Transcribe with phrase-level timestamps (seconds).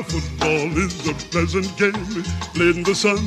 [0.00, 2.22] Now football is a pleasant game,
[2.52, 3.18] played in the sun,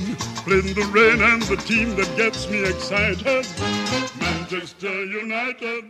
[0.43, 3.45] played in the rain, and the team that gets me excited,
[4.19, 4.91] Manchester
[5.23, 5.83] United.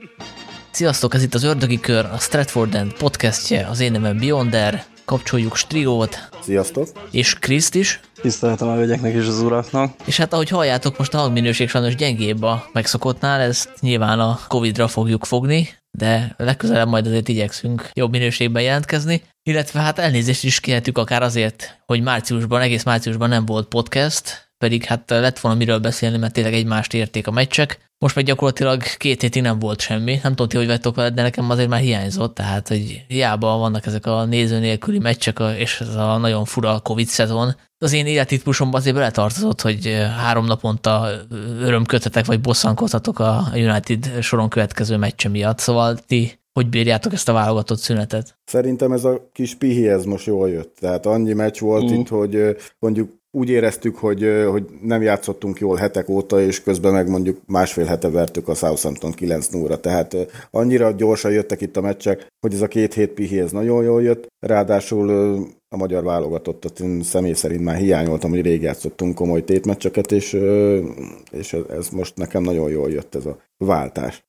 [0.71, 5.55] Sziasztok, ez itt az Ördögi Kör, a Stratford End podcastje, az én nevem Beyonder, kapcsoljuk
[5.55, 6.29] Striót.
[6.41, 6.87] Sziasztok!
[7.11, 7.99] És Kriszt is.
[8.21, 9.93] Tiszteletem a hölgyeknek és az uraknak.
[10.05, 14.87] És hát ahogy halljátok, most a hangminőség sajnos gyengébb a megszokottnál, ezt nyilván a Covid-ra
[14.87, 20.97] fogjuk fogni, de legközelebb majd azért igyekszünk jobb minőségben jelentkezni, illetve hát elnézést is kérhetük
[20.97, 26.17] akár azért, hogy márciusban, egész márciusban nem volt podcast, pedig hát lett volna miről beszélni,
[26.17, 27.91] mert tényleg egymást érték a meccsek.
[28.03, 30.19] Most meg gyakorlatilag két hétig nem volt semmi.
[30.23, 33.85] Nem tudom ti, hogy vagytok veled, de nekem azért már hiányzott, tehát hogy hiába vannak
[33.85, 37.55] ezek a néző nélküli meccsek és ez a nagyon fura Covid szezon.
[37.77, 41.09] Az én életitpusomban azért beletartozott, hogy három naponta
[41.59, 45.59] örömkötetek vagy bosszankodhatok a United soron következő meccse miatt.
[45.59, 48.37] Szóval ti hogy bírjátok ezt a válogatott szünetet?
[48.45, 50.75] Szerintem ez a kis pihi, ez most jól jött.
[50.79, 51.93] Tehát annyi meccs volt mm.
[51.93, 57.09] itt, hogy mondjuk úgy éreztük, hogy, hogy nem játszottunk jól hetek óta, és közben meg
[57.09, 60.15] mondjuk másfél hete vertük a Southampton 9 0 Tehát
[60.51, 64.03] annyira gyorsan jöttek itt a meccsek, hogy ez a két hét pihi, ez nagyon jól
[64.03, 64.27] jött.
[64.39, 65.09] Ráadásul
[65.69, 70.37] a magyar válogatottat én személy szerint már hiányoltam, hogy rég játszottunk komoly tétmeccseket, és,
[71.31, 74.23] és ez most nekem nagyon jól jött ez a váltás.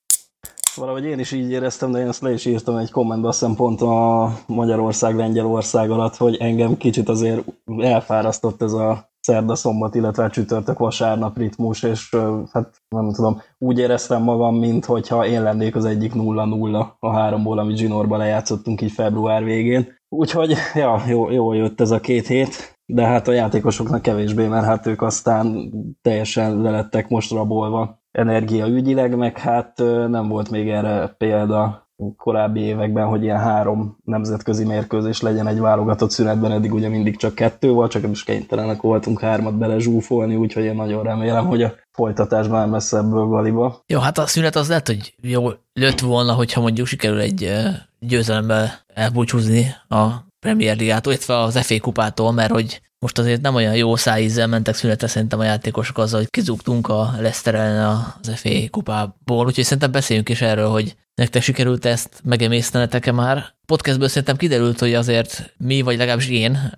[0.77, 3.81] Valahogy én is így éreztem, de én ezt le is írtam egy kommentbe, azt pont
[3.81, 7.45] a Magyarország-Lengyelország alatt, hogy engem kicsit azért
[7.79, 12.17] elfárasztott ez a szerda, szombat, illetve csütörtök, vasárnap ritmus, és
[12.53, 17.59] hát nem tudom, úgy éreztem magam, mint hogyha én lennék az egyik 0-0 a háromból,
[17.59, 19.89] amit Zsinorba lejátszottunk így február végén.
[20.09, 24.65] Úgyhogy, ja, jó, jó jött ez a két hét, de hát a játékosoknak kevésbé, mert
[24.65, 31.89] hát ők aztán teljesen lelettek most rabolva energiaügyileg, meg hát nem volt még erre példa
[32.17, 37.35] korábbi években, hogy ilyen három nemzetközi mérkőzés legyen egy válogatott szünetben, eddig ugye mindig csak
[37.35, 41.75] kettő volt, csak is kénytelenek voltunk hármat bele zsúfolni, úgyhogy én nagyon remélem, hogy a
[41.93, 43.83] folytatásban nem lesz ebből galiba.
[43.87, 47.53] Jó, hát a szünet az lehet, hogy jó lőtt volna, hogyha mondjuk sikerül egy
[48.01, 50.07] győzelemmel elbúcsúzni a
[50.41, 54.75] Premier Ligától, illetve az FA kupától, mert hogy most azért nem olyan jó szájízzel mentek
[54.75, 59.91] szünetre szerintem a játékosok azzal, hogy kizúgtunk a Leicester ellen az FA kupából, úgyhogy szerintem
[59.91, 63.45] beszéljünk is erről, hogy nektek sikerült ezt megemésztenetek-e már.
[63.67, 66.73] Podcastből szerintem kiderült, hogy azért mi, vagy legalábbis én,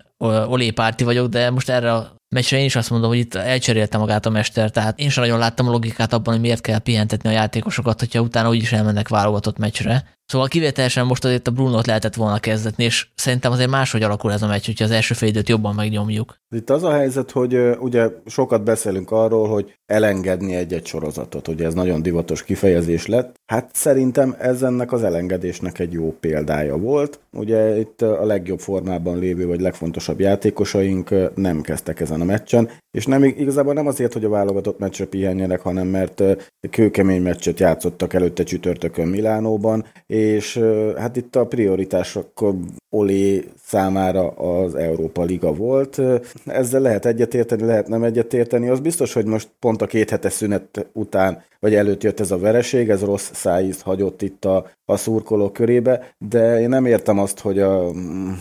[0.47, 3.97] Olé párti vagyok, de most erre a meccsre én is azt mondom, hogy itt elcserélte
[3.97, 7.29] magát a mester, tehát én sem nagyon láttam a logikát abban, hogy miért kell pihentetni
[7.29, 10.16] a játékosokat, hogyha utána úgyis elmennek válogatott meccsre.
[10.27, 14.41] Szóval kivételesen most azért a Brunot lehetett volna kezdetni, és szerintem azért máshogy alakul ez
[14.41, 16.35] a meccs, hogyha az első félidőt jobban megnyomjuk.
[16.55, 21.73] Itt az a helyzet, hogy ugye sokat beszélünk arról, hogy elengedni egy-egy sorozatot, ugye ez
[21.73, 23.35] nagyon divatos kifejezés lett.
[23.45, 27.19] Hát szerintem ez ennek az elengedésnek egy jó példája volt.
[27.31, 33.05] Ugye itt a legjobb formában lévő, vagy legfontosabb játékosaink nem kezdtek ezen a meccsen, és
[33.05, 36.23] nem igazából nem azért, hogy a válogatott meccsre pihenjenek, hanem mert
[36.69, 40.59] kőkemény meccset játszottak előtte csütörtökön Milánóban, és
[40.97, 42.53] hát itt a prioritások
[42.89, 46.01] Olé számára az Európa Liga volt.
[46.45, 48.69] Ezzel lehet egyetérteni, lehet nem egyetérteni.
[48.69, 52.37] Az biztos, hogy most pont a két hetes szünet után, vagy előtt jött ez a
[52.37, 57.39] vereség, ez rossz szájízt hagyott itt a, a szurkoló körébe, de én nem értem azt,
[57.39, 57.91] hogy, a,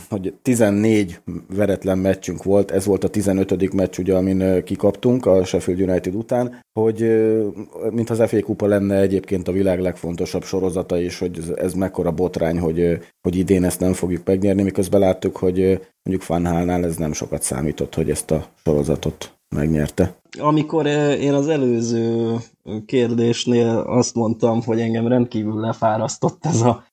[0.08, 1.20] hogy 14
[1.56, 3.72] veretlen meccsünk volt, ez volt a 15.
[3.72, 7.00] meccs, ugye, amin kikaptunk a Sheffield United után, hogy
[7.90, 12.58] mint az FA Kupa lenne egyébként a világ legfontosabb sorozata, és hogy ez mekkora botrány,
[12.58, 15.58] hogy, hogy idén ezt nem fogjuk megnyerni, miközben láttuk, hogy
[16.02, 20.14] mondjuk Fanhálnál ez nem sokat számított, hogy ezt a sorozatot megnyerte.
[20.38, 22.34] Amikor én az előző
[22.86, 26.84] kérdésnél azt mondtam, hogy engem rendkívül lefárasztott ez a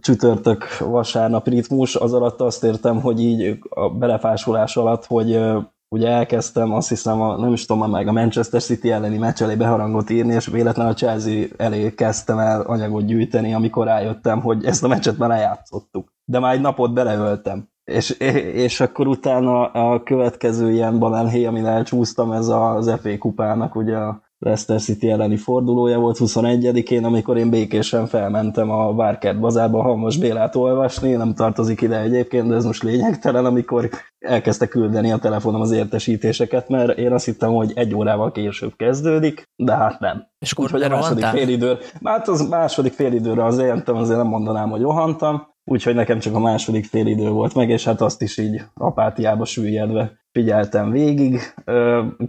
[0.00, 5.40] csütörtök vasárnap ritmus, az alatt azt értem, hogy így a belefásulás alatt, hogy
[5.88, 9.54] ugye elkezdtem, azt hiszem, a, nem is tudom, meg a Manchester City elleni meccs elé
[9.54, 14.84] beharangot írni, és véletlenül a Chelsea elé kezdtem el anyagot gyűjteni, amikor rájöttem, hogy ezt
[14.84, 16.12] a meccset már lejátszottuk.
[16.24, 17.68] De már egy napot beleöltem.
[17.84, 18.10] És,
[18.52, 24.22] és akkor utána a következő ilyen banánhéj, amin elcsúsztam, ez az FA kupának ugye a
[24.38, 30.56] Leicester City elleni fordulója volt 21-én, amikor én békésen felmentem a Várkert bazárba Halmos Bélát
[30.56, 33.88] olvasni, nem tartozik ide egyébként, de ez most lényegtelen, amikor
[34.18, 39.48] elkezdte küldeni a telefonom az értesítéseket, mert én azt hittem, hogy egy órával később kezdődik,
[39.56, 40.26] de hát nem.
[40.38, 44.70] És akkor hogy a második félidőr, hát az második félidőre az éltem, azért nem mondanám,
[44.70, 48.62] hogy rohantam, úgyhogy nekem csak a második félidő volt meg, és hát azt is így
[48.74, 51.40] apátiába süllyedve figyeltem végig.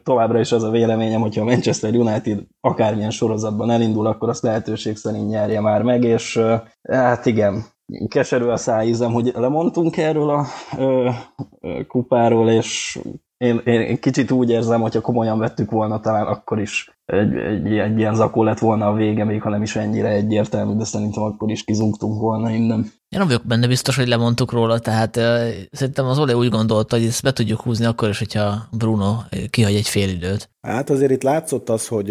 [0.04, 4.96] Továbbra is az a véleményem, hogyha a Manchester United akármilyen sorozatban elindul, akkor azt lehetőség
[4.96, 6.40] szerint nyerje már meg, és
[6.90, 7.64] hát igen,
[8.08, 10.46] keserű a szájízem, hogy lemondtunk erről a
[11.88, 13.00] kupáról, és
[13.40, 17.98] én, én kicsit úgy érzem, hogyha komolyan vettük volna, talán akkor is egy, egy, egy
[17.98, 21.52] ilyen zakó lett volna a vége, még ha nem is ennyire egyértelmű, de szerintem akkor
[21.52, 22.80] is kizungtunk volna innen.
[22.80, 25.24] Én nem vagyok benne biztos, hogy lemondtuk róla, tehát uh,
[25.72, 29.16] szerintem az Ole úgy gondolta, hogy ezt be tudjuk húzni akkor is, hogyha Bruno
[29.50, 30.50] kihagy egy fél időt.
[30.68, 32.10] Hát azért itt látszott az, hogy,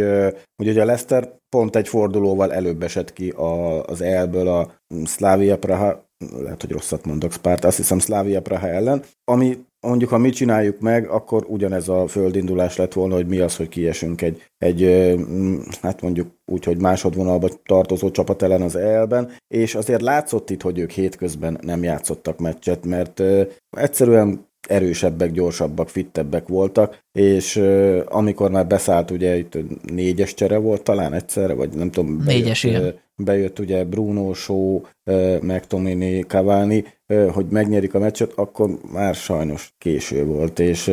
[0.57, 4.71] hogy ugye a Leicester pont egy fordulóval előbb esett ki a, az elből a
[5.05, 6.07] Slavia Praha,
[6.43, 10.81] lehet, hogy rosszat mondok, Spárt, azt hiszem Slavia Praha ellen, ami mondjuk, ha mi csináljuk
[10.81, 14.83] meg, akkor ugyanez a földindulás lett volna, hogy mi az, hogy kiesünk egy, egy
[15.83, 20.79] hát mondjuk úgy, hogy másodvonalba tartozó csapat ellen az elben, és azért látszott itt, hogy
[20.79, 23.23] ők hétközben nem játszottak meccset, mert
[23.71, 27.57] egyszerűen erősebbek, gyorsabbak, fittebbek voltak, és
[28.05, 29.59] amikor már beszállt, ugye itt
[29.93, 33.01] négyes csere volt talán egyszerre, vagy nem tudom, négyes, bejött, igen.
[33.17, 36.85] bejött ugye Bruno, uh, McTominay, Cavani,
[37.33, 40.89] hogy megnyerik a meccset, akkor már sajnos késő volt, és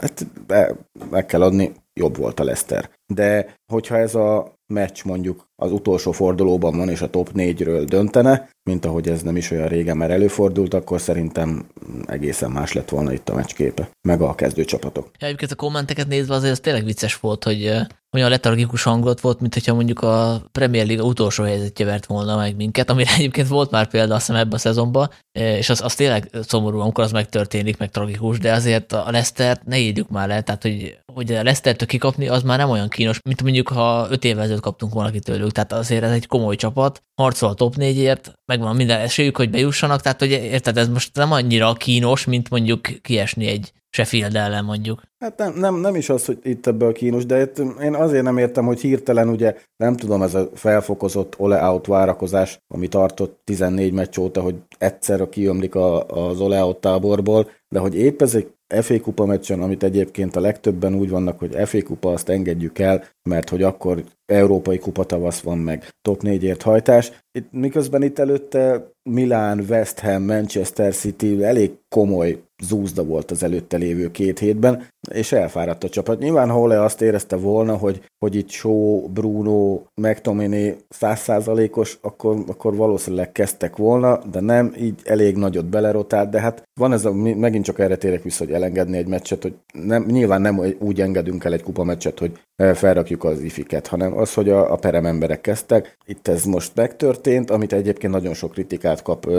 [0.00, 0.76] hát be,
[1.10, 2.90] meg kell adni, jobb volt a Leicester.
[3.06, 8.48] De hogyha ez a meccs mondjuk az utolsó fordulóban van, és a top 4-ről döntene,
[8.62, 11.66] mint ahogy ez nem is olyan régen már előfordult, akkor szerintem
[12.06, 15.10] egészen más lett volna itt a meccsképe, meg a kezdőcsapatok.
[15.18, 17.72] Ja, egyébként a kommenteket nézve azért ez tényleg vicces volt, hogy
[18.12, 22.56] olyan letargikus hangot volt, mint hogyha mondjuk a Premier League utolsó helyzetje vert volna meg
[22.56, 26.30] minket, amire egyébként volt már példa azt hiszem ebben a szezonban, és az, az tényleg
[26.42, 30.62] szomorú, amikor az megtörténik, meg tragikus, de azért a Leicester ne írjuk már le, tehát
[30.62, 34.42] hogy, hogy a Leicester-től kikapni, az már nem olyan kínos, mint mondjuk ha öt évvel
[34.42, 35.18] ezelőtt kaptunk volna ki
[35.50, 39.50] tőlük, tehát azért ez egy komoly csapat, harcol a top négyért, megvan minden esélyük, hogy
[39.50, 44.64] bejussanak, tehát hogy érted, ez most nem annyira kínos, mint mondjuk kiesni egy Sheffield ellen
[44.64, 45.02] mondjuk.
[45.18, 48.38] Hát nem, nem, nem is az, hogy itt ebből kínos, de itt én azért nem
[48.38, 54.18] értem, hogy hirtelen ugye, nem tudom, ez a felfokozott ole-out várakozás, ami tartott 14 meccs
[54.18, 58.48] óta, hogy egyszerre kiömlik a, az ole-out táborból, de hogy épp ez egy
[58.80, 63.04] FA kupa meccsen, amit egyébként a legtöbben úgy vannak, hogy FA kupa azt engedjük el,
[63.28, 67.12] mert hogy akkor európai kupa tavasz van meg top 4-ért hajtás.
[67.32, 73.76] Itt, miközben itt előtte Milán, West Ham, Manchester City elég komoly zúzda volt az előtte
[73.76, 76.18] lévő két hétben, és elfáradt a csapat.
[76.18, 83.32] Nyilván Hole azt érezte volna, hogy, hogy itt Shaw, Bruno, McTominay százszázalékos, akkor, akkor valószínűleg
[83.32, 87.78] kezdtek volna, de nem, így elég nagyot belerotált, de hát van ez a, megint csak
[87.78, 91.62] erre térek vissza, hogy elengedni egy meccset, hogy nem, nyilván nem úgy engedünk el egy
[91.62, 92.32] kupa meccset, hogy
[92.74, 95.96] felrakjuk az ifiket, hanem az, hogy a, a perem emberek kezdtek.
[96.06, 99.30] Itt ez most megtörtént, amit egyébként nagyon sok kritikát kap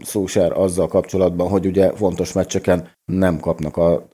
[0.00, 2.32] Szósár azzal kapcsolatban, hogy ugye fontos
[2.66, 4.08] meccseken nem kapnak a,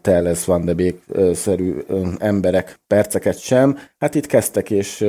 [0.00, 1.78] Teles Van de Beek-szerű
[2.18, 3.78] emberek perceket sem.
[3.98, 5.04] Hát itt kezdtek, és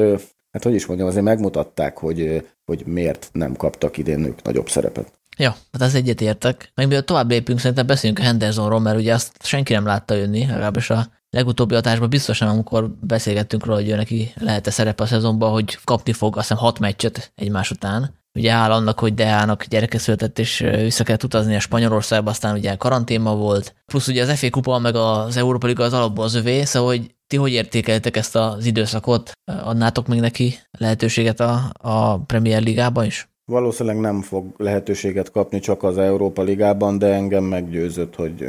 [0.51, 5.11] hát hogy is mondjam, azért megmutatták, hogy, hogy miért nem kaptak idén ők nagyobb szerepet.
[5.37, 6.71] Ja, hát az egyet értek.
[6.73, 10.45] Meg mielőtt tovább lépünk, szerintem beszéljünk a Hendersonról, mert ugye azt senki nem látta jönni,
[10.45, 15.51] legalábbis a legutóbbi adásban biztosan, amikor beszélgettünk róla, hogy ő neki lehet-e szerepe a szezonban,
[15.51, 18.23] hogy kapni fog azt hiszem hat meccset egymás után.
[18.35, 22.75] Ugye áll annak, hogy Deának gyereke született, és vissza kellett utazni a Spanyolországba, aztán ugye
[22.75, 23.75] karanténma volt.
[23.85, 27.15] Plusz ugye az FA Kupa, meg az Európa Liga az alapból az övé, szóval hogy
[27.27, 29.31] ti hogy értékeltek ezt az időszakot?
[29.45, 33.29] Adnátok még neki lehetőséget a, a Premier Ligában is?
[33.51, 38.45] Valószínűleg nem fog lehetőséget kapni csak az Európa Ligában, de engem meggyőzött, hogy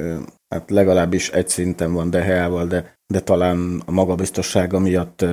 [0.56, 5.24] hát legalábbis egy szinten van Deheával, de, de talán a magabiztossága miatt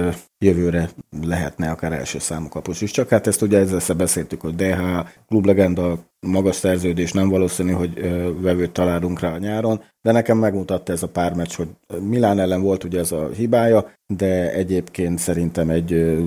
[0.45, 0.89] jövőre
[1.21, 2.91] lehetne akár első számú kapus is.
[2.91, 4.81] Csak hát ezt ugye ezzel beszéltük, hogy DH
[5.27, 8.01] klublegenda magas szerződés nem valószínű, hogy
[8.41, 11.69] vevőt találunk rá a nyáron, de nekem megmutatta ez a pár meccs, hogy
[12.01, 16.17] Milán ellen volt ugye ez a hibája, de egyébként szerintem egy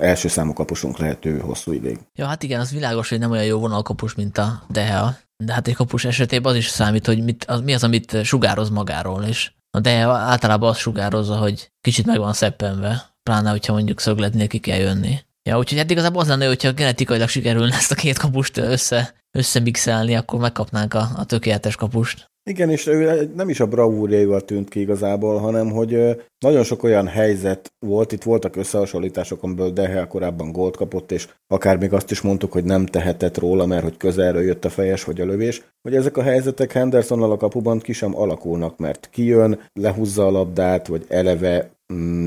[0.00, 1.98] első számú kapusunk lehető hosszú ideig.
[2.14, 5.68] Ja, hát igen, az világos, hogy nem olyan jó vonalkapus, mint a Deha, de hát
[5.68, 9.52] egy kapus esetében az is számít, hogy mit, az, mi az, amit sugároz magáról, és
[9.70, 14.58] a Deha általában azt sugározza, hogy kicsit meg van szeppenve, pláne, hogyha mondjuk szögletnél ki
[14.58, 15.18] kell jönni.
[15.42, 20.16] Ja, úgyhogy hát igazából az lenne, hogyha genetikailag sikerülne ezt a két kapust össze, összemixelni,
[20.16, 22.32] akkor megkapnánk a, a tökéletes kapust.
[22.50, 27.06] Igen, és ő nem is a bravúrjaival tűnt ki igazából, hanem hogy nagyon sok olyan
[27.06, 32.20] helyzet volt, itt voltak összehasonlítások, amiből Dehel korábban gólt kapott, és akár még azt is
[32.20, 35.94] mondtuk, hogy nem tehetett róla, mert hogy közelről jött a fejes vagy a lövés, hogy
[35.94, 41.04] ezek a helyzetek Hendersonnal a kapuban ki sem alakulnak, mert kijön, lehúzza a labdát, vagy
[41.08, 41.70] eleve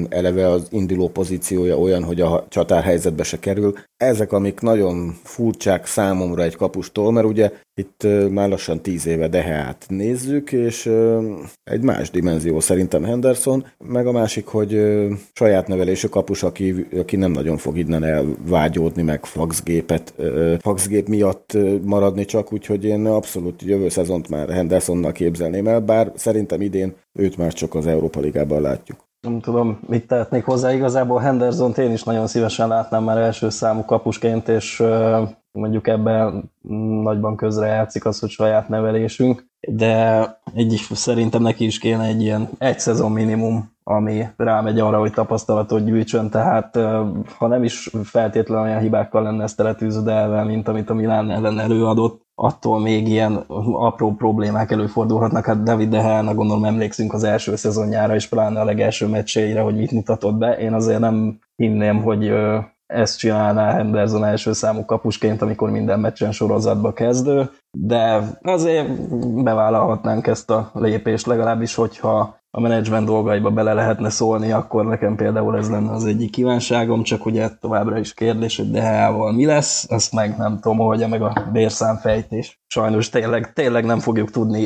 [0.09, 3.73] eleve az induló pozíciója olyan, hogy a csatárhelyzetbe se kerül.
[3.97, 9.85] Ezek, amik nagyon furcsák számomra egy kapustól, mert ugye itt már lassan tíz éve Deheát
[9.87, 10.91] nézzük, és
[11.63, 14.97] egy más dimenzió szerintem Henderson, meg a másik, hogy
[15.33, 20.13] saját nevelésű kapus, aki, aki nem nagyon fog innen elvágyódni, meg faxgépet,
[20.59, 26.61] faxgép miatt maradni csak, úgyhogy én abszolút jövő szezont már Hendersonnal képzelném el, bár szerintem
[26.61, 29.06] idén őt már csak az Európa Ligában látjuk.
[29.21, 30.74] Nem tudom, mit tehetnék hozzá.
[30.74, 34.83] Igazából henderson én is nagyon szívesen látnám már első számú kapusként, és
[35.51, 36.51] mondjuk ebben
[37.03, 42.79] nagyban közrejátszik az, hogy saját nevelésünk, de egy, szerintem neki is kéne egy ilyen egy
[42.79, 46.75] szezon minimum, ami rámegy arra, hogy tapasztalatot gyűjtsön, tehát
[47.38, 52.26] ha nem is feltétlenül olyan hibákkal lenne ezt teletűzdelve, mint amit a Milán ellen előadott,
[52.39, 53.36] attól még ilyen
[53.74, 55.46] apró problémák előfordulhatnak.
[55.46, 59.75] Hát David De Gea, gondolom emlékszünk az első szezonjára, és pláne a legelső meccseire, hogy
[59.75, 60.58] mit mutatott be.
[60.58, 62.34] Én azért nem hinném, hogy
[62.86, 68.88] ezt csinálná Henderson első számú kapusként, amikor minden meccsen sorozatba kezdő, de azért
[69.44, 75.57] bevállalhatnánk ezt a lépést, legalábbis, hogyha a menedzsment dolgaiba bele lehetne szólni, akkor nekem például
[75.57, 80.13] ez lenne az egyik kívánságom, csak ugye továbbra is kérdés, hogy Deheával mi lesz, ezt
[80.13, 82.61] meg nem tudom, hogy meg a bérszámfejtés.
[82.67, 84.65] Sajnos tényleg, tényleg nem fogjuk tudni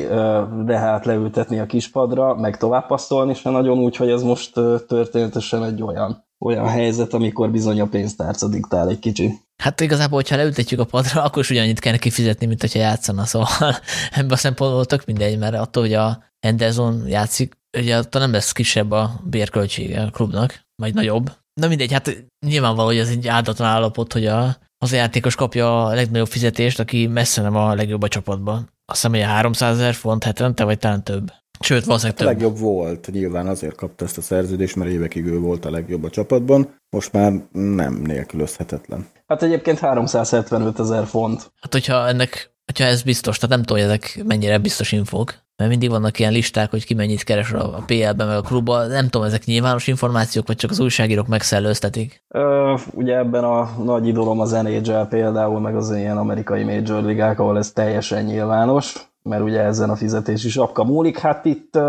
[0.66, 4.54] Dehát leültetni a kispadra, meg tovább passzolni se nagyon úgy, hogy ez most
[4.88, 9.40] történetesen egy olyan olyan helyzet, amikor bizony a pénztárca diktál egy kicsi.
[9.58, 13.26] Hát igazából, hogyha leültetjük a padra, akkor is ugyanannyit kell neki fizetni, mint hogyha játszana,
[13.26, 13.48] szóval
[14.12, 18.52] ebben a szempontból tök mindegy, mert attól, hogy a Henderson játszik, ugye attól nem lesz
[18.52, 21.32] kisebb a bérköltsége a klubnak, vagy nagyobb.
[21.62, 25.86] Na mindegy, hát nyilvánvaló, hogy ez egy áldatlan állapot, hogy a, az a játékos kapja
[25.86, 28.70] a legnagyobb fizetést, aki messze nem a legjobb a csapatban.
[28.86, 31.32] Azt hiszem, hogy 300 ezer font hetente, vagy talán több.
[31.60, 32.28] Sőt, valószínűleg több.
[32.28, 36.04] A legjobb volt, nyilván azért kapta ezt a szerződést, mert évekig ő volt a legjobb
[36.04, 39.08] a csapatban, most már nem nélkülözhetetlen.
[39.28, 41.52] Hát egyébként 375 ezer font.
[41.62, 45.80] Hát hogyha ennek, hogyha ez biztos, tehát nem tudom, hogy ezek mennyire biztos infók, mert
[45.80, 48.88] mindig vannak ilyen listák, hogy ki mennyit keres a PL-ben, meg a klubban.
[48.88, 52.24] Nem tudom, ezek nyilvános információk, vagy csak az újságírók megszellőztetik?
[52.28, 57.40] Ö, ugye ebben a nagy idolom az NHL például, meg az ilyen amerikai major ligák,
[57.40, 61.18] ahol ez teljesen nyilvános mert ugye ezen a fizetési sapka múlik.
[61.18, 61.80] Hát itt,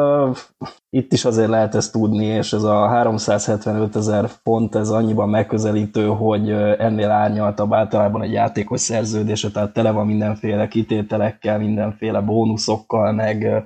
[0.90, 6.06] itt is azért lehet ezt tudni, és ez a 375 ezer font, ez annyiban megközelítő,
[6.06, 13.64] hogy ennél árnyaltabb általában egy játékos szerződése, tehát tele van mindenféle kitételekkel, mindenféle bónuszokkal, meg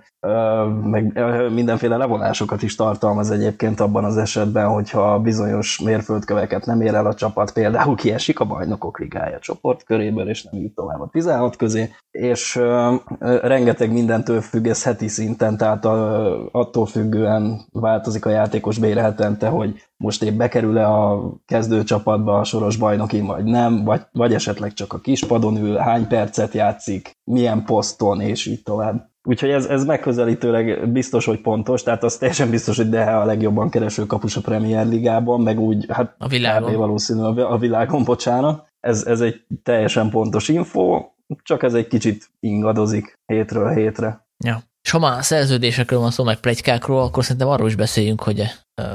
[0.82, 1.20] meg
[1.52, 7.14] mindenféle levonásokat is tartalmaz egyébként abban az esetben, hogyha bizonyos mérföldköveket nem ér el a
[7.14, 12.60] csapat, például kiesik a bajnokok ligája csoportköréből, és nem jut tovább a 16 közé, és
[13.42, 15.84] rengeteg mindentől függ, ez heti szinten, tehát
[16.52, 22.76] attól függően változik a játékos bére hetente, hogy most épp bekerül-e a kezdőcsapatba a soros
[22.76, 28.20] bajnokin, vagy nem, vagy, vagy esetleg csak a kispadon ül, hány percet játszik, milyen poszton,
[28.20, 29.14] és így tovább.
[29.28, 33.70] Úgyhogy ez, ez megközelítőleg biztos, hogy pontos, tehát az teljesen biztos, hogy Dehe a legjobban
[33.70, 36.76] kereső kapus a Premier Ligában, meg úgy, hát a világon.
[36.76, 38.68] valószínű a világon, bocsánat.
[38.80, 41.04] Ez, ez egy teljesen pontos info,
[41.42, 44.26] csak ez egy kicsit ingadozik hétről hétre.
[44.44, 44.62] Ja.
[44.86, 48.42] És ha már szerződésekről van szó, meg plegykákról, akkor szerintem arról is beszéljünk, hogy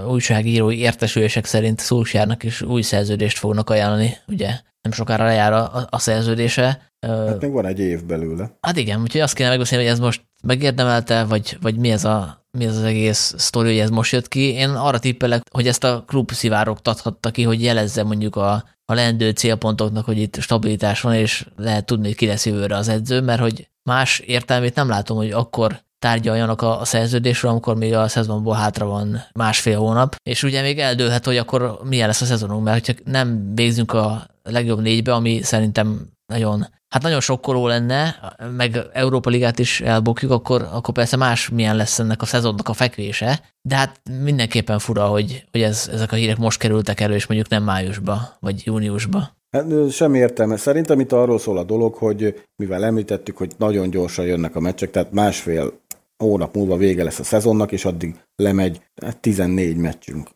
[0.08, 4.48] újságírói értesülések szerint Szulsjárnak is új szerződést fognak ajánlani, ugye
[4.82, 8.58] nem sokára lejár a, a szerződése, Hát még van egy év belőle.
[8.62, 12.46] Hát igen, úgyhogy azt kéne megbeszélni, hogy ez most megérdemelte, vagy, vagy mi, ez a,
[12.58, 14.54] mi ez az egész sztori, hogy ez most jött ki.
[14.54, 18.52] Én arra tippelek, hogy ezt a klub szivárogtathatta ki, hogy jelezze mondjuk a,
[18.86, 22.88] a leendő célpontoknak, hogy itt stabilitás van, és lehet tudni, hogy ki lesz jövőre az
[22.88, 27.94] edző, mert hogy más értelmét nem látom, hogy akkor tárgyaljanak a, a szerződésről, amikor még
[27.94, 32.26] a szezonból hátra van másfél hónap, és ugye még eldőlhet, hogy akkor milyen lesz a
[32.26, 38.16] szezonunk, mert hogyha nem végzünk a legjobb négybe, ami szerintem nagyon hát nagyon sokkoló lenne,
[38.56, 42.74] meg Európa Ligát is elbukjuk, akkor, akkor persze más milyen lesz ennek a szezonnak a
[42.74, 47.26] fekvése, de hát mindenképpen fura, hogy, hogy ez, ezek a hírek most kerültek elő, és
[47.26, 49.40] mondjuk nem májusba, vagy júniusba.
[49.52, 50.58] Hát, semmi értelme.
[50.58, 54.92] Szerintem itt arról szól a dolog, hogy mivel említettük, hogy nagyon gyorsan jönnek a meccsek,
[54.92, 55.80] tehát másfél
[56.18, 58.82] hónap múlva vége lesz a szezonnak, és addig lemegy,
[59.20, 60.30] 14 hát meccsünk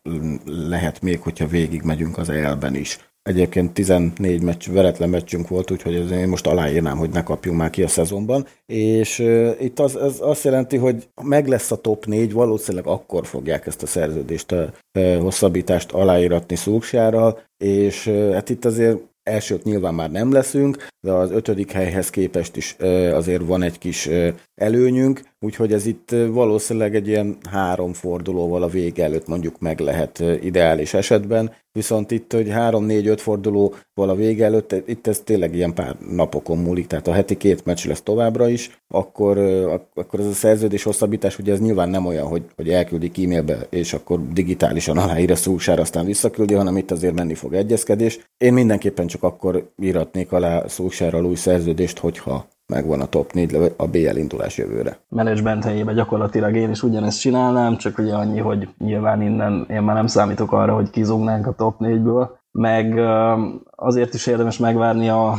[0.45, 3.14] lehet még, hogyha végig megyünk az elben is.
[3.29, 7.83] Egyébként 14 meccs, veretlen meccsünk volt, úgyhogy én most aláírnám, hogy ne kapjunk már ki
[7.83, 8.45] a szezonban.
[8.65, 13.25] És uh, itt az, az azt jelenti, hogy meg lesz a top 4, valószínűleg akkor
[13.25, 19.63] fogják ezt a szerződést, a uh, hosszabbítást aláíratni Szulksjárral, és uh, hát itt azért elsők
[19.63, 22.75] nyilván már nem leszünk, de az ötödik helyhez képest is
[23.11, 24.09] azért van egy kis
[24.55, 30.19] előnyünk, úgyhogy ez itt valószínűleg egy ilyen három fordulóval a vége előtt mondjuk meg lehet
[30.41, 35.95] ideális esetben, viszont itt, hogy három-négy-öt fordulóval a vége előtt, itt ez tényleg ilyen pár
[36.09, 39.37] napokon múlik, tehát a heti két meccs lesz továbbra is, akkor,
[39.93, 43.93] akkor ez a szerződés hosszabbítás, ugye ez nyilván nem olyan, hogy, hogy elküldik e-mailbe, és
[43.93, 48.19] akkor digitálisan aláír a szúsára, aztán visszaküldi, hanem itt azért menni fog egyezkedés.
[48.37, 53.87] Én mindenképpen csak akkor íratnék alá szúsárral új szerződést, hogyha megvan a top 4 a
[53.87, 54.97] BL indulás jövőre.
[55.07, 59.95] Management helyében gyakorlatilag én is ugyanezt csinálnám, csak ugye annyi, hogy nyilván innen én már
[59.95, 62.99] nem számítok arra, hogy kizúgnánk a top 4-ből, meg
[63.75, 65.33] azért is érdemes megvárni a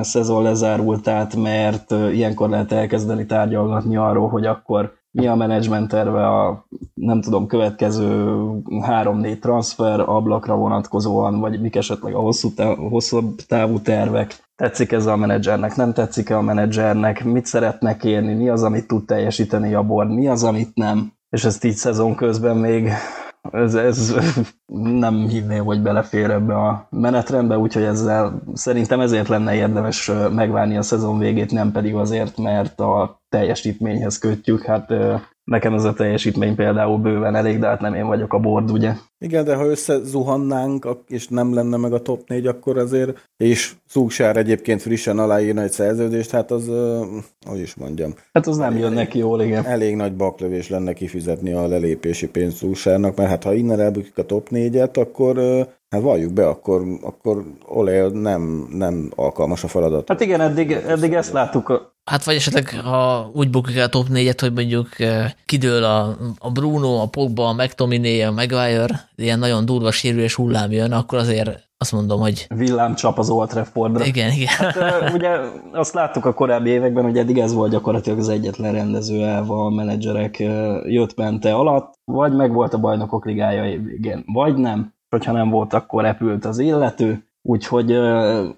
[0.00, 6.66] szezon lezárultát, mert ilyenkor lehet elkezdeni tárgyalgatni arról, hogy akkor mi a menedzsment terve a,
[6.94, 8.36] nem tudom, következő
[8.82, 12.48] három-négy transfer ablakra vonatkozóan, vagy mik esetleg a hosszú,
[12.90, 14.46] hosszabb távú tervek.
[14.56, 19.04] Tetszik ez a menedzsernek, nem tetszik-e a menedzsernek, mit szeretnek érni, mi az, amit tud
[19.04, 21.12] teljesíteni a board, mi az, amit nem.
[21.30, 22.90] És ezt így szezon közben még
[23.52, 24.14] ez, ez
[25.00, 30.82] nem hinném, hogy belefér ebbe a menetrendbe, úgyhogy ezzel szerintem ezért lenne érdemes megvárni a
[30.82, 34.62] szezon végét, nem pedig azért, mert a teljesítményhez kötjük.
[34.62, 34.92] Hát
[35.48, 38.92] nekem ez a teljesítmény például bőven elég, de hát nem én vagyok a board, ugye?
[39.18, 44.36] Igen, de ha összezuhannánk, és nem lenne meg a top 4, akkor azért, és Szúksár
[44.36, 46.70] egyébként frissen aláírna egy szerződést, hát az,
[47.46, 48.14] hogy is mondjam.
[48.32, 49.64] Hát az nem jön neki jól, igen.
[49.64, 54.22] Elég nagy baklövés lenne kifizetni a lelépési pénzt Szúksárnak, mert hát ha innen elbukjuk a
[54.22, 55.38] top 4-et, akkor
[55.90, 60.08] Hát valljuk be, akkor, akkor Ole nem, nem alkalmas a feladat.
[60.08, 61.96] Hát igen, eddig, eddig ezt láttuk.
[62.04, 66.50] Hát vagy esetleg, ha úgy bukjuk a top 4-et, hogy mondjuk eh, kidől a, a
[66.50, 71.68] Bruno, a Pogba, a McTominay, a Maguire, ilyen nagyon durva sérülés hullám jön, akkor azért
[71.78, 72.46] azt mondom, hogy...
[72.54, 74.04] Villámcsap az Old Traffordra.
[74.04, 74.48] Igen, igen.
[74.48, 75.30] Hát, ugye
[75.72, 79.70] azt láttuk a korábbi években, hogy eddig ez volt gyakorlatilag az egyetlen rendező elva a
[79.70, 80.38] menedzserek
[80.86, 86.02] jött-mente alatt, vagy meg volt a bajnokok ligája igen, vagy nem hogyha nem volt, akkor
[86.02, 87.92] repült az illető, úgyhogy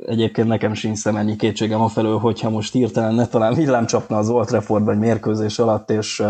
[0.07, 4.47] egyébként nekem sincs szemennyi kétségem afelől, hogyha most hirtelen ne talán villám csapna az Old
[4.47, 6.23] Trafford vagy mérkőzés alatt, és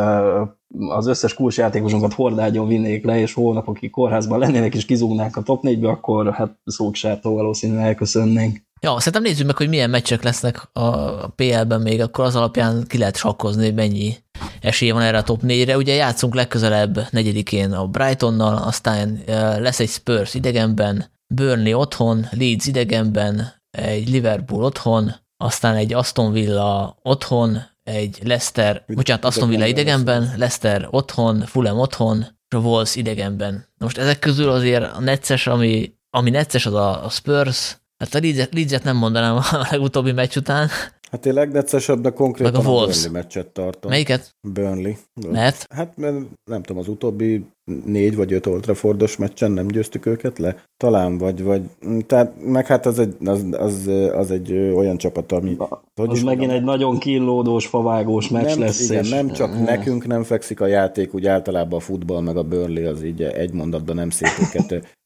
[0.88, 5.88] az összes kulcsjátékosunkat hordágyon vinnék le, és hónapokig kórházban lennének, és kizúgnánk a top 4-be,
[5.88, 8.58] akkor hát szóksártól valószínűleg elköszönnénk.
[8.82, 12.98] Ja, szerintem nézzük meg, hogy milyen meccsek lesznek a PL-ben még, akkor az alapján ki
[12.98, 14.16] lehet sakkozni, hogy mennyi
[14.60, 15.76] esélye van erre a top 4-re.
[15.76, 19.22] Ugye játszunk legközelebb negyedikén a Brightonnal, aztán
[19.58, 26.98] lesz egy Spurs idegenben, Burnley otthon, Leeds idegenben, egy Liverpool otthon, aztán egy Aston Villa
[27.02, 33.66] otthon, egy Leicester, bocsánat, Aston Villa idegenben, Leicester otthon, Fulham otthon, és a Wolves idegenben.
[33.78, 38.18] Most ezek közül azért a necces, ami, ami necces, az a Spurs, Hát a
[38.52, 40.68] Leeds-et nem mondanám a legutóbbi meccs után.
[41.10, 42.96] Hát én legneccesebb, de konkrétan Meg a, Wolves.
[42.96, 43.90] a Burnley meccset tartom.
[43.90, 44.34] Melyiket?
[44.48, 44.92] Burnley.
[45.30, 45.66] Mert?
[45.74, 47.44] Hát mert nem tudom, az utóbbi
[47.84, 50.56] négy vagy öt Old Traffordos meccsen nem győztük őket le?
[50.76, 51.62] Talán, vagy, vagy
[52.06, 55.56] tehát meg hát az egy, az, az, az egy olyan csapat, ami...
[55.94, 58.88] Hogy az megint egy nagyon kínlódós, favágós meccs nem, lesz.
[58.88, 59.10] Igen, és...
[59.10, 63.02] nem csak nekünk nem fekszik a játék, úgy általában a futball meg a Burnley az
[63.02, 64.98] így egy mondatban nem szép őket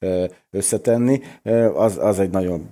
[0.50, 1.20] összetenni.
[1.74, 2.68] Az, az egy nagyon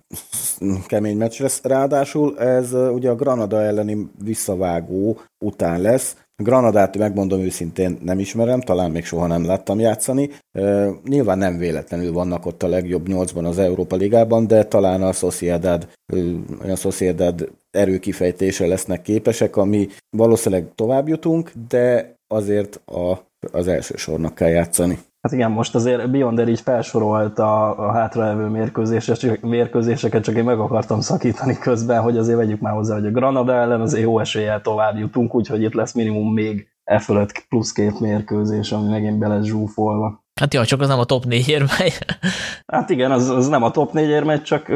[0.86, 1.60] kemény meccs lesz.
[1.62, 8.90] Ráadásul ez ugye a Granada elleni visszavágó után lesz, Granadát megmondom őszintén nem ismerem, talán
[8.90, 10.30] még soha nem láttam játszani.
[11.04, 15.88] Nyilván nem véletlenül vannak ott a legjobb nyolcban az Európa Ligában, de talán a Sociedad,
[16.62, 24.34] olyan Sociedad erőkifejtése lesznek képesek, ami valószínűleg tovább jutunk, de azért a, az első sornak
[24.34, 24.98] kell játszani.
[25.22, 28.46] Hát igen, most azért Beyonder így felsorolt a, a hátraelvő
[29.40, 33.54] mérkőzéseket, csak én meg akartam szakítani közben, hogy azért vegyük már hozzá, hogy a Granada
[33.54, 38.00] ellen azért jó eséllyel tovább jutunk, úgyhogy itt lesz minimum még e fölött plusz két
[38.00, 40.24] mérkőzés, ami megint be lesz zsúfolva.
[40.40, 41.98] Hát jó, csak az nem a top 4 megy.
[42.66, 44.72] Hát igen, az, az nem a top 4 megy, csak...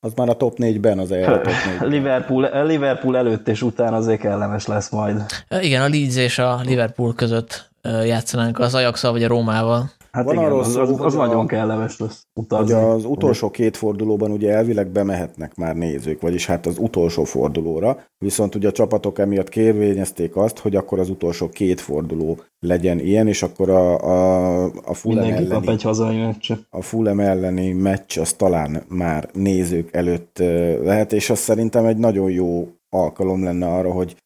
[0.00, 4.20] Az már a top 4-ben az el top 4 Liverpool, Liverpool előtt és után azért
[4.20, 5.22] kellemes lesz majd.
[5.60, 9.90] Igen, a Leeds és a Liverpool között játszanánk az ajax vagy a Rómával.
[10.12, 12.74] Hát Van igen, arról az, az, az, nagyon kellemes lesz utazni.
[12.74, 17.98] Hogy az utolsó két fordulóban ugye elvileg bemehetnek már nézők, vagyis hát az utolsó fordulóra,
[18.18, 23.26] viszont ugye a csapatok emiatt kérvényezték azt, hogy akkor az utolsó két forduló legyen ilyen,
[23.26, 26.28] és akkor a, a, a Fulham elleni, egy hazai.
[26.70, 30.38] A Fulham elleni meccs az talán már nézők előtt
[30.82, 34.16] lehet, és az szerintem egy nagyon jó alkalom lenne arra, hogy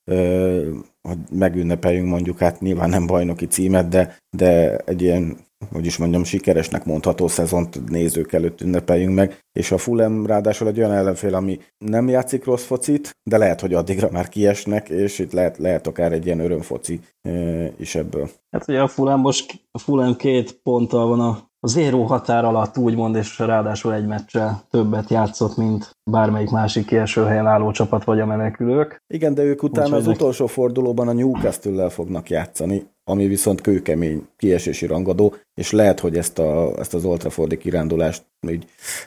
[1.06, 5.36] hogy megünnepeljünk mondjuk, hát nyilván nem bajnoki címet, de, de egy ilyen
[5.72, 10.78] hogy is mondjam, sikeresnek mondható szezont nézők előtt ünnepeljünk meg, és a Fulham ráadásul egy
[10.78, 15.32] olyan ellenfél, ami nem játszik rossz focit, de lehet, hogy addigra már kiesnek, és itt
[15.32, 17.00] lehet, lehet akár egy ilyen örömfoci
[17.76, 18.28] is ebből.
[18.50, 22.78] Hát ugye a Fulham most a Fulham két ponttal van a az éró határ alatt
[22.78, 28.20] úgymond, és ráadásul egy meccsel többet játszott, mint bármelyik másik kieső helyen álló csapat vagy
[28.20, 29.02] a menekülők.
[29.14, 34.26] Igen, de ők utána Úgy, az utolsó fordulóban a Newcastle-lel fognak játszani, ami viszont kőkemény
[34.36, 38.66] kiesési rangadó, és lehet, hogy ezt, a, ezt az Oltrafordi kirándulást így,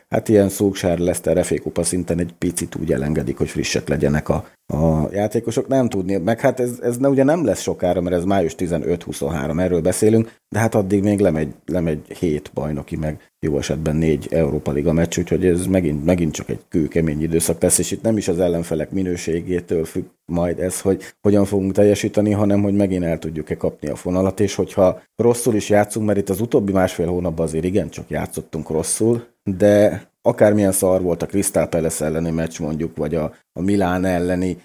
[0.09, 4.45] hát ilyen Szóksár Leszter FA Kupa szinten egy picit úgy elengedik, hogy frissek legyenek a,
[4.73, 5.67] a játékosok.
[5.67, 9.61] Nem tudni, meg hát ez, ez ne, ugye nem lesz sokára, mert ez május 15-23,
[9.61, 14.71] erről beszélünk, de hát addig még lemegy, lemegy hét bajnoki, meg jó esetben négy Európa
[14.71, 18.27] Liga meccs, úgyhogy ez megint, megint csak egy kőkemény időszak lesz, és itt nem is
[18.27, 23.57] az ellenfelek minőségétől függ majd ez, hogy hogyan fogunk teljesíteni, hanem hogy megint el tudjuk-e
[23.57, 27.63] kapni a fonalat, és hogyha rosszul is játszunk, mert itt az utóbbi másfél hónapban azért
[27.63, 33.15] igen, csak játszottunk rosszul, de akármilyen szar volt a Crystal Palace elleni meccs mondjuk, vagy
[33.15, 34.57] a, a Milán elleni,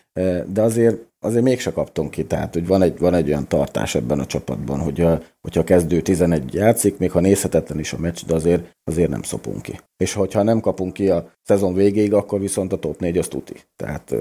[0.46, 4.20] de azért azért mégse kaptunk ki, tehát hogy van egy, van egy olyan tartás ebben
[4.20, 8.24] a csapatban, hogy a, hogyha a kezdő 11 játszik, még ha nézhetetlen is a meccs,
[8.26, 9.80] de azért, azért nem szopunk ki.
[9.96, 13.54] És hogyha nem kapunk ki a szezon végéig, akkor viszont a top 4 az tuti.
[13.76, 14.14] Tehát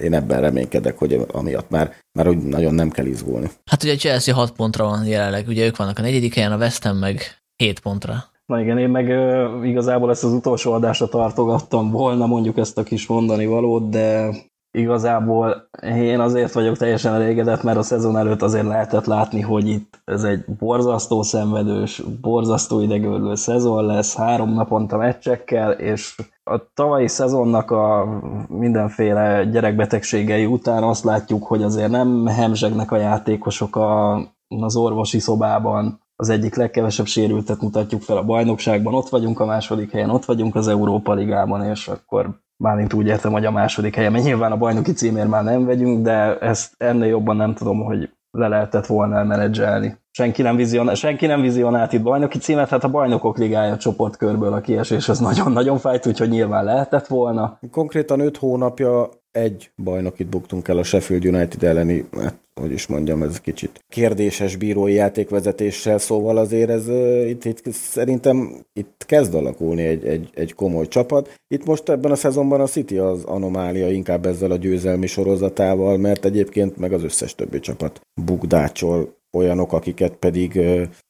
[0.00, 3.50] én ebben reménykedek, hogy amiatt már, már úgy nagyon nem kell izgulni.
[3.64, 6.56] Hát ugye a Chelsea 6 pontra van jelenleg, ugye ők vannak a negyedik helyen, a
[6.56, 7.20] West Ham meg
[7.56, 8.29] 7 pontra.
[8.50, 12.82] Na igen, én meg uh, igazából ezt az utolsó adásra tartogattam volna mondjuk ezt a
[12.82, 14.30] kis mondani valót, de
[14.78, 20.00] igazából én azért vagyok teljesen elégedett, mert a szezon előtt azért lehetett látni, hogy itt
[20.04, 27.70] ez egy borzasztó szenvedős, borzasztó idegörlő szezon lesz, három naponta meccsekkel, és a tavalyi szezonnak
[27.70, 28.06] a
[28.48, 34.14] mindenféle gyerekbetegségei után azt látjuk, hogy azért nem hemzsegnek a játékosok a,
[34.48, 39.92] az orvosi szobában, az egyik legkevesebb sérültet mutatjuk fel a bajnokságban, ott vagyunk a második
[39.92, 44.10] helyen, ott vagyunk az Európa Ligában, és akkor Mármint úgy értem, hogy a második helye,
[44.10, 48.10] mert nyilván a bajnoki címért már nem vegyünk, de ezt ennél jobban nem tudom, hogy
[48.30, 49.96] le lehetett volna elmenedzselni.
[50.10, 54.60] Senki nem, vizion, senki nem vizionált itt bajnoki címet, hát a bajnokok ligája csoportkörből a
[54.60, 57.58] kiesés az nagyon-nagyon fájt, úgyhogy nyilván lehetett volna.
[57.70, 63.22] Konkrétan öt hónapja egy bajnokit buktunk el a Sheffield United elleni, hát hogy is mondjam,
[63.22, 66.88] ez kicsit kérdéses bírói játékvezetéssel, szóval azért ez
[67.28, 71.34] itt, itt szerintem itt kezd alakulni egy, egy, egy komoly csapat.
[71.48, 76.24] Itt most ebben a szezonban a City az anomália inkább ezzel a győzelmi sorozatával, mert
[76.24, 80.60] egyébként meg az összes többi csapat bukdácsol olyanok, akiket pedig,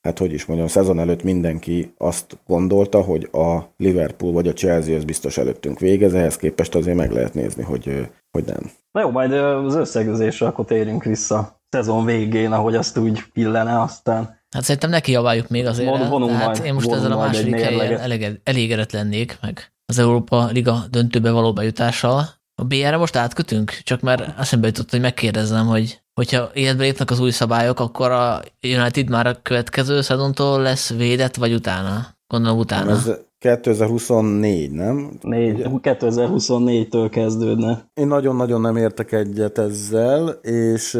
[0.02, 4.96] hát hogy is mondjam, szezon előtt mindenki azt gondolta, hogy a Liverpool vagy a Chelsea
[4.96, 8.70] az biztos előttünk végez, ehhez képest azért meg lehet nézni, hogy, hogy nem.
[8.92, 14.38] Na jó, majd az összegzésre akkor térjünk vissza szezon végén, ahogy azt úgy pillene, aztán
[14.50, 16.08] Hát szerintem neki javáljuk még azért.
[16.08, 20.84] Von, hát majd, én most ezzel a második helyen elégedett lennék, meg az Európa Liga
[20.90, 22.24] döntőbe való bejutással.
[22.54, 23.70] A BR-re most átkötünk?
[23.70, 28.40] Csak már eszembe jutott, hogy megkérdezem, hogy hogyha életbe lépnek az új szabályok, akkor a
[28.62, 32.06] United már a következő szezontól lesz védett, vagy utána?
[32.26, 32.90] Gondolom utána.
[32.90, 35.10] Ez 2024, nem?
[35.22, 37.84] 2024-től kezdődne.
[37.94, 40.98] Én nagyon-nagyon nem értek egyet ezzel, és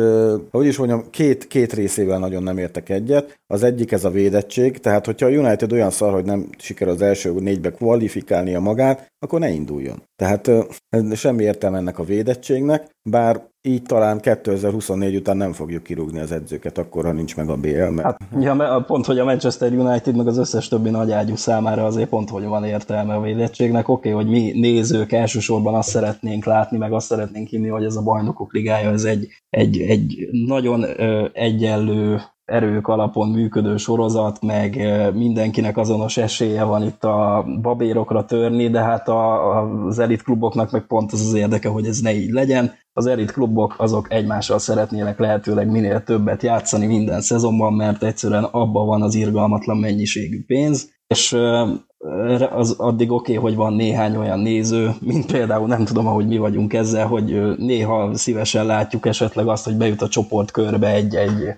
[0.50, 3.40] hogy is mondjam, két, két részével nagyon nem értek egyet.
[3.46, 7.02] Az egyik ez a védettség, tehát hogyha a United olyan szar, hogy nem sikerül az
[7.02, 10.02] első négybe kvalifikálnia magát, akkor ne induljon.
[10.16, 10.50] Tehát
[11.14, 16.79] semmi értelme ennek a védettségnek, bár így talán 2024 után nem fogjuk kirúgni az edzőket,
[16.79, 17.68] akkor, ha nincs meg a BL.
[17.68, 18.03] Mert...
[18.03, 22.09] Hát, ja, pont, hogy a Manchester United meg az összes többi nagy ágyú számára azért
[22.09, 23.88] pont, hogy van értelme a védettségnek.
[23.88, 27.96] Oké, okay, hogy mi nézők elsősorban azt szeretnénk látni, meg azt szeretnénk hinni, hogy ez
[27.96, 34.76] a bajnokok ligája, ez egy, egy, egy nagyon ö, egyenlő erők alapon működő sorozat, meg
[35.14, 40.86] mindenkinek azonos esélye van itt a babérokra törni, de hát a, az elit kluboknak meg
[40.86, 42.72] pont az az érdeke, hogy ez ne így legyen.
[42.92, 48.86] Az elit klubok azok egymással szeretnének lehetőleg minél többet játszani minden szezonban, mert egyszerűen abban
[48.86, 51.36] van az irgalmatlan mennyiségű pénz, és
[52.50, 56.38] az addig oké, okay, hogy van néhány olyan néző, mint például nem tudom, ahogy mi
[56.38, 61.54] vagyunk ezzel, hogy néha szívesen látjuk esetleg azt, hogy bejut a csoportkörbe egy-egy,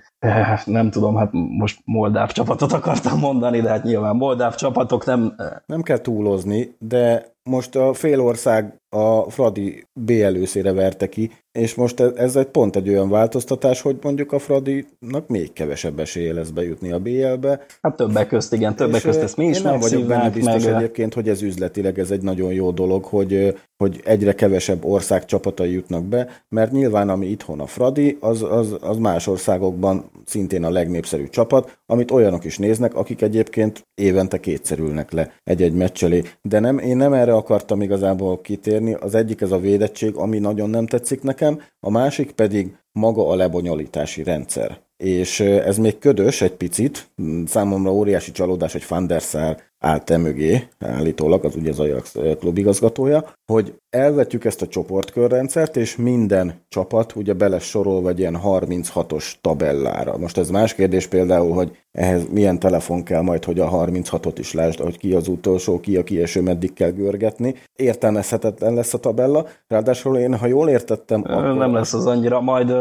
[0.64, 5.34] nem tudom, hát most moldáv csapatot akartam mondani, de hát nyilván moldáv csapatok nem...
[5.66, 11.74] Nem kell túlozni, de most a fél ország a Fradi B előszére verte ki, és
[11.74, 16.32] most ez, ez egy pont egy olyan változtatás, hogy mondjuk a Fradinak még kevesebb esélye
[16.32, 17.66] lesz bejutni a BL-be.
[17.82, 20.64] Hát többek közt, igen, többek és közt ezt mi is Én nem vagyok benne biztos
[20.64, 20.74] meg...
[20.74, 25.72] egyébként, hogy ez üzletileg ez egy nagyon jó dolog, hogy, hogy egyre kevesebb ország csapatai
[25.72, 30.70] jutnak be, mert nyilván ami itthon a Fradi, az, az, az más országokban szintén a
[30.70, 36.22] legnépszerűbb csapat, amit olyanok is néznek, akik egyébként évente kétszerülnek le egy-egy meccselé.
[36.42, 38.81] De nem, én nem erre akartam igazából kitérni.
[38.90, 43.34] Az egyik ez a védettség, ami nagyon nem tetszik nekem, a másik pedig maga a
[43.34, 44.80] lebonyolítási rendszer.
[45.02, 47.08] És ez még ködös egy picit,
[47.46, 52.16] számomra óriási csalódás, hogy Van der Sar állt e mögé, állítólag, az ugye az Ajax
[52.38, 59.32] klubigazgatója, hogy elvetjük ezt a csoportkörrendszert, és minden csapat ugye bele sorol vagy ilyen 36-os
[59.40, 60.18] tabellára.
[60.18, 64.52] Most ez más kérdés például, hogy ehhez milyen telefon kell majd, hogy a 36-ot is
[64.52, 67.54] lásd, hogy ki az utolsó, ki a kieső, meddig kell görgetni.
[67.76, 71.22] Értelmezhetetlen lesz a tabella, ráadásul én, ha jól értettem...
[71.26, 71.54] Akkor...
[71.54, 72.72] Nem lesz az annyira, majd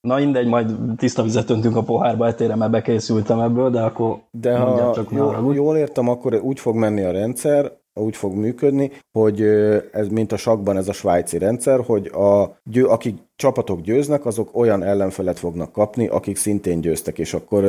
[0.00, 4.56] Na mindegy, majd tiszta vizet öntünk a pohárba, etére mert bekészültem ebből, de akkor de
[4.56, 9.40] ha csak jól, jól értem, akkor úgy fog menni a rendszer, úgy fog működni, hogy
[9.92, 14.56] ez mint a sakban ez a svájci rendszer, hogy a, győ, akik csapatok győznek, azok
[14.56, 17.64] olyan ellenfelet fognak kapni, akik szintén győztek, és akkor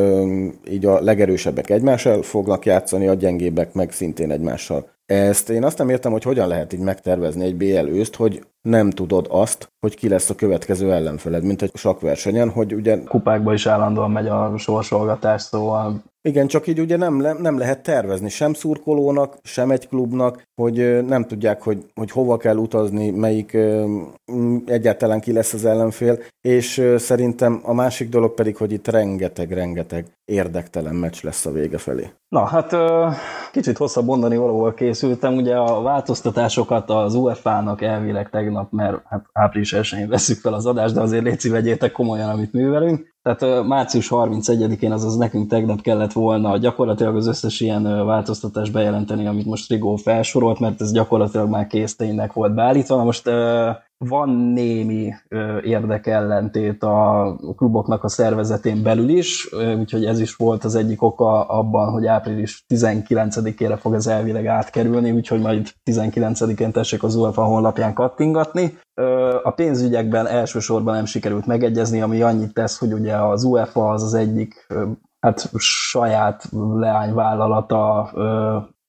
[0.70, 4.90] így a legerősebbek egymással fognak játszani, a gyengébbek meg szintén egymással.
[5.10, 8.90] Ezt én azt nem értem, hogy hogyan lehet így megtervezni egy BL őszt, hogy nem
[8.90, 13.04] tudod azt, hogy ki lesz a következő ellenfeled, mint egy sakversenyen, hogy ugye...
[13.04, 18.30] Kupákba is állandóan megy a sorsolgatás, szóval igen, csak így ugye nem, nem lehet tervezni
[18.30, 23.58] sem szurkolónak, sem egy klubnak, hogy nem tudják, hogy, hogy hova kell utazni, melyik
[24.66, 30.96] egyáltalán ki lesz az ellenfél, és szerintem a másik dolog pedig, hogy itt rengeteg-rengeteg érdektelen
[30.96, 32.10] meccs lesz a vége felé.
[32.28, 32.76] Na, hát
[33.52, 35.36] kicsit hosszabb mondani valahol készültem.
[35.36, 40.94] Ugye a változtatásokat az UEFA-nak elvileg tegnap, mert hát április 1 veszük fel az adást,
[40.94, 43.18] de azért légy vegyétek komolyan, amit művelünk.
[43.22, 49.46] Tehát március 31-én, azaz nekünk tegnap kellett volna gyakorlatilag az összes ilyen változtatást bejelenteni, amit
[49.46, 51.96] most Rigó felsorolt, mert ez gyakorlatilag már kész
[52.34, 52.96] volt beállítva.
[52.96, 53.30] Na most
[54.06, 55.14] van némi
[55.64, 61.92] érdekellentét a kluboknak a szervezetén belül is, úgyhogy ez is volt az egyik oka abban,
[61.92, 68.78] hogy április 19-ére fog ez elvileg átkerülni, úgyhogy majd 19-én tessék az UEFA honlapján kattingatni.
[69.44, 74.14] A pénzügyekben elsősorban nem sikerült megegyezni, ami annyit tesz, hogy ugye az UEFA az az
[74.14, 74.68] egyik
[75.20, 78.12] hát saját leányvállalata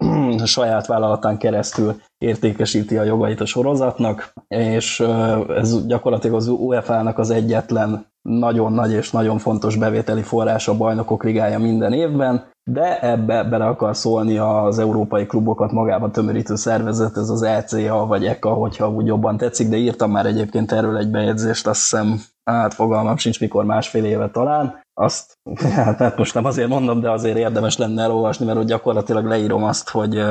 [0.44, 5.00] saját vállalatán keresztül értékesíti a jogait a sorozatnak, és
[5.48, 11.24] ez gyakorlatilag az UEFA-nak az egyetlen nagyon nagy és nagyon fontos bevételi forrás a bajnokok
[11.24, 17.28] ligája minden évben, de ebbe bele akar szólni az európai klubokat magába tömörítő szervezet, ez
[17.28, 21.66] az ECA vagy ECA, hogyha úgy jobban tetszik, de írtam már egyébként erről egy bejegyzést,
[21.66, 25.38] azt hiszem, hát fogalmam sincs, mikor másfél éve talán, azt,
[25.74, 29.88] hát, hát most nem azért mondom, de azért érdemes lenne elolvasni, mert gyakorlatilag leírom azt,
[29.88, 30.22] hogy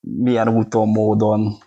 [0.00, 1.58] milyen úton, módon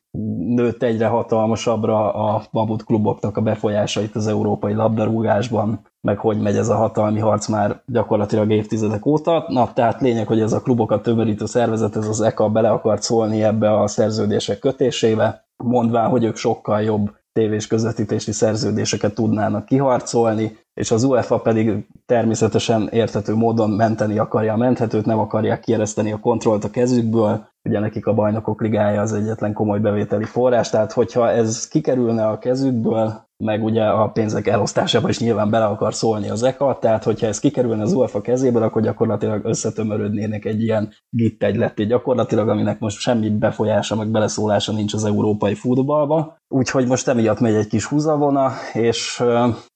[0.55, 6.55] nőtt egyre hatalmasabbra a babut kluboknak a befolyása itt az európai labdarúgásban, meg hogy megy
[6.55, 9.45] ez a hatalmi harc már gyakorlatilag évtizedek óta.
[9.47, 13.43] Na, tehát lényeg, hogy ez a klubokat tömörítő szervezet, ez az ECA bele akart szólni
[13.43, 20.91] ebbe a szerződések kötésébe, mondván, hogy ők sokkal jobb tévés közvetítési szerződéseket tudnának kiharcolni, és
[20.91, 26.63] az UEFA pedig természetesen érthető módon menteni akarja a menthetőt, nem akarják kiereszteni a kontrollt
[26.63, 31.67] a kezükből, ugye nekik a bajnokok ligája az egyetlen komoly bevételi forrás, tehát hogyha ez
[31.67, 36.77] kikerülne a kezükből, meg ugye a pénzek elosztásába is nyilván bele akar szólni az ECA,
[36.81, 42.49] tehát hogyha ez kikerülne az UEFA kezéből, akkor gyakorlatilag összetömörödnének egy ilyen git egyletté gyakorlatilag,
[42.49, 46.37] aminek most semmi befolyása, meg beleszólása nincs az európai futballba.
[46.47, 49.23] Úgyhogy most emiatt megy egy kis húzavona, és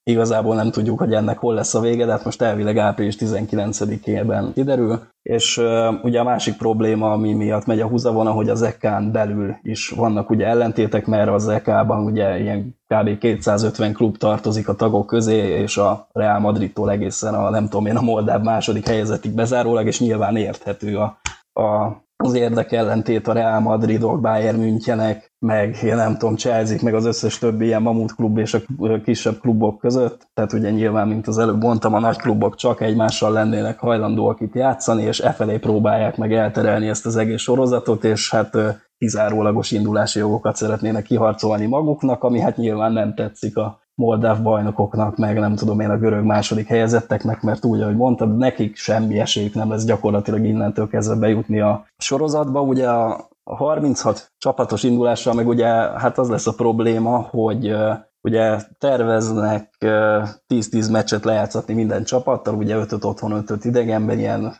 [0.09, 4.51] igazából nem tudjuk, hogy ennek hol lesz a vége, de hát most elvileg április 19-ében
[4.53, 9.11] kiderül, és uh, ugye a másik probléma, ami miatt megy a húzavona, hogy az EK-n
[9.11, 13.17] belül is vannak ugye ellentétek, mert az EK-ban ugye ilyen kb.
[13.17, 17.95] 250 klub tartozik a tagok közé, és a Real Madridtól egészen a nem tudom én
[17.95, 21.17] a Moldáv második helyezetig bezárólag, és nyilván érthető a,
[21.61, 27.05] a az érdekellentét a Real Madridok, Bayern Münchenek, meg én nem tudom, Chelsea, meg az
[27.05, 28.59] összes többi ilyen mamut klub és a
[29.03, 30.27] kisebb klubok között.
[30.33, 34.53] Tehát ugye nyilván, mint az előbb mondtam, a nagy klubok csak egymással lennének hajlandóak itt
[34.53, 38.57] játszani, és e felé próbálják meg elterelni ezt az egész sorozatot, és hát
[38.97, 45.39] kizárólagos indulási jogokat szeretnének kiharcolni maguknak, ami hát nyilván nem tetszik a moldáv bajnokoknak, meg
[45.39, 49.69] nem tudom én a görög második helyezetteknek, mert úgy, ahogy mondtad, nekik semmi esélyük nem
[49.69, 52.61] lesz gyakorlatilag innentől kezdve bejutni a sorozatba.
[52.61, 55.65] Ugye a a 36 csapatos indulással meg ugye
[55.99, 57.75] hát az lesz a probléma, hogy
[58.21, 64.55] ugye terveznek 10-10 meccset lejátszatni minden csapattal, ugye 5 otthon, 5 idegenben, ilyen,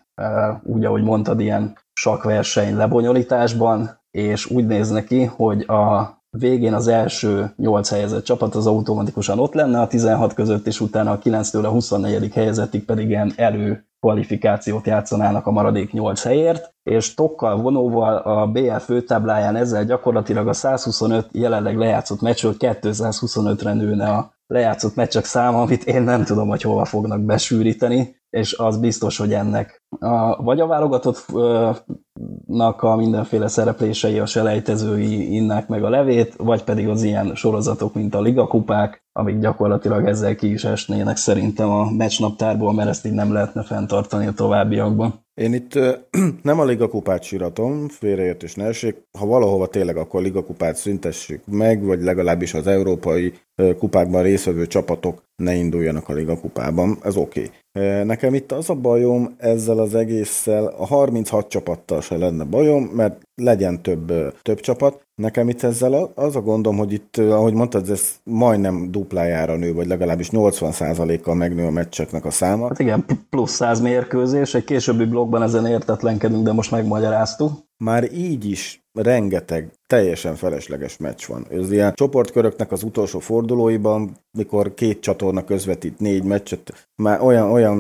[0.64, 7.54] úgy ahogy mondtad, ilyen sakverseny lebonyolításban, és úgy néz neki, hogy a végén az első
[7.58, 11.70] 8 helyezett csapat az automatikusan ott lenne a 16 között, és utána a 9-től a
[11.70, 12.34] 24.
[12.34, 18.76] helyezettig pedig ilyen elő kvalifikációt játszanának a maradék 8 helyért, és tokkal vonóval a BL
[18.76, 25.84] főtábláján ezzel gyakorlatilag a 125 jelenleg lejátszott meccsről 225-re nőne a lejátszott meccsek száma, amit
[25.84, 30.68] én nem tudom, hogy hova fognak besűríteni, és az biztos, hogy ennek a, vagy a
[30.68, 37.94] válogatottnak a mindenféle szereplései, a selejtezői innek meg a levét, vagy pedig az ilyen sorozatok,
[37.94, 43.14] mint a ligakupák, amik gyakorlatilag ezzel ki is esnének szerintem a meccsnaptárból, mert ezt így
[43.14, 45.25] nem lehetne fenntartani a továbbiakban.
[45.36, 45.80] Én itt
[46.50, 48.96] nem a ligakupát síratom, félreértés ne esik.
[49.20, 53.34] Ha valahova tényleg, akkor ligakupát szüntessük meg, vagy legalábbis az európai
[53.78, 56.98] kupákban részvevő csapatok ne induljanak a ligakupában.
[57.04, 57.50] Ez oké.
[57.74, 58.04] Okay.
[58.04, 63.22] Nekem itt az a bajom ezzel az egésszel, a 36 csapattal se lenne bajom, mert
[63.36, 65.05] legyen több, több csapat.
[65.16, 69.88] Nekem itt ezzel az a gondom, hogy itt, ahogy mondtad, ez majdnem duplájára nő, vagy
[69.88, 72.68] legalábbis 80%-kal megnő a meccseknek a száma.
[72.68, 77.52] Hát igen, plusz 100 mérkőzés, egy későbbi blogban ezen értetlenkedünk, de most megmagyaráztuk.
[77.78, 81.46] Már így is rengeteg teljesen felesleges meccs van.
[81.50, 87.78] Ez ilyen csoportköröknek az utolsó fordulóiban, mikor két csatorna közvetít négy meccset, már olyan, olyan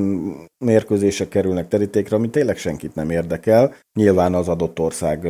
[0.65, 3.73] mérkőzések kerülnek terítékre, ami tényleg senkit nem érdekel.
[3.93, 5.27] Nyilván az adott ország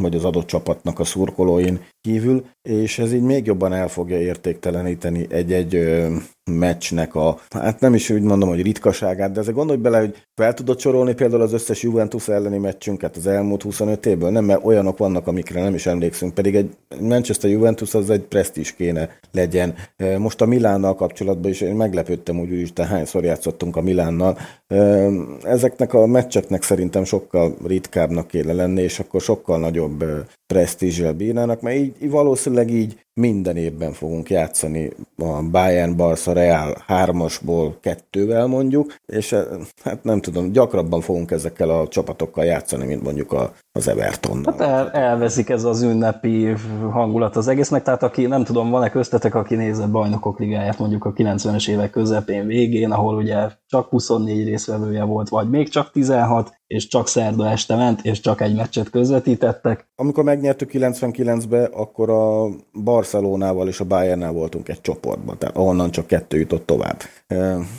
[0.00, 5.26] vagy az adott csapatnak a szurkolóin kívül, és ez így még jobban el fogja értékteleníteni
[5.30, 6.00] egy-egy
[6.50, 10.54] meccsnek a, hát nem is úgy mondom, hogy ritkaságát, de ezzel gondolj bele, hogy fel
[10.54, 14.98] tudod sorolni például az összes Juventus elleni meccsünket az elmúlt 25 évből, nem, mert olyanok
[14.98, 19.74] vannak, amikre nem is emlékszünk, pedig egy Manchester Juventus az egy presztis kéne legyen.
[20.18, 24.38] Most a Milánnal kapcsolatban is én meglepődtem úgy, hogy te hányszor játszottunk a Milánnal.
[25.42, 29.89] Ezeknek a meccseknek szerintem sokkal ritkábbnak kéne lenni, és akkor sokkal nagyobb
[30.46, 37.76] presztízsel bírnának, mert így, valószínűleg így minden évben fogunk játszani a Bayern, Barca, Real hármasból
[37.80, 39.34] kettővel mondjuk, és
[39.84, 44.54] hát nem tudom, gyakrabban fogunk ezekkel a csapatokkal játszani, mint mondjuk a, az Evertonnal.
[44.58, 46.54] Hát el, elveszik ez az ünnepi
[46.90, 51.12] hangulat az egésznek, tehát aki, nem tudom, van-e köztetek, aki nézett bajnokok ligáját mondjuk a
[51.12, 56.86] 90-es évek közepén végén, ahol ugye csak 24 részvevője volt, vagy még csak 16, és
[56.86, 59.88] csak szerda este ment, és csak egy meccset közvetítettek.
[59.94, 62.48] Amikor megnyertük 99-be, akkor a
[63.00, 67.00] Barcelonával és a Bayernnel voltunk egy csoportban, tehát ahonnan csak kettő jutott tovább.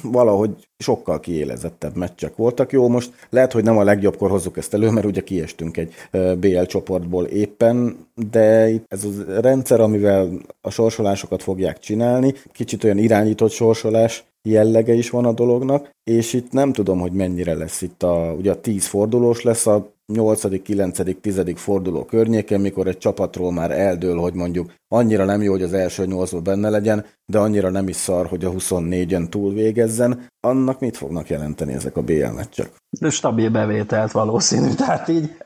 [0.01, 2.71] Valahogy sokkal kiélezettebb meccsek voltak.
[2.71, 5.93] Jó, most lehet, hogy nem a legjobbkor hozzuk ezt elő, mert ugye kiestünk egy
[6.37, 10.29] BL csoportból éppen, de ez a rendszer, amivel
[10.61, 16.51] a sorsolásokat fogják csinálni, kicsit olyan irányított sorsolás, jellege is van a dolognak, és itt
[16.51, 21.21] nem tudom, hogy mennyire lesz itt a, ugye a 10 fordulós lesz a 8., 9.,
[21.21, 21.41] 10.
[21.55, 26.05] forduló környéken, mikor egy csapatról már eldől, hogy mondjuk annyira nem jó, hogy az első
[26.05, 30.97] 8 benne legyen, de annyira nem is szar, hogy a 24-en túl végezzen, annak mit
[30.97, 32.71] fognak jelenteni ezek a BL meccsek?
[32.99, 35.37] De stabil bevételt valószínű, tehát így,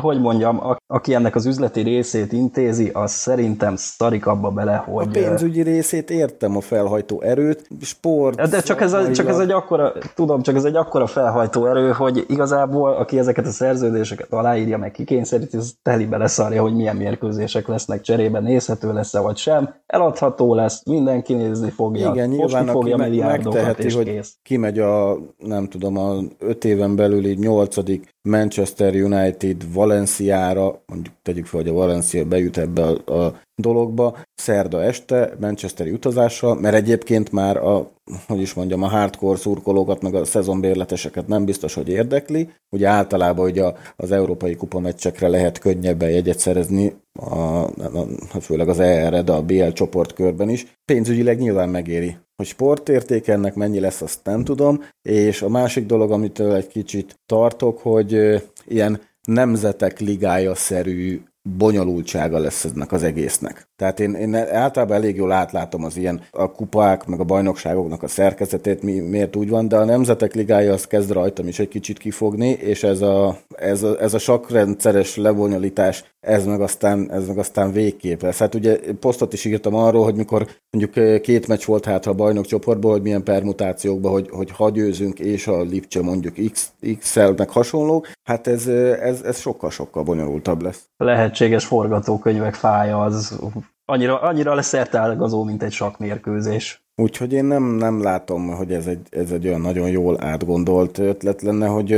[0.00, 5.06] hogy mondjam, aki ennek az üzleti részét intézi, az szerintem szarik abba bele, hogy...
[5.06, 8.50] A pénzügyi részét értem, a felhajtó erőt, sport...
[8.50, 11.92] De csak ez, a, csak ez egy akkora, tudom, csak ez egy akkora felhajtó erő,
[11.92, 17.68] hogy igazából, aki ezeket a szerződéseket aláírja, meg kikényszeríti, az telibe leszarja, hogy milyen mérkőzések
[17.68, 18.40] lesznek cserébe,
[18.82, 24.04] nézhető lesz-e vagy sem, eladható lesz, mindenki nézni fogja, Igen, nyilván, fogja aki megteheti, hogy
[24.04, 24.36] kész.
[24.42, 31.46] kimegy a, nem tudom, a öt éven belül így nyolcadik Manchester United Valenciára, mondjuk tegyük
[31.46, 37.32] fel, hogy a Valencia bejut ebbe a, a dologba, szerda este Manchesteri utazással, mert egyébként
[37.32, 37.90] már a,
[38.26, 42.48] hogy is mondjam, a hardcore szurkolókat, meg a szezonbérleteseket nem biztos, hogy érdekli.
[42.70, 48.78] Ugye általában ugye az európai kupa meccsekre lehet könnyebben jegyet szerezni, a, a, főleg az
[48.78, 50.78] ER, de a BL csoportkörben is.
[50.84, 52.16] Pénzügyileg nyilván megéri.
[52.42, 54.84] Hogy sportérték ennek mennyi lesz, azt nem tudom.
[55.02, 62.92] És a másik dolog, amitől egy kicsit tartok, hogy ilyen nemzetek ligája-szerű bonyolultsága lesz ennek
[62.92, 63.68] az egésznek.
[63.76, 68.08] Tehát én, én általában elég jól átlátom az ilyen a kupák, meg a bajnokságoknak a
[68.08, 71.98] szerkezetét, mi, miért úgy van, de a Nemzetek Ligája az kezd rajtam is egy kicsit
[71.98, 77.38] kifogni, és ez a, ez a, ez a sakrendszeres lebonyolítás, ez meg aztán, ez meg
[77.38, 78.38] aztán végképp lesz.
[78.38, 82.46] Hát ugye posztot is írtam arról, hogy mikor mondjuk két meccs volt hátra a bajnok
[82.46, 88.04] csoportból, hogy milyen permutációkban, hogy, hogy hagyőzünk, és a Lipcse mondjuk X, XL meg hasonló,
[88.28, 90.90] hát ez, ez, ez sokkal-sokkal bonyolultabb lesz.
[91.32, 93.38] Lehetséges forgatókönyvek fája az
[93.84, 96.84] annyira, annyira lesz szertágazó, mint egy sakmérkőzés.
[96.94, 101.42] Úgyhogy én nem, nem látom, hogy ez egy, ez egy olyan nagyon jól átgondolt ötlet
[101.42, 101.90] lenne, hogy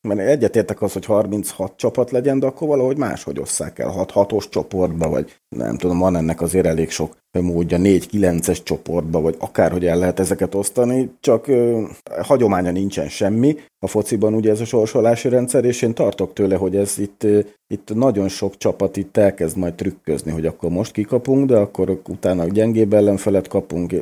[0.00, 5.08] mert egyetértek az, hogy 36 csapat legyen, de akkor valahogy máshogy osszák el, 6-6-os csoportba,
[5.08, 10.20] vagy nem tudom, van ennek azért elég sok módja, 4-9-es csoportba, vagy akárhogy el lehet
[10.20, 11.82] ezeket osztani, csak ö,
[12.20, 13.56] hagyománya nincsen semmi.
[13.78, 17.26] A fociban ugye ez a sorsolási rendszer, és én tartok tőle, hogy ez itt,
[17.68, 22.46] itt nagyon sok csapat itt elkezd majd trükközni, hogy akkor most kikapunk, de akkor utána
[22.46, 23.94] gyengébb ellenfelet kapunk.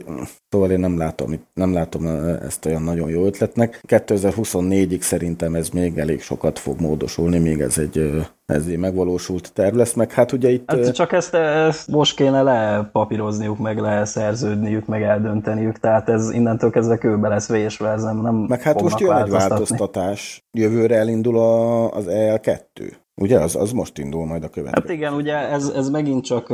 [0.48, 2.06] Szóval én nem látom, nem látom
[2.46, 3.80] ezt olyan nagyon jó ötletnek.
[3.88, 9.76] 2024-ig szerintem ez még elég sokat fog módosulni, még ez egy ez egy megvalósult terv
[9.76, 10.70] lesz, meg hát ugye itt...
[10.70, 16.98] Hát csak ezt, ezt most kéne lepapírozniuk, meg leszerződniük, meg eldönteniük, tehát ez innentől kezdve
[16.98, 21.90] kőbe lesz vésve, ez nem, nem Meg hát most jön egy változtatás, jövőre elindul a,
[21.90, 22.92] az EL2.
[23.20, 24.86] Ugye, az, az most indul majd a következő.
[24.86, 26.48] Hát igen, ugye ez, ez megint csak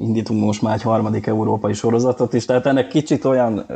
[0.00, 3.66] indítunk most már egy harmadik európai sorozatot is, tehát ennek kicsit olyan,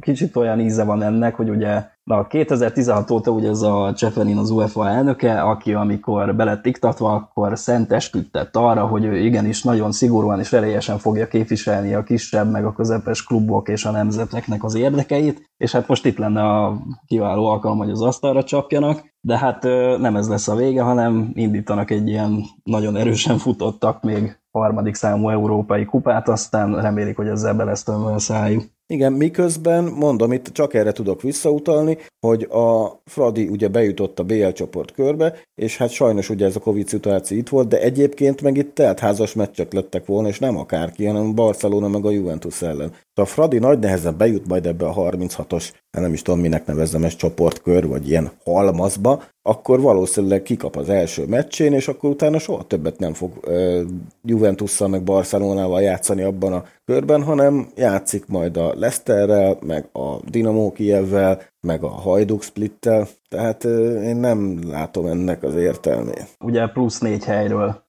[0.00, 4.50] kicsit olyan íze van ennek, hogy ugye Na, 2016 óta ugye ez a Cseferin az
[4.50, 10.38] UEFA elnöke, aki amikor belett iktatva, akkor szent esküdtett arra, hogy ő igenis nagyon szigorúan
[10.38, 15.50] és erélyesen fogja képviselni a kisebb, meg a közepes klubok és a nemzeteknek az érdekeit,
[15.56, 19.62] és hát most itt lenne a kiváló alkalom, hogy az asztalra csapjanak, de hát
[19.98, 25.28] nem ez lesz a vége, hanem indítanak egy ilyen nagyon erősen futottak még harmadik számú
[25.28, 28.62] európai kupát, aztán remélik, hogy ezzel lesz a szájuk.
[28.90, 34.48] Igen, miközben, mondom, itt csak erre tudok visszautalni, hogy a Fradi ugye bejutott a BL
[34.48, 38.56] csoport körbe, és hát sajnos ugye ez a Covid szituáció itt volt, de egyébként meg
[38.56, 42.92] itt teltházas meccsek lettek volna, és nem akárki, hanem Barcelona meg a Juventus ellen.
[43.20, 47.16] A Fradi nagy nehezen bejut majd ebbe a 36-os, nem is tudom minek nevezzem ez
[47.16, 52.98] csoportkör, vagy ilyen halmazba, akkor valószínűleg kikap az első meccsén, és akkor utána soha többet
[52.98, 53.80] nem fog uh,
[54.22, 60.72] Juventusszal meg Barcelonával játszani abban a körben, hanem játszik majd a Leicesterrel, meg a Dinamo
[60.72, 63.72] Kievvel, meg a Hajduk Splittel, tehát uh,
[64.04, 66.28] én nem látom ennek az értelmét.
[66.44, 67.88] Ugye plusz négy helyről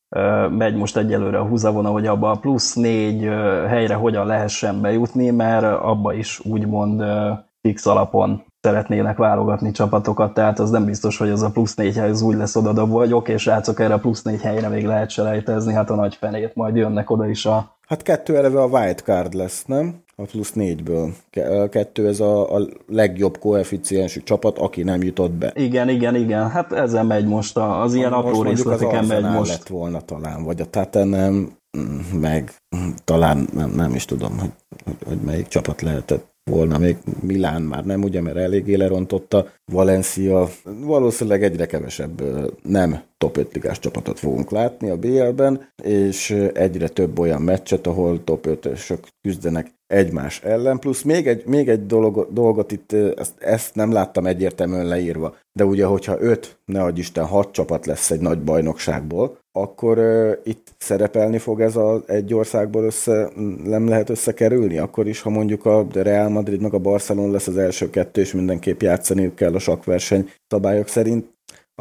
[0.49, 3.22] megy most egyelőre a húzavona, hogy abba a plusz négy
[3.68, 7.03] helyre hogyan lehessen bejutni, mert abba is úgymond
[7.62, 12.09] fix alapon szeretnének válogatni csapatokat, tehát az nem biztos, hogy az a plusz négy hely
[12.09, 15.74] az úgy lesz oda vagyok, és srácok erre a plusz négy helyre még lehet selejtezni,
[15.74, 17.76] hát a nagy fenét, majd jönnek oda is a...
[17.91, 20.03] Hát kettő eleve a card lesz, nem?
[20.15, 21.13] A plusz négyből.
[21.69, 25.51] Kettő ez a, a legjobb koeficiensű csapat, aki nem jutott be.
[25.55, 26.49] Igen, igen, igen.
[26.49, 29.51] Hát ezzel megy most a, az ilyen apró részleteken megy most.
[29.51, 31.51] lett volna talán, vagy a Tatenem,
[32.13, 32.53] meg
[33.03, 34.51] talán nem, nem is tudom, hogy,
[34.83, 40.49] hogy, hogy melyik csapat lehetett volna, még Milán már nem, ugye, mert eléggé lerontotta, Valencia,
[40.63, 42.21] valószínűleg egyre kevesebb
[42.63, 48.23] nem top 5 ligás csapatot fogunk látni a BL-ben, és egyre több olyan meccset, ahol
[48.23, 53.75] top 5-ösök küzdenek egymás ellen, plusz még egy, még egy dolog, dolgot itt, ezt, ezt
[53.75, 58.19] nem láttam egyértelműen leírva, de ugye, hogyha öt, ne adj Isten, hat csapat lesz egy
[58.19, 63.29] nagy bajnokságból, akkor uh, itt szerepelni fog ez a egy országból össze,
[63.63, 67.57] nem lehet összekerülni, akkor is, ha mondjuk a Real Madrid meg a Barcelona lesz az
[67.57, 71.25] első kettő, és mindenképp játszani kell a sakverseny szabályok szerint,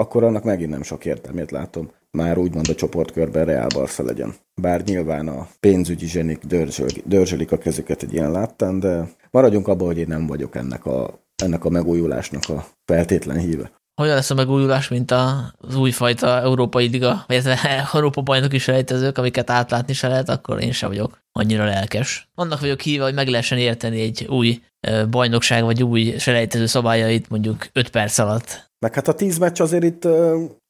[0.00, 1.90] akkor annak megint nem sok értelmét látom.
[2.10, 4.34] Már úgymond a csoportkörben Real Barca legyen.
[4.60, 9.86] Bár nyilván a pénzügyi zsenik dörzsölik, dörzsölik a kezüket egy ilyen láttán, de maradjunk abban,
[9.86, 13.70] hogy én nem vagyok ennek a, ennek a megújulásnak a feltétlen híve
[14.00, 17.42] hogyan lesz a megújulás, mint az újfajta Európai Liga, vagy
[17.92, 22.28] Európa bajnoki selejtezők, amiket átlátni se lehet, akkor én sem vagyok annyira lelkes.
[22.34, 24.62] Annak vagyok hívva, hogy meg lehessen érteni egy új
[25.10, 28.69] bajnokság, vagy új selejtező szabályait mondjuk 5 perc alatt.
[28.80, 30.08] Meg hát a 10 meccs azért itt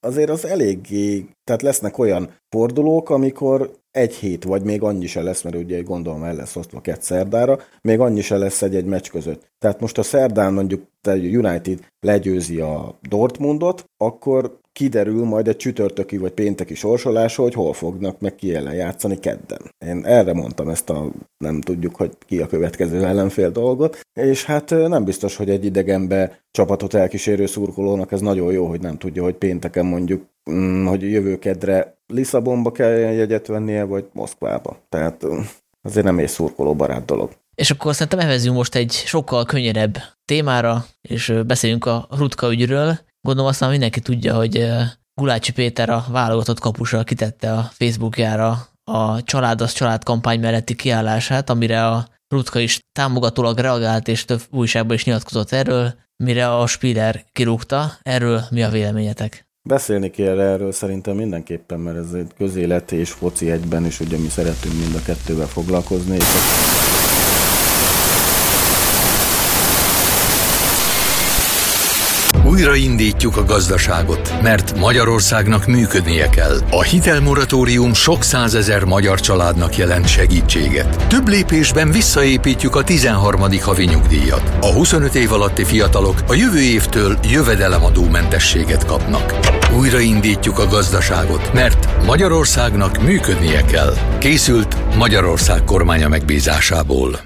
[0.01, 5.43] azért az eléggé, tehát lesznek olyan fordulók, amikor egy hét, vagy még annyi se lesz,
[5.43, 9.51] mert ugye gondolom el lesz osztva két szerdára, még annyi se lesz egy-egy meccs között.
[9.59, 16.17] Tehát most a szerdán mondjuk a United legyőzi a Dortmundot, akkor kiderül majd egy csütörtöki
[16.17, 19.61] vagy pénteki sorsolásról, hogy hol fognak meg ki ellen játszani kedden.
[19.87, 24.71] Én erre mondtam ezt a nem tudjuk, hogy ki a következő ellenfél dolgot, és hát
[24.71, 29.35] nem biztos, hogy egy idegenbe csapatot elkísérő szurkolónak ez nagyon jó, hogy nem tudja, hogy
[29.35, 34.77] pénteken mondjuk, mm, hogy jövő kedre Lisszabonba kell jegyet vennie, vagy Moszkvába.
[34.89, 35.27] Tehát
[35.83, 37.31] azért nem egy szurkoló barát dolog.
[37.55, 42.99] És akkor szerintem evezünk most egy sokkal könnyedebb témára, és beszéljünk a Rutka ügyről.
[43.21, 44.67] Gondolom aztán mindenki tudja, hogy
[45.15, 51.51] Gulácsi Péter a válogatott kapusa kitette a Facebookjára a Család az család kampány melletti kiállását,
[51.51, 57.25] amire a Rutka is támogatólag reagált, és több újságban is nyilatkozott erről, mire a Spiller
[57.33, 57.93] kirúgta.
[58.03, 59.49] Erről mi a véleményetek?
[59.69, 64.29] Beszélni kell erről szerintem mindenképpen, mert ez egy közélet és foci egyben, és ugye mi
[64.29, 66.25] szeretünk mind a kettővel foglalkozni, és
[72.61, 76.59] Újraindítjuk a gazdaságot, mert Magyarországnak működnie kell.
[76.71, 81.07] A hitelmoratórium sok százezer magyar családnak jelent segítséget.
[81.07, 83.61] Több lépésben visszaépítjük a 13.
[83.61, 84.53] havi nyugdíjat.
[84.61, 89.35] A 25 év alatti fiatalok a jövő évtől jövedelemadómentességet kapnak.
[89.79, 93.95] Újraindítjuk a gazdaságot, mert Magyarországnak működnie kell.
[94.19, 97.21] Készült Magyarország kormánya megbízásából.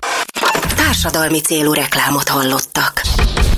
[0.77, 3.04] Társadalmi célú reklámot hallottak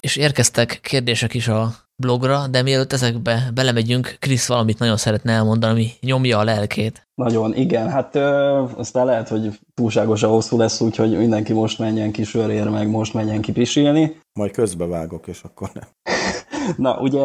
[0.07, 5.73] és érkeztek kérdések is a blogra, de mielőtt ezekbe belemegyünk, Krisz valamit nagyon szeretne elmondani,
[5.73, 7.09] ami nyomja a lelkét.
[7.15, 7.89] Nagyon, igen.
[7.91, 12.89] Hát ö, aztán lehet, hogy túlságosan hosszú lesz, úgyhogy mindenki most menjen ki sörért, meg
[12.89, 14.21] most menjen ki pisilni.
[14.33, 15.89] Majd közbevágok, és akkor nem.
[16.87, 17.21] Na, ugye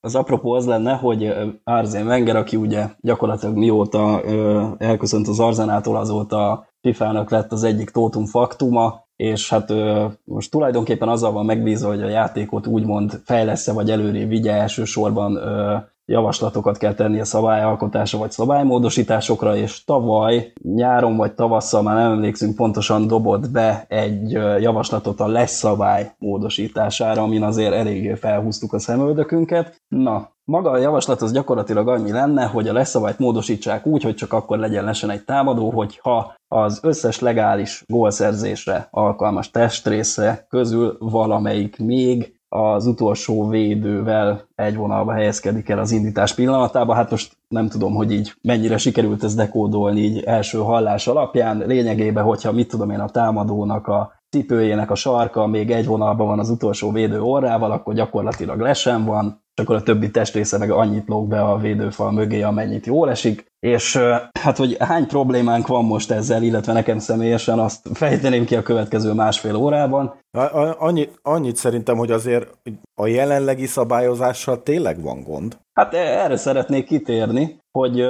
[0.00, 1.34] az apropó az lenne, hogy
[1.64, 4.22] Arzén Wenger, aki ugye gyakorlatilag mióta
[4.78, 9.72] elköszönt az Arzenától, azóta FIFA-nak lett az egyik tótum faktuma, és hát
[10.24, 15.38] most tulajdonképpen azzal van megbízva, hogy a játékot úgymond fejlesz vagy előré vigye elsősorban
[16.04, 22.56] javaslatokat kell tenni a szabályalkotásra vagy szabálymódosításokra, és tavaly nyáron vagy tavasszal, már nem emlékszünk
[22.56, 25.64] pontosan, dobott be egy javaslatot a lesz
[26.18, 29.82] módosítására, amin azért eléggé felhúztuk a szemöldökünket.
[29.88, 34.32] Na, maga a javaslat az gyakorlatilag annyi lenne, hogy a leszabályt módosítsák úgy, hogy csak
[34.32, 42.36] akkor legyen lesen egy támadó, hogyha az összes legális gólszerzésre alkalmas testrésze közül valamelyik még
[42.48, 46.96] az utolsó védővel egy vonalba helyezkedik el az indítás pillanatában.
[46.96, 51.62] Hát most nem tudom, hogy így mennyire sikerült ez dekódolni így első hallás alapján.
[51.66, 56.38] Lényegében, hogyha mit tudom én a támadónak a cipőjének a sarka még egy vonalban van
[56.38, 61.08] az utolsó védő orrával, akkor gyakorlatilag lesen van, és akkor a többi testrésze meg annyit
[61.08, 63.47] lóg be a védőfal mögé, amennyit jól esik.
[63.60, 63.96] És
[64.40, 69.12] hát, hogy hány problémánk van most ezzel, illetve nekem személyesen, azt fejteném ki a következő
[69.12, 70.20] másfél órában.
[70.78, 72.58] Annyit, annyit szerintem, hogy azért
[73.00, 75.58] a jelenlegi szabályozással tényleg van gond.
[75.72, 78.04] Hát e, erre szeretnék kitérni, hogy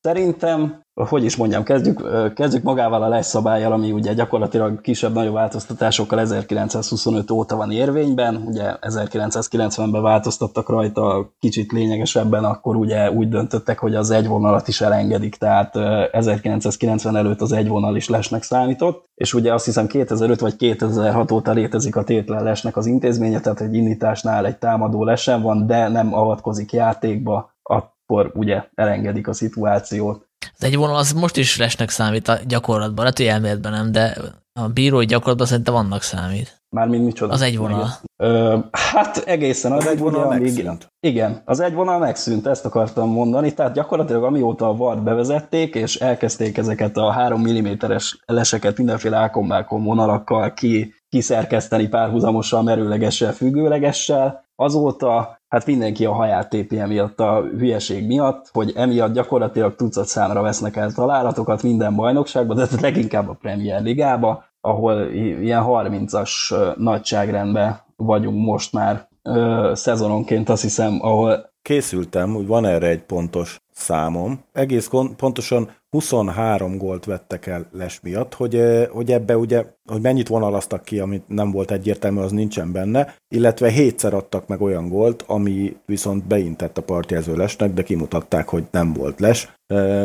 [0.00, 2.02] szerintem hogy is mondjam, kezdjük,
[2.34, 8.74] kezdjük magával a lesz szabályjal, ami ugye gyakorlatilag kisebb-nagyobb változtatásokkal 1925 óta van érvényben, ugye
[8.80, 15.36] 1990-ben változtattak rajta kicsit lényegesebben, akkor ugye úgy döntöttek, hogy az egy vonalat is elengedik,
[15.36, 15.76] tehát
[16.12, 21.30] 1990 előtt az egy vonal is lesnek számított, és ugye azt hiszem 2005 vagy 2006
[21.30, 25.88] óta létezik a tétlen lesnek az intézménye, tehát egy indításnál egy támadó lesen van, de
[25.88, 30.26] nem avatkozik játékba, akkor ugye elengedik a szituációt.
[30.58, 34.16] Az egy vonal az most is lesnek számít a gyakorlatban, lehet, hogy elméletben nem, de
[34.60, 36.62] a bírói gyakorlatban szerintem vannak számít.
[36.76, 37.32] Mármint micsoda?
[37.32, 37.88] Az egy vonal.
[38.16, 40.92] Ö, hát egészen az, az egy vonal megszűnt.
[41.00, 45.96] Igen, az egy vonal megszűnt, ezt akartam mondani, tehát gyakorlatilag amióta a VAR bevezették, és
[45.96, 55.38] elkezdték ezeket a 3 mm-es leseket mindenféle ákombákon vonalakkal ki, kiszerkeszteni párhuzamosan, merőlegessel, függőlegessel, azóta
[55.48, 60.76] hát mindenki a haját tépi emiatt a hülyeség miatt, hogy emiatt gyakorlatilag tucat számra vesznek
[60.76, 68.72] el találatokat minden bajnokságban, de leginkább a Premier Ligába, ahol ilyen 30-as nagyságrendben vagyunk most
[68.72, 71.50] már ö, szezononként, azt hiszem, ahol...
[71.62, 74.40] Készültem, hogy van erre egy pontos számom.
[74.52, 80.84] Egész pontosan 23 gólt vettek el Les miatt, hogy, hogy ebbe ugye, hogy mennyit vonalaztak
[80.84, 85.76] ki, amit nem volt egyértelmű, az nincsen benne, illetve hétszer adtak meg olyan gólt, ami
[85.86, 89.54] viszont beintett a partjelző Lesnek, de kimutatták, hogy nem volt Les.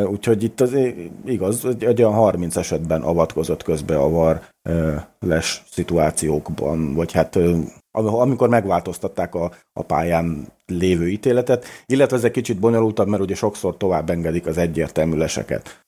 [0.06, 0.76] Úgyhogy itt az
[1.24, 4.40] igaz, egy olyan 30 esetben avatkozott közbe a VAR
[5.20, 7.38] Les szituációkban, vagy hát
[7.92, 13.76] amikor megváltoztatták a, a pályán lévő ítéletet, illetve ez egy kicsit bonyolultabb, mert ugye sokszor
[13.76, 15.82] tovább engedik az egyértelmű leseket,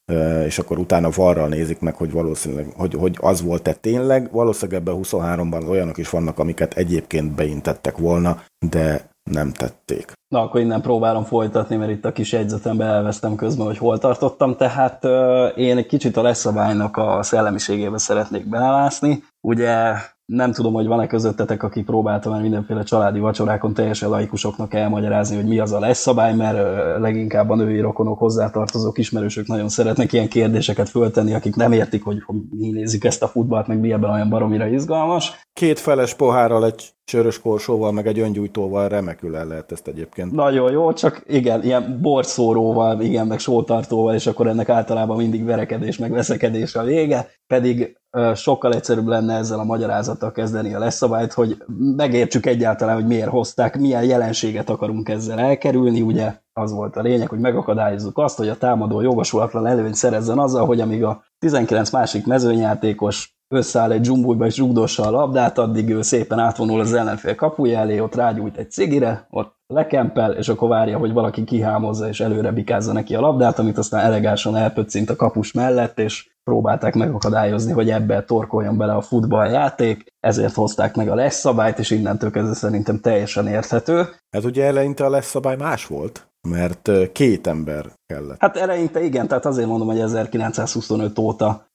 [0.45, 4.33] és akkor utána varral nézik meg, hogy valószínűleg, hogy, hogy az volt-e tényleg.
[4.33, 10.13] Valószínűleg ebben 23-ban olyanok is vannak, amiket egyébként beintettek volna, de nem tették.
[10.29, 14.57] Na, akkor innen próbálom folytatni, mert itt a kis jegyzetembe elvesztem közben, hogy hol tartottam.
[14.57, 19.25] Tehát euh, én egy kicsit a leszabálynak a szellemiségébe szeretnék belelászni.
[19.41, 19.95] Ugye
[20.27, 25.45] nem tudom, hogy van-e közöttetek, aki próbálta már mindenféle családi vacsorákon teljesen laikusoknak elmagyarázni, hogy
[25.45, 26.59] mi az a lesz szabály, mert
[26.99, 32.23] leginkább a női rokonok hozzátartozók ismerősök nagyon szeretnek ilyen kérdéseket föltenni, akik nem értik, hogy
[32.51, 35.33] mi nézik ezt a futballt, meg mi ebben olyan baromira izgalmas.
[35.53, 40.33] Két feles pohárral, egy sörös korsóval, meg egy öngyújtóval remekül el lehet ezt egyébként.
[40.33, 45.99] Nagyon jó, csak igen, ilyen borszóróval, igen, meg sótartóval, és akkor ennek általában mindig verekedés,
[45.99, 47.99] meg veszekedés a vége, pedig
[48.35, 51.57] sokkal egyszerűbb lenne ezzel a magyarázattal kezdeni a leszabályt, hogy
[51.97, 57.29] megértsük egyáltalán, hogy miért hozták, milyen jelenséget akarunk ezzel elkerülni, ugye az volt a lényeg,
[57.29, 62.27] hogy megakadályozzuk azt, hogy a támadó jogosulatlan előnyt szerezzen azzal, hogy amíg a 19 másik
[62.27, 67.79] mezőnyjátékos összeáll egy dzsumbújba és zsugdossa a labdát, addig ő szépen átvonul az ellenfél kapuja
[67.79, 72.53] elé, ott rágyújt egy cigire, ott lekempel, és akkor várja, hogy valaki kihámozza és előre
[72.53, 77.91] bikázza neki a labdát, amit aztán elegánsan elpöccint a kapus mellett, és próbálták megakadályozni, hogy
[77.91, 83.01] ebbe torkoljon bele a futballjáték, ezért hozták meg a lesz szabályt, és innentől kezdve szerintem
[83.01, 84.05] teljesen érthető.
[84.31, 88.41] Hát ugye eleinte a lesz szabály más volt, mert két ember kellett.
[88.41, 91.67] Hát eleinte igen, tehát azért mondom, hogy 1925 óta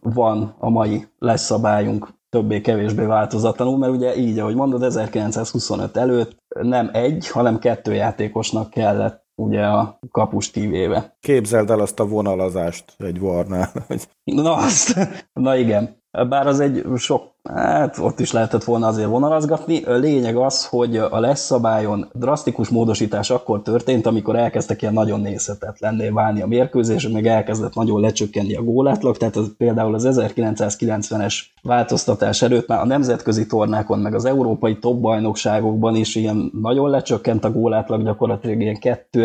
[0.00, 6.90] van a mai lesz szabályunk többé-kevésbé változatlanul, mert ugye így, ahogy mondod, 1925 előtt nem
[6.92, 11.16] egy, hanem kettő játékosnak kellett ugye a kapust kivéve.
[11.20, 13.70] Képzeld el azt a vonalazást egy varnál.
[13.86, 14.08] Hogy...
[14.24, 14.98] Na azt,
[15.32, 16.02] na igen.
[16.28, 19.82] Bár az egy sok Hát ott is lehetett volna azért vonalazgatni.
[19.82, 25.20] A lényeg az, hogy a lesz szabályon drasztikus módosítás akkor történt, amikor elkezdtek ilyen nagyon
[25.20, 31.34] nézhetetlenné válni a mérkőzés, meg elkezdett nagyon lecsökkenni a gólátlag, tehát az, például az 1990-es
[31.62, 37.44] változtatás előtt már a nemzetközi tornákon, meg az európai top bajnokságokban is ilyen nagyon lecsökkent
[37.44, 39.24] a gólátlag, gyakorlatilag ilyen 2,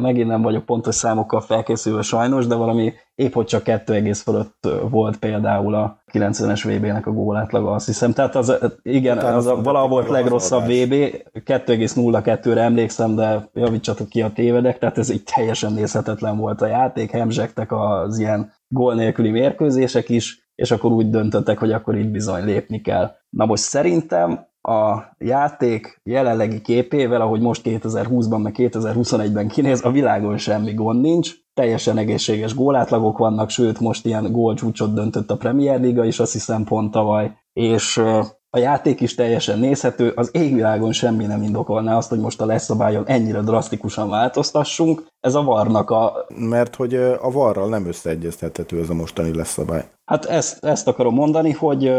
[0.00, 5.16] megint nem vagyok pontos számokkal felkészülve sajnos, de valami épp hogy csak 2, fölött volt
[5.18, 8.12] például a 90-es VB-nek a gólátlaga, azt hiszem.
[8.12, 8.52] Tehát az,
[8.82, 10.92] igen, az a, valahol volt legrosszabb VB,
[11.44, 17.10] 2,02-re emlékszem, de javítsatok ki a tévedek, tehát ez így teljesen nézhetetlen volt a játék,
[17.10, 22.44] hemzsegtek az ilyen gól nélküli mérkőzések is, és akkor úgy döntöttek, hogy akkor így bizony
[22.44, 23.10] lépni kell.
[23.30, 30.36] Na most szerintem a játék jelenlegi képével, ahogy most 2020-ban, meg 2021-ben kinéz, a világon
[30.36, 36.04] semmi gond nincs, teljesen egészséges gólátlagok vannak, sőt most ilyen gólcsúcsot döntött a Premier Liga
[36.04, 37.96] is, azt hiszem pont tavaly, és
[38.50, 43.06] a játék is teljesen nézhető, az égvilágon semmi nem indokolná azt, hogy most a leszabályon
[43.06, 45.06] ennyire drasztikusan változtassunk.
[45.20, 46.26] Ez a varnak a...
[46.36, 49.84] Mert hogy a varral nem összeegyeztethető ez a mostani leszabály.
[50.04, 51.92] Hát ezt, ezt akarom mondani, hogy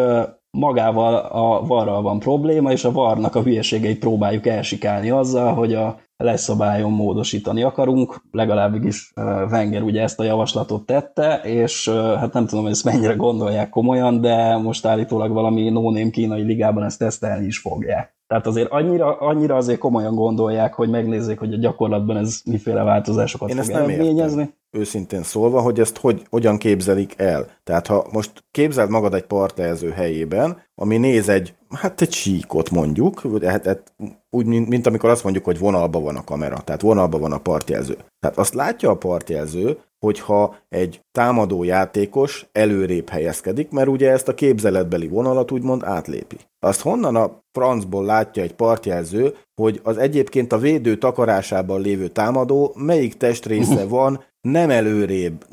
[0.57, 5.99] magával a varral van probléma, és a varnak a hülyeségeit próbáljuk elsikálni azzal, hogy a
[6.23, 9.11] leszabályon módosítani akarunk, legalábbis
[9.49, 14.21] Wenger ugye ezt a javaslatot tette, és hát nem tudom, hogy ezt mennyire gondolják komolyan,
[14.21, 18.18] de most állítólag valami no kínai ligában ezt tesztelni is fogják.
[18.29, 23.49] Tehát azért annyira, annyira azért komolyan gondolják, hogy megnézzék, hogy a gyakorlatban ez miféle változásokat
[23.49, 24.39] Én fog ezt nem eredményezni.
[24.39, 27.47] Értem őszintén szólva, hogy ezt hogy, hogyan képzelik el.
[27.63, 33.21] Tehát ha most képzeld magad egy partelző helyében, ami néz egy, hát egy síkot mondjuk,
[33.43, 33.93] hát, hát,
[34.29, 37.37] úgy, mint, mint amikor azt mondjuk, hogy vonalba van a kamera, tehát vonalba van a
[37.37, 37.97] partjelző.
[38.19, 44.33] Tehát azt látja a partjelző, hogyha egy támadó játékos előrébb helyezkedik, mert ugye ezt a
[44.33, 46.37] képzeletbeli vonalat úgymond átlépi.
[46.59, 52.73] Azt honnan a francból látja egy partjelző, hogy az egyébként a védő takarásában lévő támadó
[52.77, 55.45] melyik testrésze van nem előrébb.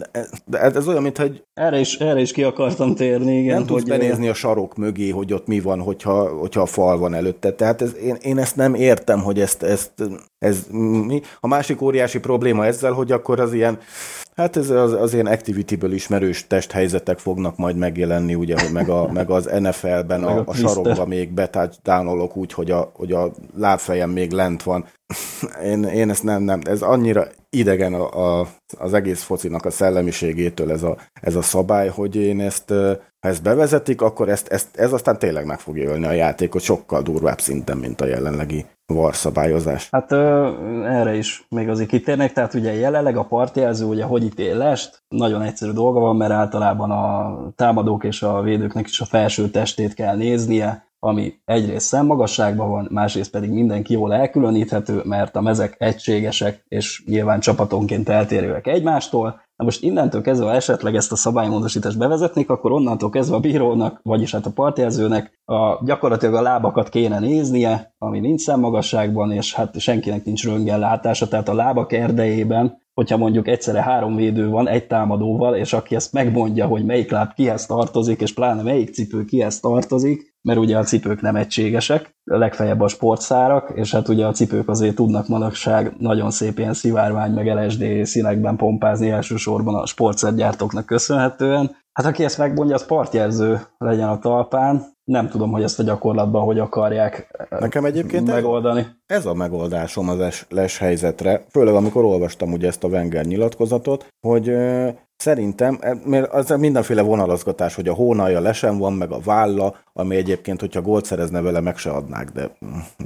[0.44, 1.42] De ez olyan, mintha egy...
[1.55, 3.57] Erre is, erre is ki akartam térni, igen.
[3.57, 6.99] Nem tudsz hogy benézni a sarok mögé, hogy ott mi van, hogyha, hogyha a fal
[6.99, 7.53] van előtte.
[7.53, 9.92] Tehát ez, én, én ezt nem értem, hogy ezt, ezt
[10.38, 10.66] ez
[11.07, 11.20] mi.
[11.40, 13.78] A másik óriási probléma ezzel, hogy akkor az ilyen
[14.37, 19.30] Hát ez az, az ilyen activity-ből ismerős testhelyzetek fognak majd megjelenni, ugye, meg, a, meg
[19.30, 24.62] az NFL-ben a, a, sarokba még betouchdownolok úgy, hogy a, hogy a lábfejem még lent
[24.62, 24.84] van.
[25.62, 26.61] Én, én ezt nem, nem.
[26.64, 28.48] Ez annyira idegen a, a,
[28.78, 32.70] az egész focinak a szellemiségétől ez a, ez a szabály, hogy én ezt,
[33.20, 37.02] ha ezt bevezetik, akkor ezt, ezt, ez aztán tényleg meg fogja ölni a játékot sokkal
[37.02, 39.88] durvább szinten, mint a jelenlegi varszabályozás.
[39.90, 40.50] Hát ö,
[40.84, 45.42] erre is még azért kitérnek, tehát ugye jelenleg a partjelző ugye hogy ítél lest, nagyon
[45.42, 50.16] egyszerű dolga van, mert általában a támadók és a védőknek is a felső testét kell
[50.16, 57.03] néznie, ami egyrészt szemmagasságban van, másrészt pedig mindenki jól elkülöníthető, mert a mezek egységesek, és
[57.07, 59.40] nyilván csapatonként eltérőek egymástól.
[59.57, 64.01] Na most innentől kezdve, ha esetleg ezt a szabálymódosítást bevezetnék, akkor onnantól kezdve a bírónak,
[64.03, 69.80] vagyis hát a partjelzőnek a, gyakorlatilag a lábakat kéne néznie, ami nincs szemmagasságban, és hát
[69.80, 74.86] senkinek nincs röntgen látása, tehát a lábak erdejében hogyha mondjuk egyszerre három védő van egy
[74.86, 79.61] támadóval, és aki ezt megmondja, hogy melyik láb kihez tartozik, és pláne melyik cipő kihez
[79.61, 84.68] tartozik, mert ugye a cipők nem egységesek, legfeljebb a sportszárak, és hát ugye a cipők
[84.68, 91.76] azért tudnak manapság nagyon szép ilyen szivárvány, meg LSD színekben pompázni elsősorban a sportszergyártóknak köszönhetően.
[91.92, 94.95] Hát aki ezt megmondja, az partjelző legyen a talpán.
[95.11, 98.86] Nem tudom, hogy ezt a gyakorlatban hogy akarják Nekem egyébként megoldani.
[99.07, 104.52] Ez a megoldásom az les helyzetre, főleg amikor olvastam ugye ezt a Wenger nyilatkozatot, hogy
[105.17, 110.17] Szerintem, e, mert az mindenféle vonalazgatás, hogy a hónalja lesen van, meg a válla, ami
[110.17, 112.51] egyébként, hogyha gólt szerezne vele, meg se adnák, de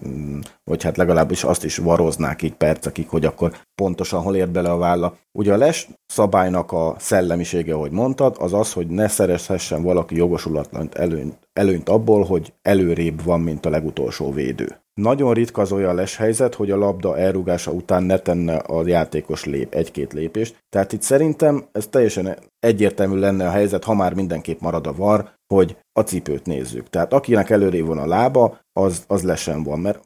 [0.09, 4.71] mm, vagy hát legalábbis azt is varoznák így percekig, hogy akkor pontosan hol ér bele
[4.71, 5.17] a válla.
[5.39, 10.89] Ugye a les szabálynak a szellemisége, ahogy mondtad, az az, hogy ne szerezhessen valaki jogosulatlan
[10.93, 14.81] előnyt, előnyt abból, hogy előrébb van, mint a legutolsó védő.
[15.01, 19.75] Nagyon ritka az olyan helyzet, hogy a labda elrúgása után ne tenne a játékos lép
[19.75, 20.57] egy-két lépést.
[20.69, 25.33] Tehát itt szerintem ez teljesen egyértelmű lenne a helyzet, ha már mindenképp marad a var,
[25.55, 26.89] hogy a cipőt nézzük.
[26.89, 30.03] Tehát akinek előrébb van a lába, az, az lesen van, mert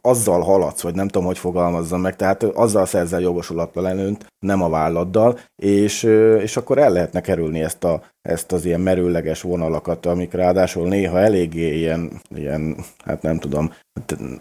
[0.00, 4.68] azzal haladsz, vagy nem tudom, hogy fogalmazzam meg, tehát azzal szerzel jogosulatlan előnt, nem a
[4.68, 6.02] válladdal, és,
[6.40, 11.18] és akkor el lehetne kerülni ezt, a, ezt az ilyen merőleges vonalakat, amik ráadásul néha
[11.18, 13.72] eléggé ilyen, ilyen hát nem tudom,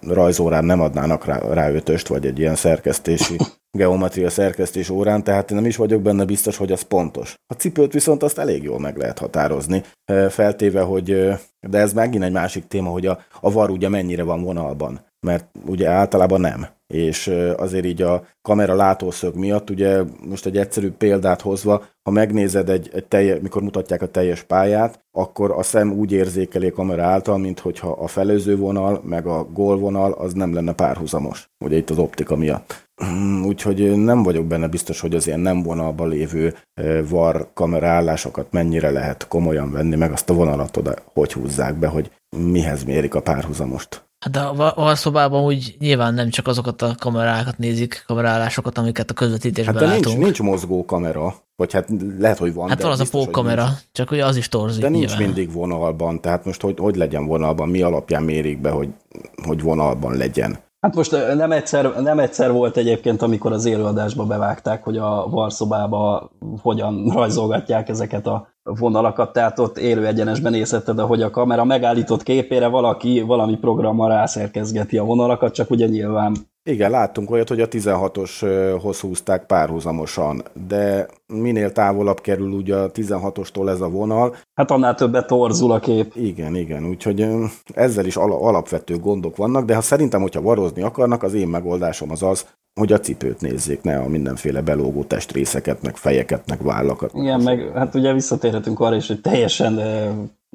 [0.01, 3.36] rajzórán nem adnának rá, rá ötöst, vagy egy ilyen szerkesztési
[3.78, 7.34] geometria szerkesztés órán, tehát nem is vagyok benne biztos, hogy az pontos.
[7.53, 9.84] A cipőt viszont azt elég jól meg lehet határozni,
[10.30, 11.30] feltéve, hogy,
[11.70, 15.47] de ez megint egy másik téma, hogy a, a var ugye mennyire van vonalban, mert
[15.66, 17.27] ugye általában nem és
[17.57, 22.89] azért így a kamera látószög miatt, ugye most egy egyszerű példát hozva, ha megnézed egy,
[22.93, 27.38] egy telje, mikor mutatják a teljes pályát, akkor a szem úgy érzékeli a kamera által,
[27.38, 31.97] mint hogyha a felőző vonal, meg a gólvonal az nem lenne párhuzamos, ugye itt az
[31.97, 32.88] optika miatt.
[33.47, 36.53] Úgyhogy nem vagyok benne biztos, hogy az ilyen nem vonalban lévő
[37.09, 42.11] var kamerállásokat mennyire lehet komolyan venni, meg azt a vonalat oda hogy húzzák be, hogy
[42.38, 44.05] mihez mérik a párhuzamost.
[44.26, 49.73] Hát a alszobában úgy nyilván nem csak azokat a kamerákat nézik, kamerálásokat, amiket a közvetítésben
[49.73, 50.05] hát de látunk.
[50.05, 52.69] Nincs, nincs mozgó kamera, vagy hát lehet, hogy van.
[52.69, 54.82] Hát van az a pókkamera, csak ugye az is torzik.
[54.82, 55.26] De nincs nyilván.
[55.26, 58.89] mindig vonalban, tehát most hogy, hogy legyen vonalban, mi alapján mérik be, hogy,
[59.43, 60.57] hogy vonalban legyen.
[60.86, 66.31] Hát most nem egyszer, nem egyszer volt egyébként, amikor az élőadásba bevágták, hogy a varszobába
[66.61, 72.67] hogyan rajzolgatják ezeket a vonalakat, tehát ott élő egyenesben nézheted, hogy a kamera megállított képére
[72.67, 76.36] valaki valami programmal rászerkezgeti a vonalakat, csak ugye nyilván
[76.70, 83.70] igen, láttunk olyat, hogy a 16-oshoz húzták párhuzamosan, de minél távolabb kerül ugye a 16-ostól
[83.70, 84.36] ez a vonal.
[84.53, 86.11] Hát annál többet torzul a kép.
[86.16, 87.28] Igen, igen, úgyhogy
[87.74, 92.24] ezzel is alapvető gondok vannak, de ha szerintem, hogyha varozni akarnak, az én megoldásom az
[92.24, 92.45] az,
[92.80, 97.11] hogy a cipőt nézzék, ne a mindenféle belógó testrészeket, meg fejeket, meg vállakat.
[97.13, 99.80] Igen, meg hát ugye visszatérhetünk arra is, hogy teljesen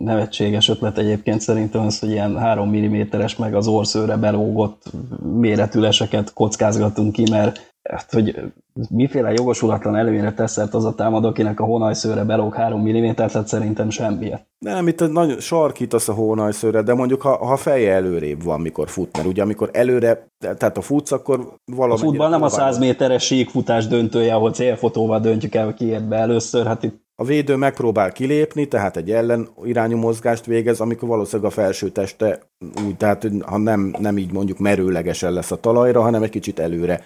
[0.05, 4.83] nevetséges ötlet egyébként szerintem az, hogy ilyen 3 mm-es meg az orszőre belógott
[5.33, 8.53] méretüleseket kockázgatunk ki, mert hát, hogy
[8.91, 13.91] miféle jogosulatlan előnyre teszert az a támad, akinek a hónajszőre belóg 3 mm, tehát szerintem
[13.91, 14.47] semmiért.
[14.59, 19.17] Nem, itt nagyon sarkítasz a hónajszőre, de mondjuk ha, ha feje előrébb van, mikor fut,
[19.17, 22.01] mert ugye amikor előre, tehát a futsz, akkor valami.
[22.01, 26.17] A futball nem a 100 méteres síkfutás döntője, ahol célfotóval döntjük el, ki ért be
[26.17, 31.51] először, hát itt a védő megpróbál kilépni, tehát egy ellen irányú mozgást végez, amikor valószínűleg
[31.51, 32.50] a felső teste
[32.87, 37.05] úgy, tehát ha nem, nem így mondjuk merőlegesen lesz a talajra, hanem egy kicsit előre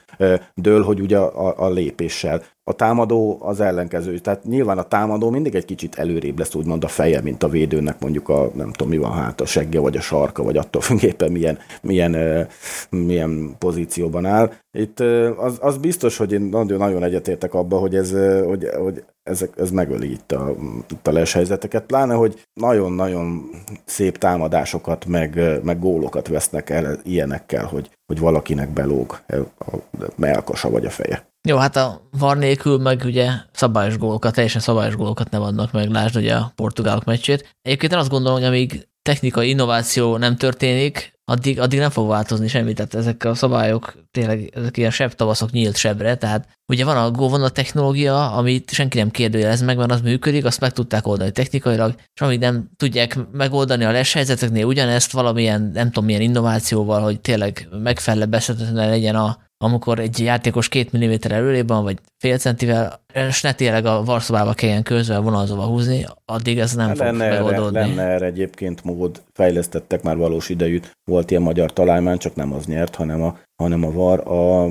[0.55, 2.43] dől, hogy ugye a, a lépéssel.
[2.65, 6.89] A támadó az ellenkező, tehát nyilván a támadó mindig egy kicsit előrébb lesz úgymond a
[6.89, 10.01] feje, mint a védőnek mondjuk a nem tudom mi van hát a segge vagy a
[10.01, 12.47] sarka, vagy attól függéppen milyen, milyen,
[12.91, 14.53] milyen pozícióban áll.
[14.73, 15.01] Itt
[15.37, 19.71] az, az biztos, hogy én nagyon, nagyon egyetértek abba, hogy ez, hogy, hogy ezek, ez
[19.71, 20.55] megöli itt a,
[20.91, 23.51] itt a leshelyzeteket, pláne, hogy nagyon-nagyon
[23.85, 29.21] szép támadásokat, meg, meg gólokat vesznek el ilyenekkel, hogy, hogy valakinek belóg
[29.59, 29.77] a
[30.17, 31.33] melkasa vagy a feje.
[31.49, 35.89] Jó, hát a VAR nélkül meg ugye szabályos gólokat, teljesen szabályos gólokat nem adnak meg,
[35.89, 37.55] lásd ugye a portugálok meccsét.
[37.63, 42.49] Egyébként én azt gondolom, hogy amíg technikai innováció nem történik, addig, addig nem fog változni
[42.49, 46.97] semmi, tehát ezek a szabályok tényleg ezek ilyen sebb tavaszok nyílt sebre, tehát ugye van
[46.97, 51.31] a GoVon technológia, amit senki nem kérdőjelez meg, mert az működik, azt meg tudták oldani
[51.31, 57.21] technikailag, és amíg nem tudják megoldani a leshelyzeteknél ugyanezt valamilyen, nem tudom milyen innovációval, hogy
[57.21, 58.39] tényleg megfelelő
[58.73, 63.87] legyen a, amikor egy játékos két milliméter előrébb van, vagy fél centivel, és ne tényleg
[63.87, 67.79] a varszobába kelljen közvel vonalzóba húzni, addig ez nem fog lenne megoldódni.
[67.79, 72.53] Erre, lenne erre egyébként mód, fejlesztettek már valós idejűt, volt ilyen magyar találmány, csak nem
[72.53, 74.29] az nyert, hanem a, hanem a VAR.
[74.29, 74.69] A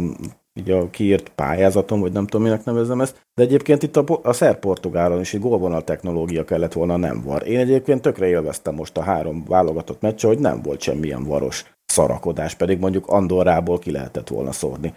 [0.59, 4.33] így a kiírt pályázaton, vagy nem tudom, minek nevezem ezt, de egyébként itt a, a
[4.33, 7.47] szer-portugálon is egy gólvonal technológia kellett volna, nem var.
[7.47, 12.55] Én egyébként tökre élveztem most a három válogatott meccse, hogy nem volt semmilyen varos szarakodás,
[12.55, 14.93] pedig mondjuk Andorrából ki lehetett volna szórni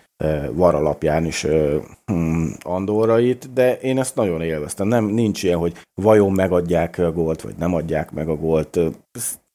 [0.53, 1.47] var alapján is
[2.07, 4.88] hmm, Andorrait, de én ezt nagyon élveztem.
[4.88, 8.80] Nem, nincs ilyen, hogy vajon megadják a gólt, vagy nem adják meg a gólt.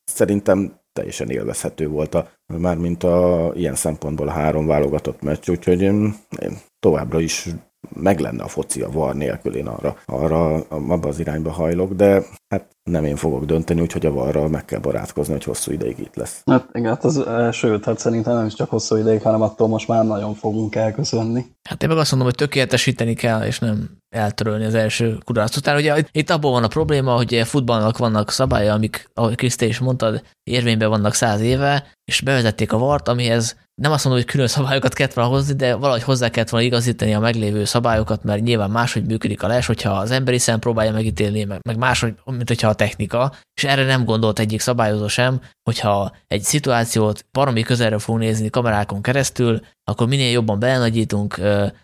[0.04, 6.16] Szerintem teljesen élvezhető volt a, mármint a, ilyen szempontból a három válogatott meccs, úgyhogy én,
[6.42, 7.48] én továbbra is
[7.90, 12.24] meg lenne a foci a var nélkül, én arra, arra abba az irányba hajlok, de
[12.50, 16.16] hát nem én fogok dönteni, úgyhogy a varral meg kell barátkozni, hogy hosszú ideig itt
[16.16, 16.42] lesz.
[16.46, 19.88] Hát igen, hát az, sőt, hát szerintem nem is csak hosszú ideig, hanem attól most
[19.88, 21.46] már nagyon fogunk elköszönni.
[21.70, 25.76] Hát én meg azt mondom, hogy tökéletesíteni kell, és nem eltörölni az első kudarc után.
[25.76, 29.80] Ugye itt abból van a probléma, hogy a futballnak vannak szabályai, amik, ahogy Kriszté is
[29.80, 34.48] mondtad, érvényben vannak száz éve, és bevezették a vart, amihez nem azt mondom, hogy külön
[34.48, 38.70] szabályokat kellett volna hozni, de valahogy hozzá kellett volna igazítani a meglévő szabályokat, mert nyilván
[38.70, 42.68] máshogy működik a les, hogyha az emberi szem próbálja megítélni, meg, meg máshogy, mint hogyha
[42.68, 48.18] a technika, és erre nem gondolt egyik szabályozó sem, hogyha egy szituációt baromi közelről fog
[48.18, 49.60] nézni kamerákon keresztül,
[49.92, 51.42] akkor minél jobban belenagyítunk,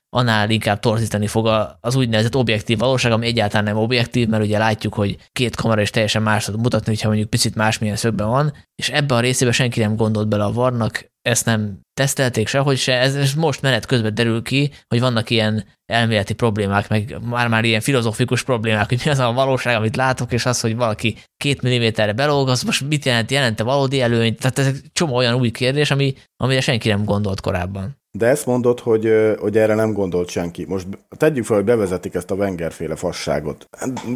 [0.10, 4.94] annál inkább torzítani fog az úgynevezett objektív valóság, ami egyáltalán nem objektív, mert ugye látjuk,
[4.94, 8.90] hogy két kamera is teljesen más tud mutatni, hogyha mondjuk picit másmilyen szögben van, és
[8.90, 13.34] ebbe a részébe senki nem gondolt bele a varnak, ezt nem tesztelték sehogy se, ez,
[13.34, 18.90] most menet közben derül ki, hogy vannak ilyen elméleti problémák, meg már-már ilyen filozófikus problémák,
[18.90, 22.64] hogy mi az a valóság, amit látok, és az, hogy valaki két milliméterre belóg, az
[22.64, 26.62] most mit jelent, jelente valódi előnyt, tehát ez egy csomó olyan új kérdés, ami, amire
[26.62, 27.98] senki nem gondolt korábban.
[28.18, 29.10] De ezt mondod, hogy,
[29.40, 30.66] hogy erre nem gondolt senki.
[30.68, 33.70] Most tegyük fel, hogy bevezetik ezt a Wenger-féle fasságot.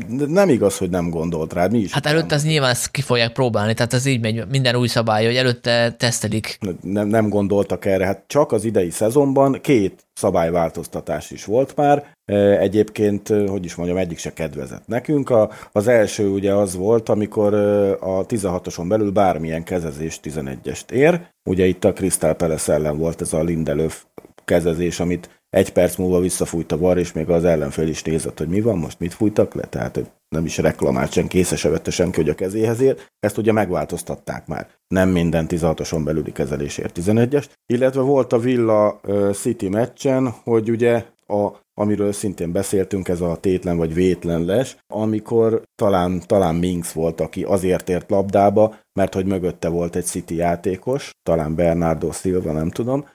[0.07, 1.67] Nem igaz, hogy nem gondolt rá.
[1.67, 4.75] Mi is hát előtte ez nyilván ezt ki fogják próbálni, tehát ez így megy minden
[4.75, 6.57] új szabály, hogy előtte tesztelik.
[6.81, 8.05] Nem, nem gondoltak erre.
[8.05, 12.13] Hát csak az idei szezonban két szabályváltoztatás is volt már.
[12.59, 15.29] Egyébként, hogy is mondjam, egyik se kedvezett nekünk.
[15.29, 17.53] A, az első ugye az volt, amikor
[17.99, 21.27] a 16-oson belül bármilyen kezezés 11-est ér.
[21.49, 24.03] Ugye itt a Crystal Palace ellen volt ez a Lindelöf
[24.45, 28.47] kezezés, amit egy perc múlva visszafújt a var, és még az ellenfél is nézett, hogy
[28.47, 32.29] mi van, most mit fújtak le, tehát nem is reklamált sen, készese vette senki, hogy
[32.29, 32.97] a kezéhez ér.
[33.19, 34.67] Ezt ugye megváltoztatták már.
[34.87, 37.49] Nem minden 16-oson belüli kezelésért 11-est.
[37.65, 39.01] Illetve volt a Villa
[39.33, 45.61] City meccsen, hogy ugye a, amiről szintén beszéltünk, ez a tétlen vagy vétlen les, amikor
[45.75, 51.11] talán, talán Minx volt, aki azért ért labdába, mert hogy mögötte volt egy City játékos,
[51.23, 53.05] talán Bernardo Silva, nem tudom,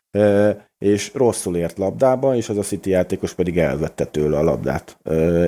[0.78, 4.98] és rosszul ért labdába, és az a City játékos pedig elvette tőle a labdát,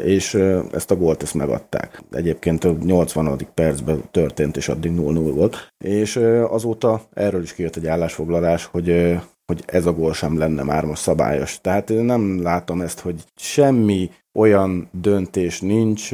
[0.05, 0.35] és
[0.73, 2.03] ezt a gólt ezt megadták.
[2.11, 3.39] Egyébként a 80.
[3.55, 6.17] percben történt, és addig 0-0 volt, és
[6.49, 9.19] azóta erről is kijött egy állásfoglalás, hogy
[9.53, 11.61] hogy ez a gól sem lenne már most szabályos.
[11.61, 16.11] Tehát én nem látom ezt, hogy semmi olyan döntés nincs,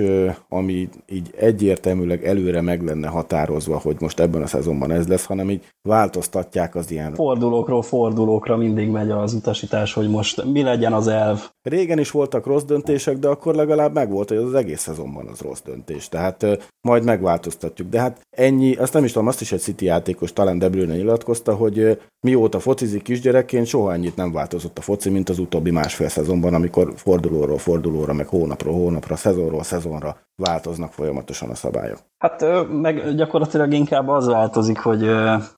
[0.49, 5.51] ami így egyértelműleg előre meg lenne határozva, hogy most ebben a szezonban ez lesz, hanem
[5.51, 7.15] így változtatják az ilyen...
[7.15, 11.41] Fordulókról fordulókra mindig megy az utasítás, hogy most mi legyen az elv.
[11.63, 15.63] Régen is voltak rossz döntések, de akkor legalább megvolt, hogy az egész szezonban az rossz
[15.65, 16.09] döntés.
[16.09, 17.89] Tehát majd megváltoztatjuk.
[17.89, 20.97] De hát ennyi, azt nem is tudom, azt is egy City játékos, talán De Bruyne
[20.97, 26.09] nyilatkozta, hogy mióta focizik kisgyerekként, soha ennyit nem változott a foci, mint az utóbbi másfél
[26.09, 31.99] szezonban, amikor fordulóról fordulóra meg hónapról hónapra, szezonról szezonra változnak folyamatosan a szabályok.
[32.19, 35.11] Hát meg gyakorlatilag inkább az változik, hogy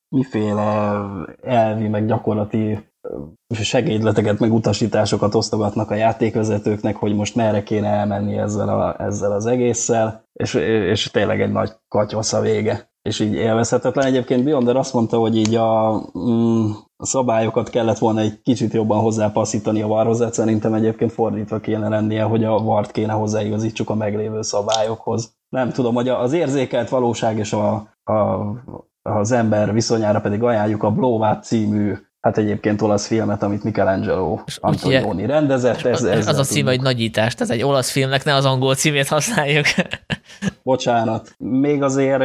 [0.09, 1.03] miféle
[1.43, 2.79] elvi, meg gyakorlati
[3.55, 9.47] segédleteket, meg utasításokat osztogatnak a játékvezetőknek, hogy most merre kéne elmenni ezzel, a, ezzel az
[9.47, 10.55] egésszel, és,
[10.91, 14.07] és tényleg egy nagy katyosz a vége és így élvezhetetlen.
[14.07, 19.01] Egyébként Beyonder azt mondta, hogy így a, mm, a szabályokat kellett volna egy kicsit jobban
[19.01, 23.95] hozzápasszítani a varhoz, hát szerintem egyébként fordítva kéne lennie, hogy a vart kéne hozzáigazítsuk a
[23.95, 25.37] meglévő szabályokhoz.
[25.49, 27.75] Nem tudom, hogy az érzékelt valóság és a,
[28.05, 28.47] a,
[29.03, 31.95] az ember viszonyára pedig ajánljuk a Blowat című
[32.27, 35.85] hát egyébként olasz filmet, amit Michelangelo Antonioni rendezett.
[35.85, 39.09] Ez, ez az a cím, hogy nagyítás, ez egy olasz filmnek, ne az angol címét
[39.09, 39.65] használjuk.
[40.63, 41.35] Bocsánat.
[41.39, 42.23] Még azért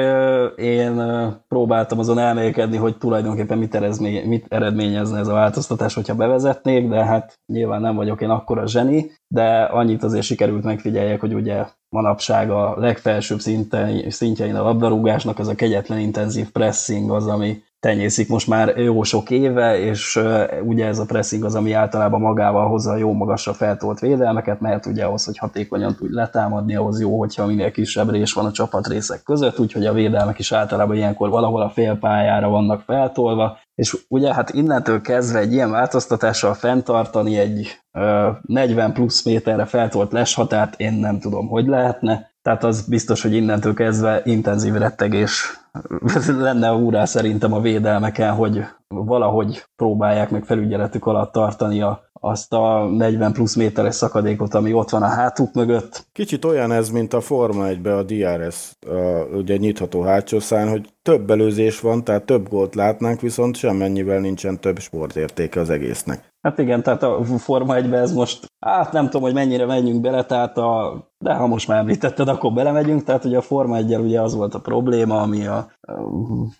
[0.57, 1.01] én
[1.47, 7.05] próbáltam azon elmélkedni, hogy tulajdonképpen mit, eredmény, mit eredményezne ez a változtatás, hogyha bevezetnék, de
[7.05, 12.51] hát nyilván nem vagyok én akkora zseni, de annyit azért sikerült megfigyeljek, hogy ugye manapság
[12.51, 18.47] a legfelsőbb szinten, szintjein a labdarúgásnak ez a kegyetlen intenzív pressing az, ami tenyészik most
[18.47, 20.19] már jó sok éve, és
[20.63, 24.86] ugye ez a pressing az, ami általában magával hozza a jó magasra feltolt védelmeket, mert
[24.86, 29.23] ugye ahhoz, hogy hatékonyan tudj letámadni, ahhoz jó, hogyha minél kisebb rés van a csapatrészek
[29.23, 34.49] között, úgyhogy a védelmek is általában ilyenkor valahol a félpályára vannak feltolva, És ugye hát
[34.49, 41.19] innentől kezdve egy ilyen változtatással fenntartani egy ö, 40 plusz méterre feltolt leshatárt, én nem
[41.19, 42.32] tudom, hogy lehetne.
[42.41, 45.61] Tehát az biztos, hogy innentől kezdve intenzív rettegés
[46.28, 52.86] lenne úrá szerintem a védelmeken, hogy valahogy próbálják meg felügyeletük alatt tartani a, azt a
[52.86, 56.07] 40 plusz méteres szakadékot, ami ott van a hátuk mögött.
[56.11, 58.93] Kicsit olyan ez, mint a Forma 1-be a DRS, a,
[59.36, 64.59] ugye nyitható hátsó szán, hogy több előzés van, tehát több gólt látnánk, viszont semmennyivel nincsen
[64.59, 66.34] több sportértéke az egésznek.
[66.41, 70.24] Hát igen, tehát a Forma 1 ez most, hát nem tudom, hogy mennyire menjünk bele,
[70.24, 74.22] tehát a, de ha most már említetted, akkor belemegyünk, tehát ugye a Forma 1 ugye
[74.22, 75.72] az volt a probléma, ami a,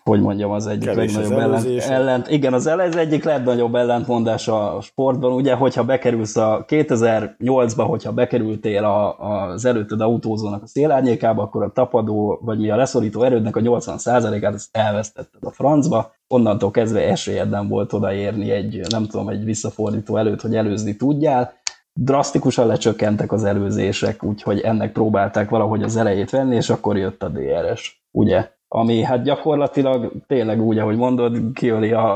[0.04, 4.48] hogy mondjam, az egyik Kevés legnagyobb az ellent, ellent, igen, az, az egyik legnagyobb ellentmondás
[4.48, 11.42] a sportban, ugye, hogyha bekerülsz a 2008-ba, hogyha bekerültél a, az előtted autózónak a szélárnyékába,
[11.42, 16.72] akkor a tapadó, vagy mi a leszorító erődnek a 80%-át ezt elvesztetted a francba, onnantól
[16.72, 21.54] kezdve esélyed nem volt odaérni egy, nem tudom, egy visszafordító előtt, hogy előzni tudjál.
[21.94, 27.30] Drasztikusan lecsökkentek az előzések, úgyhogy ennek próbálták valahogy az elejét venni, és akkor jött a
[27.30, 28.50] DRS, ugye?
[28.74, 32.14] Ami hát gyakorlatilag tényleg úgy, ahogy mondod, kiöli a,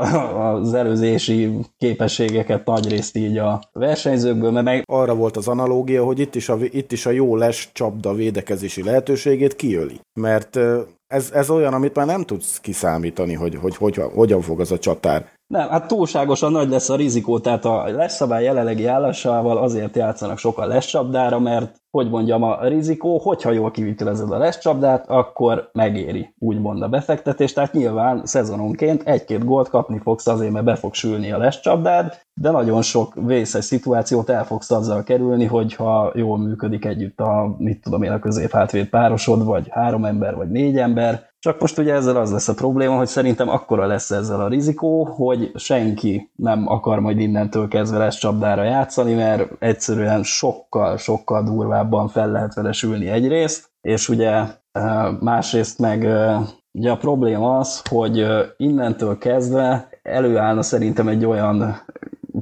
[0.54, 4.82] az előzési képességeket nagyrészt így a versenyzőkből, mert meg...
[4.86, 8.82] Arra volt az analógia, hogy itt is a, itt is a jó les csapda védekezési
[8.82, 10.00] lehetőségét kiöli.
[10.20, 10.58] Mert
[11.06, 14.72] ez, ez olyan, amit már nem tudsz kiszámítani, hogy, hogy, hogy, hogy hogyan fog az
[14.72, 19.96] a csatár nem, hát túlságosan nagy lesz a rizikó, tehát a leszabály jelenlegi állásával azért
[19.96, 26.34] játszanak sokan lescsapdára, mert hogy mondjam, a rizikó, hogyha jól kivitelezed a lescsapdát, akkor megéri,
[26.38, 31.32] úgymond a befektetés, tehát nyilván szezononként egy-két gólt kapni fogsz azért, mert be fog sülni
[31.32, 37.20] a lescsapdád, de nagyon sok vészes szituációt el fogsz azzal kerülni, hogyha jól működik együtt
[37.20, 41.78] a, mit tudom én, a középhátvéd párosod, vagy három ember, vagy négy ember, csak most
[41.78, 46.30] ugye ezzel az lesz a probléma, hogy szerintem akkora lesz ezzel a rizikó, hogy senki
[46.34, 52.54] nem akar majd innentől kezdve lesz csapdára játszani, mert egyszerűen sokkal, sokkal durvábban fel lehet
[52.54, 56.40] vele sülni egyrészt, és ugye eh, másrészt meg eh,
[56.72, 61.84] ugye a probléma az, hogy eh, innentől kezdve előállna szerintem egy olyan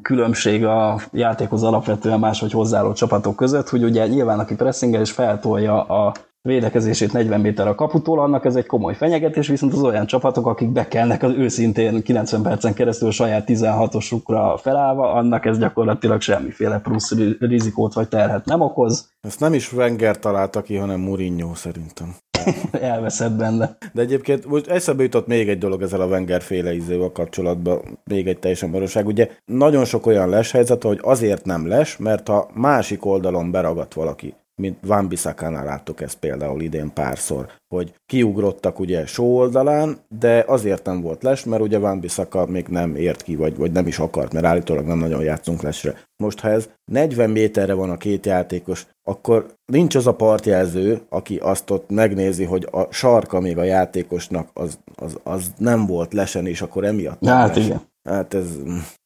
[0.03, 5.83] különbség a játékhoz alapvetően máshogy hozzáálló csapatok között, hogy ugye nyilván aki pressingel és feltolja
[5.83, 6.13] a
[6.49, 10.69] védekezését 40 méter a kaputól, annak ez egy komoly fenyegetés, viszont az olyan csapatok, akik
[10.69, 17.95] bekelnek az őszintén 90 percen keresztül saját 16-osukra felállva, annak ez gyakorlatilag semmiféle plusz rizikót
[17.95, 19.11] vagy terhet nem okoz.
[19.21, 22.15] Ezt nem is Wenger találta ki, hanem Mourinho szerintem.
[22.73, 23.77] Elveszett benne.
[23.93, 28.27] De egyébként most eszembe jutott még egy dolog ezzel a Wenger féle izével kapcsolatban, még
[28.27, 29.07] egy teljesen valóság.
[29.07, 33.95] Ugye nagyon sok olyan les helyzet, hogy azért nem les, mert a másik oldalon beragadt
[33.95, 40.45] valaki mint Van Bissakánál láttuk ezt például idén párszor, hogy kiugrottak ugye só oldalán, de
[40.47, 43.87] azért nem volt les, mert ugye Van Bissaka még nem ért ki, vagy, vagy nem
[43.87, 45.95] is akart, mert állítólag nem nagyon játszunk lesre.
[46.17, 51.37] Most, ha ez 40 méterre van a két játékos, akkor nincs az a partjelző, aki
[51.37, 56.47] azt ott megnézi, hogy a sarka még a játékosnak az, az, az nem volt lesen,
[56.47, 57.81] és akkor emiatt Hát igen.
[58.09, 58.47] Hát ez,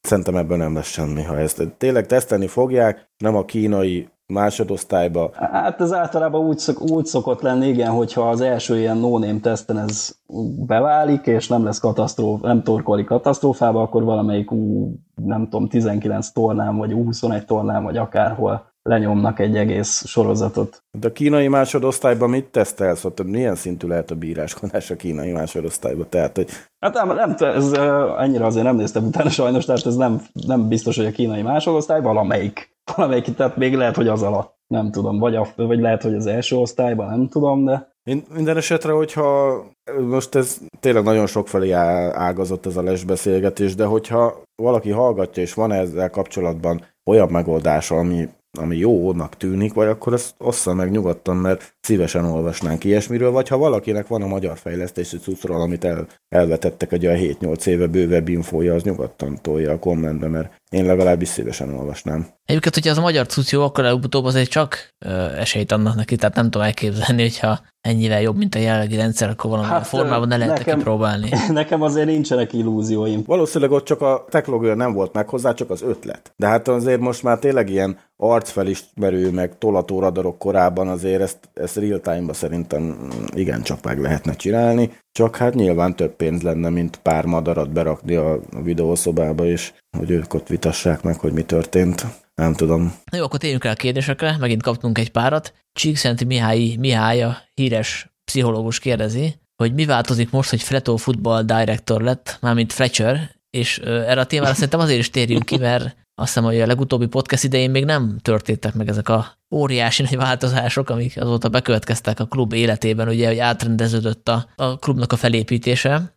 [0.00, 5.30] szerintem ebben nem lesz semmi, ha ezt tényleg tesztelni fogják, nem a kínai másodosztályba.
[5.34, 9.78] Hát ez általában úgy, szok, úgy szokott lenni, igen, hogyha az első ilyen no-name teszten
[9.78, 10.18] ez
[10.66, 16.76] beválik, és nem lesz katasztróf, nem torkolik katasztrófába, akkor valamelyik ú, nem tudom, 19 tornám,
[16.76, 20.82] vagy 21 tornám, vagy akárhol lenyomnak egy egész sorozatot.
[20.98, 23.04] De a kínai másodosztályban mit tesztelsz?
[23.04, 26.06] Ott milyen szintű lehet a bíráskodás a kínai másodosztályban?
[26.08, 26.48] Tehát, hogy...
[26.78, 27.72] Hát nem, nem ez,
[28.18, 32.00] ennyire azért nem néztem utána sajnos, tehát ez nem, nem biztos, hogy a kínai másodosztály,
[32.00, 36.14] valamelyik valamelyik, tehát még lehet, hogy az alatt, nem tudom, vagy, a, vagy lehet, hogy
[36.14, 37.96] az első osztályban, nem tudom, de...
[38.34, 39.62] Minden esetre, hogyha
[40.08, 45.72] most ez tényleg nagyon sokfelé ágazott ez a lesbeszélgetés, de hogyha valaki hallgatja, és van
[45.72, 48.28] ezzel kapcsolatban olyan megoldása, ami
[48.58, 53.56] ami jónak tűnik, vagy akkor ezt ossza meg nyugodtan, mert szívesen olvasnánk ilyesmiről, vagy ha
[53.56, 58.74] valakinek van a magyar fejlesztési cuccról, amit el, elvetettek egy olyan 7-8 éve bővebb infója,
[58.74, 62.26] az nyugodtan tolja a kommentbe, mert én legalábbis szívesen olvasnám.
[62.44, 66.16] Egyébként, hogyha az a magyar cucc jó, akkor előbb-utóbb azért csak ö, esélyt adnak neki,
[66.16, 70.28] tehát nem tudom elképzelni, hogyha ennyivel jobb, mint a jelenlegi rendszer, akkor valami hát, formában
[70.28, 71.28] ne lehet nekem, kipróbálni.
[71.48, 73.22] Nekem azért nincsenek illúzióim.
[73.26, 76.32] Valószínűleg ott csak a technológia nem volt meg hozzá, csak az ötlet.
[76.36, 81.76] De hát azért most már tényleg ilyen arcfelismerő, meg tolató radarok korában azért ezt, ezt
[81.76, 84.92] real-time-ba szerintem igencsak meg lehetne csinálni.
[85.18, 90.34] Csak hát nyilván több pénz lenne, mint pár madarat berakni a videószobába, és hogy ők
[90.34, 92.06] ott vitassák meg, hogy mi történt.
[92.34, 92.94] Nem tudom.
[93.12, 95.54] Jó, akkor térjünk el a kérdésekre, megint kaptunk egy párat.
[95.72, 102.02] Csíkszenti Mihály, Mihály, a híres pszichológus kérdezi, hogy mi változik most, hogy Fleto Football Director
[102.02, 106.44] lett, mármint Fletcher, és erre a témára szerintem azért is térjünk ki, mert azt hiszem,
[106.44, 111.20] hogy a legutóbbi podcast idején még nem történtek meg ezek a óriási nagy változások, amik
[111.20, 116.14] azóta bekövetkeztek a klub életében, ugye, hogy átrendeződött a, a klubnak a felépítése.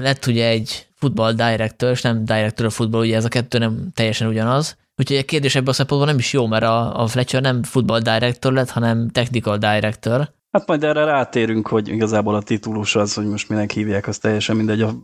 [0.00, 3.88] Lett ugye egy football director, és nem director of football, ugye ez a kettő nem
[3.94, 4.76] teljesen ugyanaz.
[4.96, 8.00] Úgyhogy a kérdés ebben a szempontból nem is jó, mert a, a Fletcher nem football
[8.00, 13.26] director lett, hanem technical director, Hát majd erre rátérünk, hogy igazából a titulus az, hogy
[13.26, 14.82] most minek hívják, az teljesen mindegy.
[14.82, 14.94] A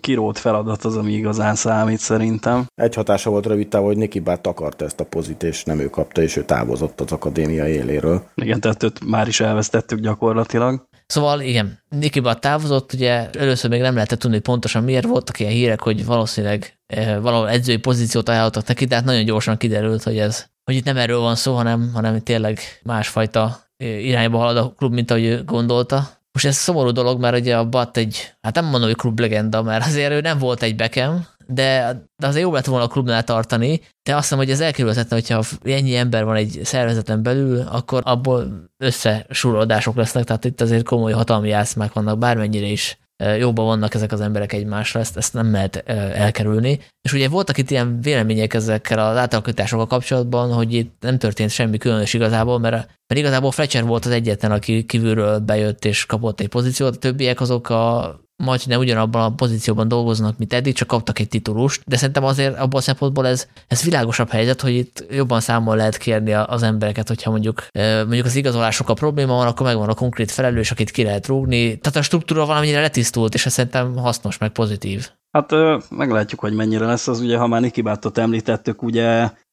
[0.00, 2.66] kirót feladat az, ami igazán számít szerintem.
[2.74, 5.90] Egy hatása volt rövid távol, hogy Nicky Bát akarta ezt a pozit, és nem ő
[5.90, 8.22] kapta, és ő távozott az akadémia éléről.
[8.34, 10.88] Igen, tehát őt már is elvesztettük gyakorlatilag.
[11.06, 15.40] Szóval igen, Nicky Bát távozott, ugye először még nem lehetett tudni, hogy pontosan miért voltak
[15.40, 20.02] ilyen hírek, hogy valószínűleg eh, valahol edzői pozíciót ajánlottak neki, de hát nagyon gyorsan kiderült,
[20.02, 24.72] hogy ez hogy itt nem erről van szó, hanem, hanem tényleg másfajta irányba halad a
[24.76, 26.08] klub, mint ahogy ő gondolta.
[26.32, 29.62] Most ez szomorú dolog, mert ugye a Bat egy, hát nem mondom, hogy klub legenda,
[29.62, 33.24] mert azért ő nem volt egy bekem, de, de azért jó lett volna a klubnál
[33.24, 38.02] tartani, de azt hiszem, hogy ez elkerülhetetlen, hogyha ennyi ember van egy szervezeten belül, akkor
[38.04, 42.98] abból összesurodások lesznek, tehát itt azért komoly hatalmi játszmák vannak, bármennyire is
[43.38, 46.80] jobban vannak ezek az emberek egymásra, ezt, ezt nem lehet elkerülni.
[47.02, 51.78] És ugye voltak itt ilyen vélemények ezekkel az átalakításokkal kapcsolatban, hogy itt nem történt semmi
[51.78, 56.48] különös igazából, mert, mert igazából Fletcher volt az egyetlen, aki kívülről bejött és kapott egy
[56.48, 61.28] pozíciót, a többiek azok a majdnem ugyanabban a pozícióban dolgoznak, mint eddig, csak kaptak egy
[61.28, 65.76] titulust, de szerintem azért abban a szempontból ez, ez világosabb helyzet, hogy itt jobban számol
[65.76, 67.66] lehet kérni az embereket, hogyha mondjuk,
[68.06, 71.78] mondjuk az igazolások a probléma van, akkor megvan a konkrét felelős, akit ki lehet rúgni.
[71.78, 75.08] Tehát a struktúra valamennyire letisztult, és ez szerintem hasznos, meg pozitív.
[75.30, 75.50] Hát
[75.90, 79.02] meglátjuk, hogy mennyire lesz az, ugye, ha már Nikibátot említettük, ugye,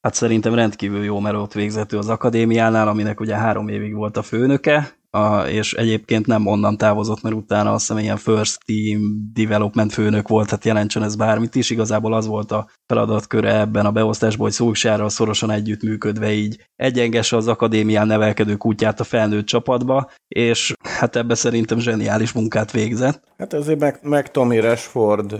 [0.02, 4.22] hát szerintem rendkívül jó, mert ott végzető az akadémiánál, aminek ugye három évig volt a
[4.22, 9.94] főnöke, a, és egyébként nem onnan távozott, mert utána azt hiszem ilyen first team development
[9.94, 11.70] főnök volt, tehát jelentsen ez bármit is.
[11.70, 17.48] Igazából az volt a feladatköre ebben a beosztásban, hogy Szulksárral szorosan együttműködve így egyengesse az
[17.48, 23.24] akadémián nevelkedő kutyát a felnőtt csapatba, és hát ebbe szerintem zseniális munkát végzett.
[23.38, 25.38] Hát azért meg, meg Tommy Rashford,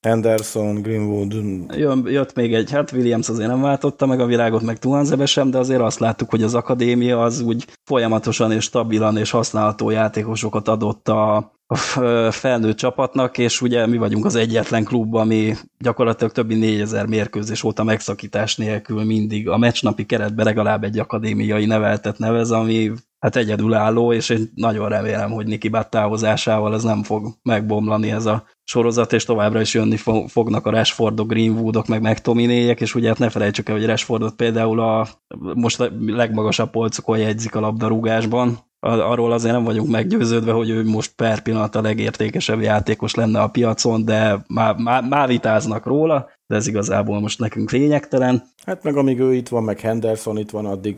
[0.00, 1.32] Henderson, Greenwood.
[1.76, 5.50] Jön, jött még egy, hát Williams azért nem váltotta meg a világot, meg Tuanzebe sem,
[5.50, 10.68] de azért azt láttuk, hogy az akadémia az úgy folyamatosan és stabilan és használható játékosokat
[10.68, 11.36] adott a,
[11.66, 11.76] a
[12.30, 17.84] felnőtt csapatnak, és ugye mi vagyunk az egyetlen klub, ami gyakorlatilag többi 4000 mérkőzés óta
[17.84, 22.90] megszakítás nélkül mindig a meccsnapi keretben legalább egy akadémiai neveltet nevez, ami
[23.20, 28.26] hát egyedülálló, és én nagyon remélem, hogy Niki Bát távozásával ez nem fog megbomlani ez
[28.26, 29.96] a sorozat, és továbbra is jönni
[30.26, 34.80] fognak a Rashfordok, Greenwoodok, meg McTominayek, és ugye hát ne felejtsük el, hogy Rashfordot például
[34.80, 35.08] a
[35.54, 41.40] most legmagasabb polcokon jegyzik a labdarúgásban, arról azért nem vagyunk meggyőződve, hogy ő most per
[41.40, 46.66] pillanat a legértékesebb játékos lenne a piacon, de már, már, már vitáznak róla, de ez
[46.66, 48.42] igazából most nekünk lényegtelen.
[48.64, 50.96] Hát meg amíg ő itt van, meg Henderson itt van, addig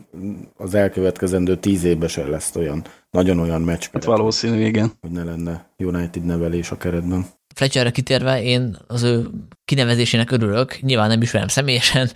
[0.57, 3.87] az elkövetkezendő tíz évben se lesz olyan, nagyon olyan meccs.
[3.91, 4.91] Hát valószínű, igen.
[5.01, 7.25] Hogy ne lenne United nevelés a keretben.
[7.55, 9.29] Fletcherre kitérve én az ő
[9.65, 12.11] kinevezésének örülök, nyilván nem ismerem személyesen,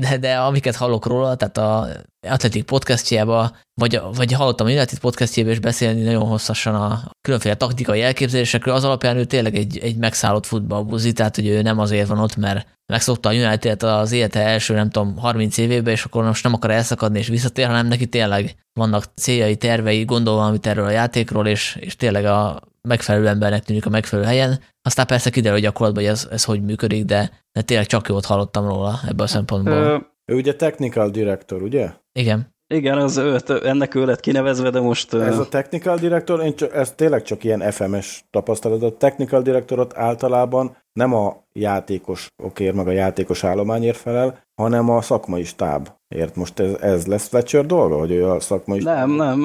[0.00, 1.88] de, de amiket hallok róla, tehát a
[2.28, 8.02] Atletik podcastjába, vagy, vagy hallottam a United podcastjába is beszélni nagyon hosszasan a különféle taktikai
[8.02, 12.18] elképzelésekről, az alapján ő tényleg egy, egy megszállott futballbuzi, tehát hogy ő nem azért van
[12.18, 16.42] ott, mert megszokta a United az élete első, nem tudom, 30 évében, és akkor most
[16.44, 20.90] nem akar elszakadni és visszatér, hanem neki tényleg vannak céljai, tervei, gondol valamit erről a
[20.90, 24.60] játékról, és, és tényleg a megfelelő embernek tűnik a megfelelő helyen.
[24.86, 28.66] Aztán persze kiderül gyakorlatban, hogy ez, ez hogy működik, de, de tényleg csak jót hallottam
[28.66, 29.74] róla ebből a szempontból.
[29.74, 31.90] Ö, ő ugye technical director, ugye?
[32.12, 32.52] Igen.
[32.74, 35.14] Igen, az ő, ennek ő lett kinevezve, de most...
[35.14, 38.82] Ez a technical director, én csak, ez tényleg csak ilyen FMS tapasztalat.
[38.82, 45.00] A technical directorot általában nem a játékos okért, meg a játékos állományért felel, hanem a
[45.00, 46.34] szakmai stábért.
[46.34, 49.42] Most ez, ez lesz Fletcher dolga, hogy ő a szakmai Nem, nem.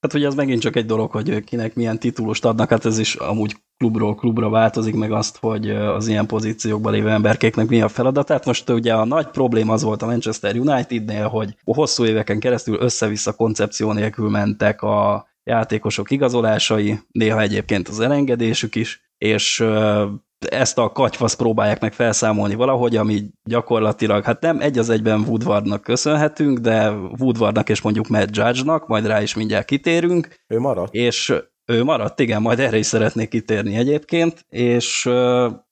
[0.00, 3.14] Hát ugye az megint csak egy dolog, hogy kinek milyen titulust adnak, hát ez is
[3.14, 8.44] amúgy klubról klubra változik, meg azt, hogy az ilyen pozíciókban lévő emberkéknek mi a feladatát.
[8.44, 13.32] Most ugye a nagy probléma az volt a Manchester Unitednél, hogy hosszú éveken keresztül össze-vissza
[13.32, 19.64] koncepció nélkül mentek a játékosok igazolásai, néha egyébként az elengedésük is, és
[20.38, 25.82] ezt a katyfasz próbálják meg felszámolni valahogy, ami gyakorlatilag, hát nem egy az egyben Woodwardnak
[25.82, 30.28] köszönhetünk, de Woodwardnak és mondjuk Matt Judge-nak, majd rá is mindjárt kitérünk.
[30.46, 30.94] Ő maradt.
[30.94, 31.34] És
[31.66, 35.10] ő maradt, igen, majd erre is szeretnék kitérni egyébként, és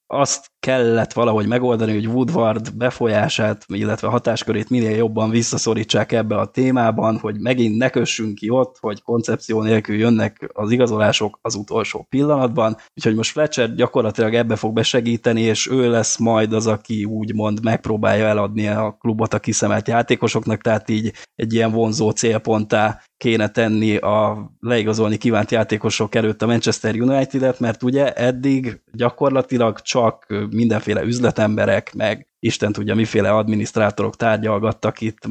[0.07, 7.17] azt kellett valahogy megoldani, hogy Woodward befolyását, illetve hatáskörét minél jobban visszaszorítsák ebbe a témában,
[7.17, 12.77] hogy megint ne kössünk ki ott, hogy koncepció nélkül jönnek az igazolások az utolsó pillanatban,
[12.95, 18.25] úgyhogy most Fletcher gyakorlatilag ebbe fog besegíteni, és ő lesz majd az, aki úgymond megpróbálja
[18.25, 24.51] eladni a klubot a kiszemelt játékosoknak, tehát így egy ilyen vonzó célponttá kéne tenni a
[24.59, 30.25] leigazolni kívánt játékosok előtt a Manchester United-et, mert ugye eddig gyakorlatilag csak
[30.55, 35.27] mindenféle üzletemberek, meg Isten tudja, miféle adminisztrátorok tárgyalgattak itt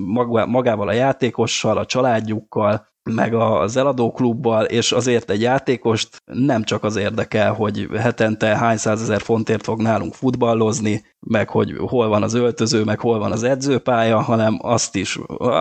[0.47, 6.97] magával a játékossal, a családjukkal, meg az eladóklubbal, és azért egy játékost nem csak az
[6.97, 12.85] érdekel, hogy hetente hány százezer fontért fog nálunk futballozni, meg hogy hol van az öltöző,
[12.85, 15.19] meg hol van az edzőpálya, hanem azt is,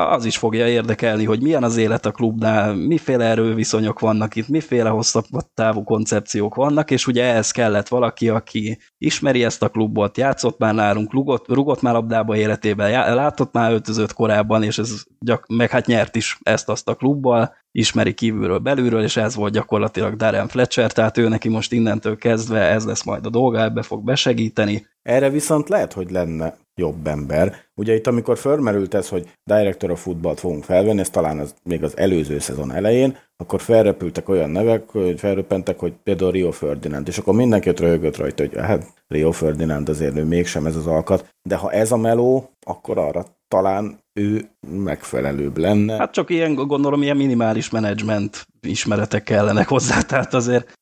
[0.09, 4.89] az is fogja érdekelni, hogy milyen az élet a klubnál, miféle erőviszonyok vannak itt, miféle
[4.89, 10.57] hosszabb távú koncepciók vannak, és ugye ehhez kellett valaki, aki ismeri ezt a klubot, játszott
[10.59, 15.69] már nálunk, rugott, rugott már labdába életében, látott már öltözőt korábban, és ez gyak, meg
[15.69, 20.91] hát nyert is ezt-azt a klubbal, ismeri kívülről, belülről, és ez volt gyakorlatilag Darren Fletcher,
[20.91, 24.91] tehát ő neki most innentől kezdve ez lesz majd a dolga, ebbe fog besegíteni.
[25.03, 27.55] Erre viszont lehet, hogy lenne jobb ember.
[27.75, 31.83] Ugye itt, amikor felmerült ez, hogy Director of Football fogunk felvenni, ez talán az, még
[31.83, 37.17] az előző szezon elején, akkor felrepültek olyan nevek, hogy felröppentek, hogy például Rio Ferdinand, és
[37.17, 41.29] akkor mindenki ott röhögött rajta, hogy hát Rio Ferdinand azért ő mégsem ez az alkat,
[41.49, 45.97] de ha ez a meló, akkor arra talán ő megfelelőbb lenne.
[45.97, 50.73] Hát csak ilyen, gondolom, ilyen minimális menedzsment ismeretek kellenek hozzá, tehát azért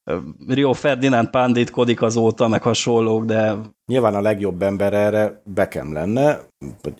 [0.47, 3.55] Rio Ferdinand panditkodik azóta, meg hasonlók, de...
[3.85, 6.39] Nyilván a legjobb ember erre Bekem lenne,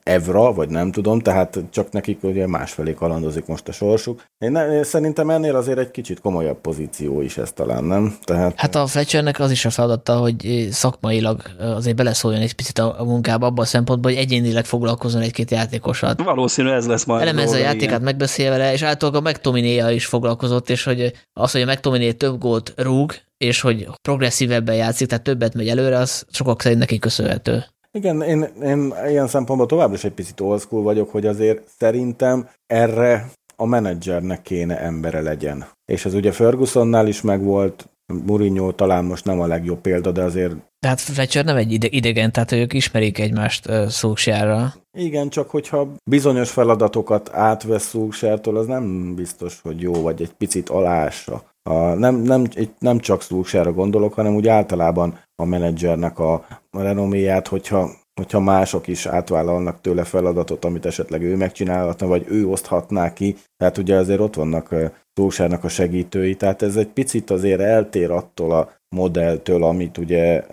[0.04, 4.24] Evra, vagy nem tudom, tehát csak nekik ugye másfelé kalandozik most a sorsuk.
[4.38, 8.18] Én, ne, én szerintem ennél azért egy kicsit komolyabb pozíció is ez talán, nem?
[8.24, 8.54] Tehát...
[8.60, 13.46] Hát a Fletchernek az is a feladata, hogy szakmailag azért beleszóljon egy picit a munkába,
[13.46, 16.24] abban a szempontból, hogy egyénileg foglalkozzon egy-két játékosat.
[16.24, 17.22] Valószínű ez lesz majd.
[17.22, 18.02] Elemezze a játékát, igen.
[18.02, 22.40] megbeszélve vele, és általában a McTominay is foglalkozott, és hogy az, hogy a McTominay több
[22.40, 27.66] gólt rúg, és hogy progresszívebben játszik, tehát többet megy előre, az sokak szerint neki köszönhető.
[27.98, 32.50] Igen, én, én ilyen szempontból továbbra is egy picit old school vagyok, hogy azért szerintem
[32.68, 35.66] erre a menedzsernek kéne embere legyen.
[35.86, 37.90] És ez ugye Fergusonnál is megvolt,
[38.26, 40.56] Mourinho talán most nem a legjobb példa, de azért...
[40.80, 44.74] Tehát Fletcher nem egy idegen, tehát ők ismerik egymást szóksjára.
[44.98, 50.70] Igen, csak hogyha bizonyos feladatokat átvesz szóksártól, az nem biztos, hogy jó, vagy egy picit
[50.70, 51.44] alása.
[51.70, 52.48] A, nem, nem,
[52.80, 56.46] nem csak Szulsára gondolok, hanem úgy általában a menedzsernek a,
[56.78, 62.48] a renoméját, hogyha, hogyha mások is átvállalnak tőle feladatot, amit esetleg ő megcsinálhatna, vagy ő
[62.48, 63.36] oszthatná ki.
[63.58, 64.76] Tehát ugye azért ott vannak
[65.14, 70.44] Szulsárnak a segítői, tehát ez egy picit azért eltér attól a modelltől, amit ugye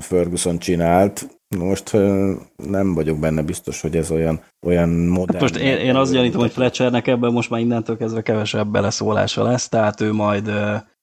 [0.00, 1.92] Ferguson csinált, most
[2.56, 5.32] nem vagyok benne biztos, hogy ez olyan, olyan modern.
[5.32, 9.42] Hát most én, én azt gyanítom, hogy Fletchernek ebben most már innentől kezdve kevesebb beleszólása
[9.42, 10.52] lesz, tehát ő majd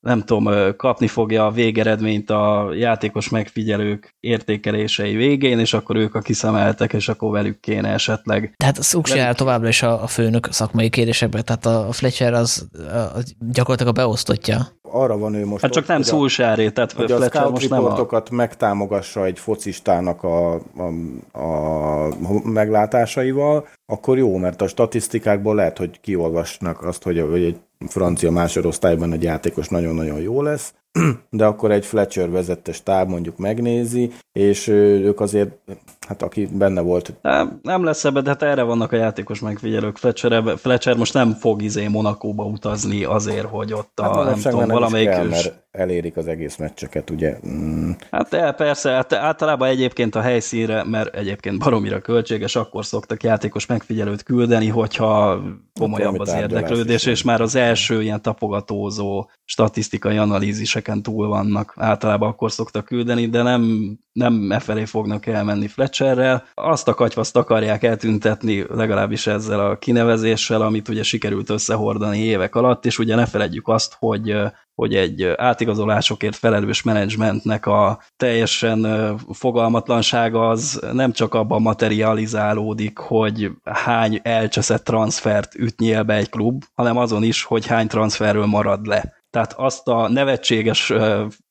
[0.08, 6.20] nem tudom, kapni fogja a végeredményt a játékos megfigyelők értékelései végén, és akkor ők a
[6.20, 8.54] kiszemeltek, és akkor velük kéne esetleg.
[8.58, 12.68] Tehát Szuksi áll továbbra is a, a főnök szakmai kérdésekben, tehát a Fletcher az,
[13.14, 14.68] az gyakorlatilag a beosztottja.
[14.82, 15.62] Arra van ő most.
[15.62, 18.22] Hát csak ott, nem Szulsáré, tehát hogy Fletcher a most nem a...
[18.32, 22.10] megtámogassa egy focistának a, a, a
[22.44, 27.58] meglátásaival, akkor jó, mert a statisztikákból lehet, hogy kiolvasnak azt, hogy egy
[27.88, 30.74] francia másodosztályban egy játékos nagyon-nagyon jó lesz,
[31.30, 35.58] de akkor egy Fletcher vezette stáb mondjuk megnézi, és ők azért,
[36.08, 37.14] hát aki benne volt.
[37.22, 39.98] Nem, nem lesz ebbe, de hát erre vannak a játékos megfigyelők.
[39.98, 44.68] Fletcher, Fletcher most nem fog izé Monakóba utazni azért, hogy ott a, hát nem tudom,
[44.68, 45.10] valamelyik...
[45.10, 47.38] Kell, mert elérik az egész meccseket, ugye.
[47.48, 47.92] Mm.
[48.12, 53.66] Hát de, persze, hát általában egyébként a helyszínre, mert egyébként baromira költséges, akkor szoktak játékos
[53.66, 55.42] megfigyelőt küldeni, hogyha
[55.80, 61.74] komolyabb az érdeklődés, és már az első ilyen tapogatózó statisztikai analíziseken túl vannak.
[61.76, 66.48] Általában akkor szoktak küldeni, de nem, nem e felé fognak elmenni Fletcherrel.
[66.54, 72.86] Azt a katyvaszt akarják eltüntetni legalábbis ezzel a kinevezéssel, amit ugye sikerült összehordani évek alatt,
[72.86, 74.36] és ugye ne feledjük azt, hogy
[74.76, 78.88] hogy egy átigazolásokért felelős menedzsmentnek a teljesen
[79.32, 86.98] fogalmatlansága az nem csak abban materializálódik, hogy hány elcseszett transfert ütnyél be egy klub, hanem
[86.98, 89.14] azon is, hogy hány transferről marad le.
[89.30, 90.94] Tehát azt a nevetséges,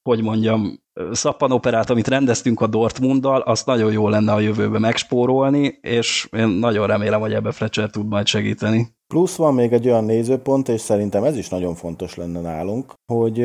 [0.02, 6.28] hogy mondjam, szappanoperát, amit rendeztünk a Dortmunddal, azt nagyon jó lenne a jövőbe megspórolni, és
[6.36, 8.94] én nagyon remélem, hogy ebbe Fletcher tud majd segíteni.
[9.06, 13.44] Plusz van még egy olyan nézőpont, és szerintem ez is nagyon fontos lenne nálunk, hogy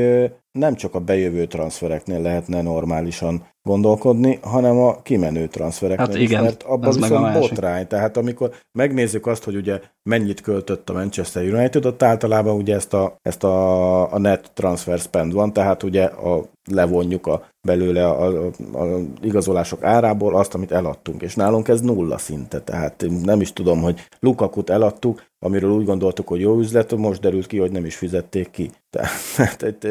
[0.51, 6.49] nem csak a bejövő transfereknél lehetne normálisan gondolkodni, hanem a kimenő transfereknél hát igen, is,
[6.49, 7.87] mert abban viszont botrány.
[7.87, 9.79] Tehát amikor megnézzük azt, hogy ugye
[10.09, 14.99] mennyit költött a Manchester United, ott általában ugye ezt a, ezt a, a net transfer
[14.99, 20.71] spend van, tehát ugye a, levonjuk a, belőle a, a, a igazolások árából azt, amit
[20.71, 25.85] eladtunk, és nálunk ez nulla szinte, tehát nem is tudom, hogy Lukakut eladtuk, amiről úgy
[25.85, 28.71] gondoltuk, hogy jó üzlet, most derült ki, hogy nem is fizették ki.
[28.89, 29.87] Tehát itt,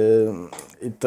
[0.81, 1.05] itt,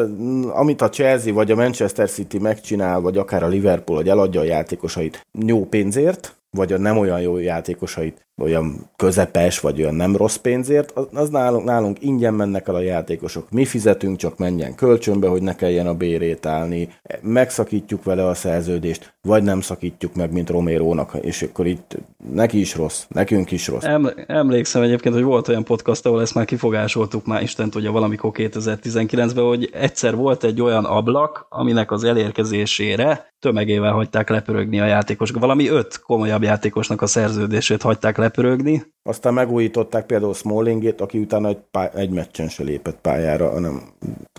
[0.48, 4.44] amit a Chelsea vagy a Manchester City megcsinál, vagy akár a Liverpool, hogy eladja a
[4.44, 10.36] játékosait jó pénzért, vagy a nem olyan jó játékosait olyan közepes, vagy olyan nem rossz
[10.36, 13.50] pénzért, az, nálunk, nálunk ingyen mennek el a játékosok.
[13.50, 16.88] Mi fizetünk, csak menjen kölcsönbe, hogy ne kelljen a bérét állni,
[17.22, 21.96] megszakítjuk vele a szerződést, vagy nem szakítjuk meg, mint Romérónak, és akkor itt
[22.32, 23.84] neki is rossz, nekünk is rossz.
[24.26, 29.44] emlékszem egyébként, hogy volt olyan podcast, ahol ezt már kifogásoltuk már Isten tudja valamikor 2019-ben,
[29.44, 35.30] hogy egyszer volt egy olyan ablak, aminek az elérkezésére tömegével hagyták lepörögni a játékos.
[35.30, 38.82] Valami öt komolyabb játékosnak a szerződését hagyták lepörögni.
[39.02, 43.82] Aztán megújították például Smallingét, aki utána egy, pály- egy meccsen se lépett pályára, hanem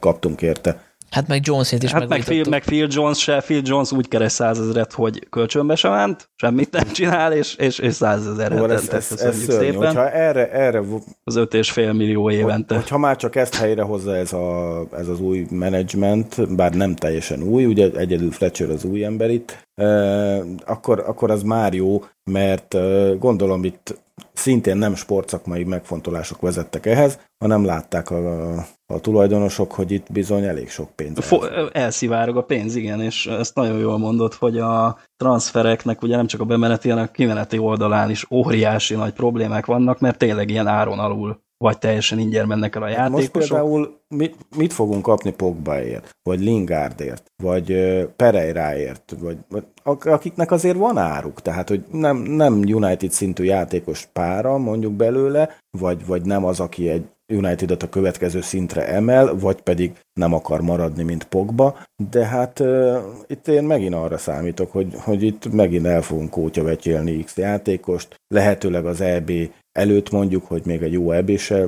[0.01, 0.94] kaptunk érte.
[1.15, 4.31] Hát meg Jones-ét is hát meg Phil, meg Phil Jones se, Phil Jones úgy keres
[4.31, 9.11] százezret, hogy kölcsönbe sem ment, semmit nem csinál, és, és, és százezerre szóval ez, ez,
[9.11, 9.65] ez szörnyű.
[9.65, 9.85] szépen.
[9.85, 10.81] Hogyha erre, erre,
[11.23, 12.73] az öt és fél millió évente.
[12.73, 16.95] Hogy, hogyha már csak ezt helyre hozza ez, a, ez az új menedzsment, bár nem
[16.95, 22.03] teljesen új, ugye egyedül Fletcher az új ember itt, eh, akkor, akkor az már jó,
[22.31, 28.65] mert eh, gondolom itt szintén nem sportszakmai megfontolások vezettek ehhez, hanem látták a, a
[29.01, 31.25] tulajdonosok, hogy itt bizony elég sok pénz.
[31.25, 36.27] Fo elszivárog a pénz, igen, és ezt nagyon jól mondott, hogy a transfereknek ugye nem
[36.27, 40.67] csak a bemeneti, hanem a kimeneti oldalán is óriási nagy problémák vannak, mert tényleg ilyen
[40.67, 43.33] áron alul vagy teljesen ingyen mennek el a játékosok.
[43.33, 47.73] Most például mit, mit fogunk kapni Pogbaért, vagy Lingardért, vagy
[48.15, 54.57] Pereiráért, vagy, vagy akiknek azért van áruk, tehát hogy nem, nem United szintű játékos pára
[54.57, 59.91] mondjuk belőle, vagy, vagy nem az, aki egy United-et a következő szintre emel, vagy pedig
[60.13, 61.77] nem akar maradni, mint Pogba,
[62.11, 62.97] de hát uh,
[63.27, 68.85] itt én megint arra számítok, hogy, hogy itt megint el fogunk kótyavetyélni X játékost, lehetőleg
[68.85, 69.31] az EB
[69.71, 71.65] előtt mondjuk, hogy még egy jó EB se,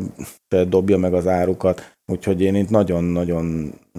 [0.49, 3.45] se dobja meg az árukat, úgyhogy én itt nagyon-nagyon,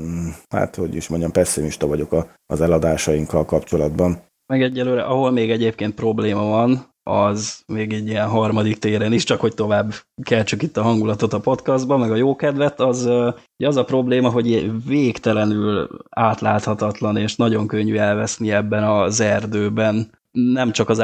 [0.01, 4.27] mm, hát hogy is mondjam, pessimista vagyok a, az eladásainkkal kapcsolatban.
[4.47, 9.41] Meg egyelőre, ahol még egyébként probléma van, az még egy ilyen harmadik téren is, csak
[9.41, 13.11] hogy tovább keltsük itt a hangulatot a podcastba, meg a jókedvet, az,
[13.57, 20.89] az a probléma, hogy végtelenül átláthatatlan és nagyon könnyű elveszni ebben az erdőben nem csak
[20.89, 21.01] az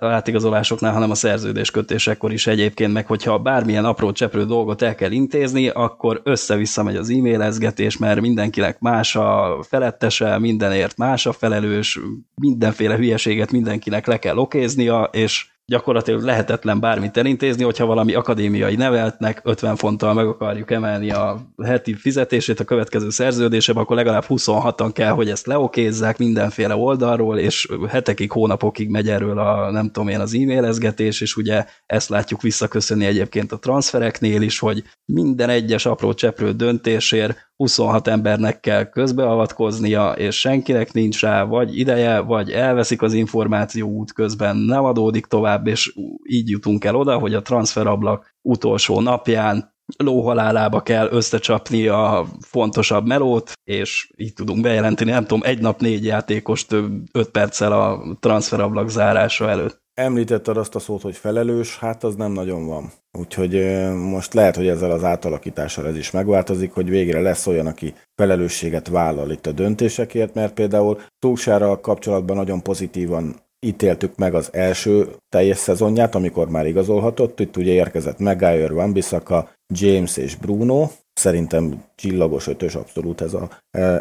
[0.00, 5.68] átigazolásoknál, hanem a szerződéskötésekkor is egyébként, meg hogyha bármilyen apró cseprő dolgot el kell intézni,
[5.68, 11.98] akkor össze-vissza megy az e-mailezgetés, mert mindenkinek más a felettese, mindenért más a felelős,
[12.34, 19.40] mindenféle hülyeséget mindenkinek le kell okéznia, és gyakorlatilag lehetetlen bármit elintézni, hogyha valami akadémiai neveltnek
[19.44, 25.10] 50 fonttal meg akarjuk emelni a heti fizetését a következő szerződésebe, akkor legalább 26-an kell,
[25.10, 30.34] hogy ezt leokézzák mindenféle oldalról, és hetekig, hónapokig megy erről a, nem tudom én, az
[30.34, 36.52] e-mailezgetés, és ugye ezt látjuk visszaköszönni egyébként a transfereknél is, hogy minden egyes apró cseprő
[36.52, 43.88] döntésért 26 embernek kell közbeavatkoznia, és senkinek nincs rá vagy ideje, vagy elveszik az információ
[43.88, 49.74] út közben, nem adódik tovább, és így jutunk el oda, hogy a transferablak utolsó napján
[49.96, 56.04] lóhalálába kell összecsapni a fontosabb melót, és így tudunk bejelenteni, nem tudom, egy nap négy
[56.04, 56.72] játékost
[57.12, 59.81] öt perccel a transferablak zárása előtt.
[59.94, 62.92] Említetted azt a szót, hogy felelős, hát az nem nagyon van.
[63.18, 63.54] Úgyhogy
[63.94, 68.88] most lehet, hogy ezzel az átalakítással ez is megváltozik, hogy végre lesz olyan, aki felelősséget
[68.88, 73.34] vállal itt a döntésekért, mert például Túlsára kapcsolatban nagyon pozitívan
[73.66, 77.40] ítéltük meg az első teljes szezonját, amikor már igazolhatott.
[77.40, 80.88] Itt ugye érkezett Maguire, Van Bissaka, James és Bruno.
[81.12, 83.48] Szerintem csillagos ötös abszolút ez a,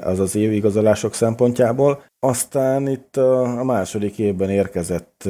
[0.01, 2.03] az az év igazolások szempontjából.
[2.19, 5.29] Aztán itt a második évben érkezett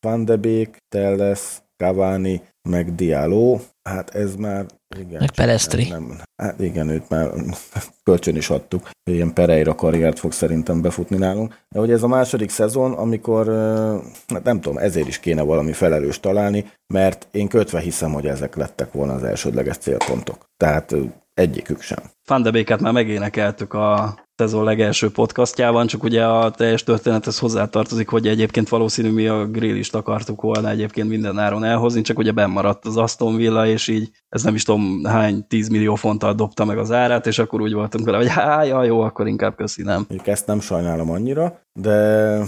[0.00, 4.66] Van de Beek, Telles, Cavani, meg Diallo, hát ez már
[4.98, 5.18] igen.
[5.20, 5.88] Meg Pelestri.
[5.88, 7.30] Nem, hát igen, őt már
[8.04, 8.90] kölcsön is adtuk.
[9.10, 11.54] Ilyen Pereira karriert fog szerintem befutni nálunk.
[11.68, 13.46] De hogy ez a második szezon, amikor,
[14.26, 18.56] hát nem tudom, ezért is kéne valami felelős találni, mert én kötve hiszem, hogy ezek
[18.56, 20.46] lettek volna az elsődleges célpontok.
[20.56, 20.94] Tehát
[21.40, 21.98] egyikük sem.
[22.26, 28.08] Van de Beek-et már megénekeltük a szezon legelső podcastjában, csak ugye a teljes történethez hozzátartozik,
[28.08, 32.46] hogy egyébként valószínű mi a grill is akartuk volna egyébként minden áron elhozni, csak ugye
[32.46, 36.64] maradt az Aston Villa, és így ez nem is tudom hány 10 millió fonttal dobta
[36.64, 40.06] meg az árát, és akkor úgy voltunk vele, hogy hát jó, akkor inkább köszi, nem.
[40.24, 42.38] Ezt nem sajnálom annyira, de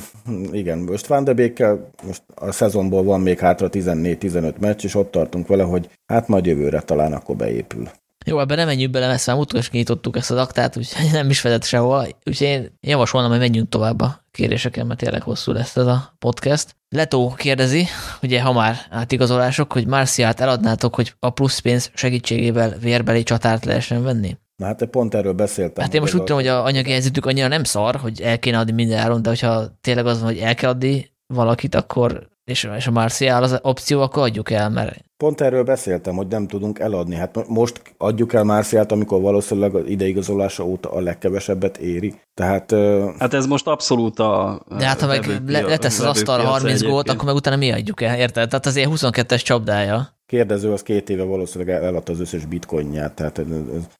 [0.52, 5.10] igen, most Van de Beekkel, most a szezonból van még hátra 14-15 meccs, és ott
[5.10, 7.88] tartunk vele, hogy hát majd jövőre talán akkor beépül.
[8.24, 11.40] Jó, ebben nem menjünk bele, mert már utolsó kinyitottuk ezt az aktát, úgyhogy nem is
[11.40, 12.06] vezet sehova.
[12.24, 16.76] Úgyhogy én javasolnám, hogy menjünk tovább a kéréseken, mert tényleg hosszú lesz ez a podcast.
[16.88, 17.86] Leto kérdezi,
[18.22, 24.02] ugye ha már átigazolások, hogy Marciát eladnátok, hogy a plusz pénz segítségével vérbeli csatárt lehessen
[24.02, 24.36] venni?
[24.56, 25.84] Na hát pont erről beszéltem.
[25.84, 28.58] Hát én most úgy tudom, hogy a anyagi helyzetük annyira nem szar, hogy el kéne
[28.58, 32.68] adni minden áron, de hogyha tényleg az van, hogy el kell adni valakit, akkor és,
[32.76, 35.04] és a Marcial az opció, akkor adjuk el, mert...
[35.22, 37.14] Pont erről beszéltem, hogy nem tudunk eladni.
[37.14, 42.14] Hát most adjuk el Marcialt, amikor valószínűleg az ideigazolása óta a legkevesebbet éri.
[42.34, 42.74] Tehát...
[43.18, 44.62] Hát ez most abszolút a...
[44.78, 48.00] De hát ha meg le, letesz az asztalra 30 gólt, akkor meg utána mi adjuk
[48.00, 48.48] el, érted?
[48.48, 50.08] Tehát azért 22-es csapdája.
[50.26, 53.46] Kérdező az két éve valószínűleg eladta az összes bitcoinját, tehát ez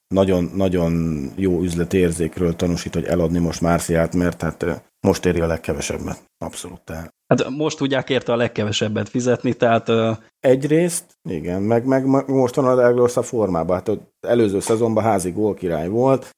[0.07, 6.23] nagyon, nagyon jó üzletérzékről tanúsít, hogy eladni most Marcialt, mert hát most éri a legkevesebbet.
[6.37, 6.81] Abszolút.
[6.81, 7.13] Tehát.
[7.27, 9.91] Hát most tudják érte a legkevesebbet fizetni, tehát...
[10.39, 13.75] Egyrészt, igen, meg, meg most van a legrosszabb formában.
[13.75, 13.89] Hát
[14.27, 16.29] előző szezonban házi gólkirály volt,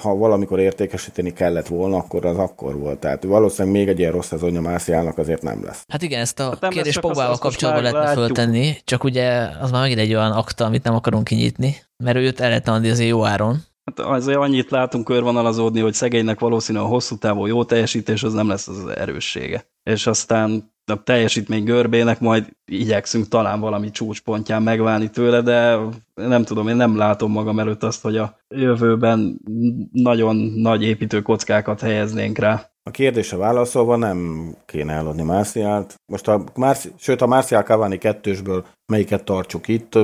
[0.00, 2.98] ha valamikor értékesíteni kellett volna, akkor az akkor volt.
[2.98, 5.84] Tehát valószínűleg még egy ilyen rossz szezonja Márciának azért nem lesz.
[5.88, 8.24] Hát igen, ezt a hát kérdést Pogbával kapcsolatban lehetne látjuk.
[8.24, 12.40] föltenni, csak ugye az már megint egy olyan akta, amit nem akarunk kinyitni, mert őt
[12.40, 13.62] el lehetne adni azért jó áron.
[13.84, 18.48] Hát azért annyit látunk körvonalazódni, hogy szegénynek valószínűleg a hosszú távú jó teljesítés az nem
[18.48, 19.64] lesz az erőssége.
[19.82, 25.78] És aztán a teljesítmény görbének majd igyekszünk talán valami csúcspontján megválni tőle, de
[26.14, 29.40] nem tudom, én nem látom magam előtt azt, hogy a jövőben
[29.92, 32.73] nagyon nagy építőkockákat helyeznénk rá.
[32.86, 35.94] A kérdése válaszolva nem kéne eladni Márciált.
[36.12, 39.98] Most a Márci, sőt a Márciál Cavani kettősből melyiket tartsuk itt,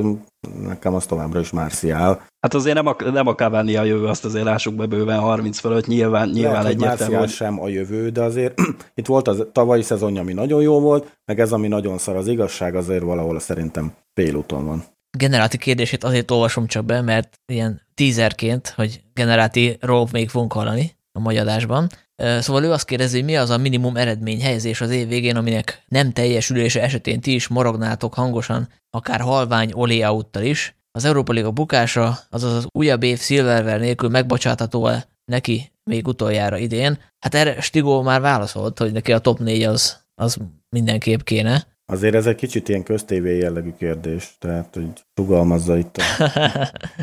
[0.61, 2.25] nekem az továbbra is Márciál.
[2.39, 5.59] Hát azért nem a, nem a Cavani a jövő, azt azért lássuk be bőven 30
[5.59, 7.15] fölött, nyilván, nyilván Lehet, egyértelmű.
[7.15, 7.29] Hogy...
[7.29, 8.59] sem a jövő, de azért
[8.95, 12.27] itt volt a tavalyi szezonja, ami nagyon jó volt, meg ez, ami nagyon szar, az
[12.27, 14.83] igazság azért valahol szerintem félúton van.
[15.17, 21.19] Generáti kérdését azért olvasom csak be, mert ilyen tízerként, hogy generáti-ról még fogunk hallani a
[21.19, 21.89] magyadásban.
[22.39, 25.83] Szóval ő azt kérdezi, hogy mi az a minimum eredmény helyezés az év végén, aminek
[25.87, 30.75] nem teljesülése esetén ti is morognátok hangosan, akár halvány oléauttal is.
[30.91, 36.57] Az Európa Liga bukása, azaz az újabb év Silverware nélkül megbocsátható -e neki még utoljára
[36.57, 36.99] idén.
[37.19, 40.37] Hát erre Stigó már válaszolt, hogy neki a top 4 az, az
[40.69, 41.67] mindenképp kéne.
[41.85, 46.01] Azért ez egy kicsit ilyen köztévé jellegű kérdés, tehát hogy sugalmazza itt, a,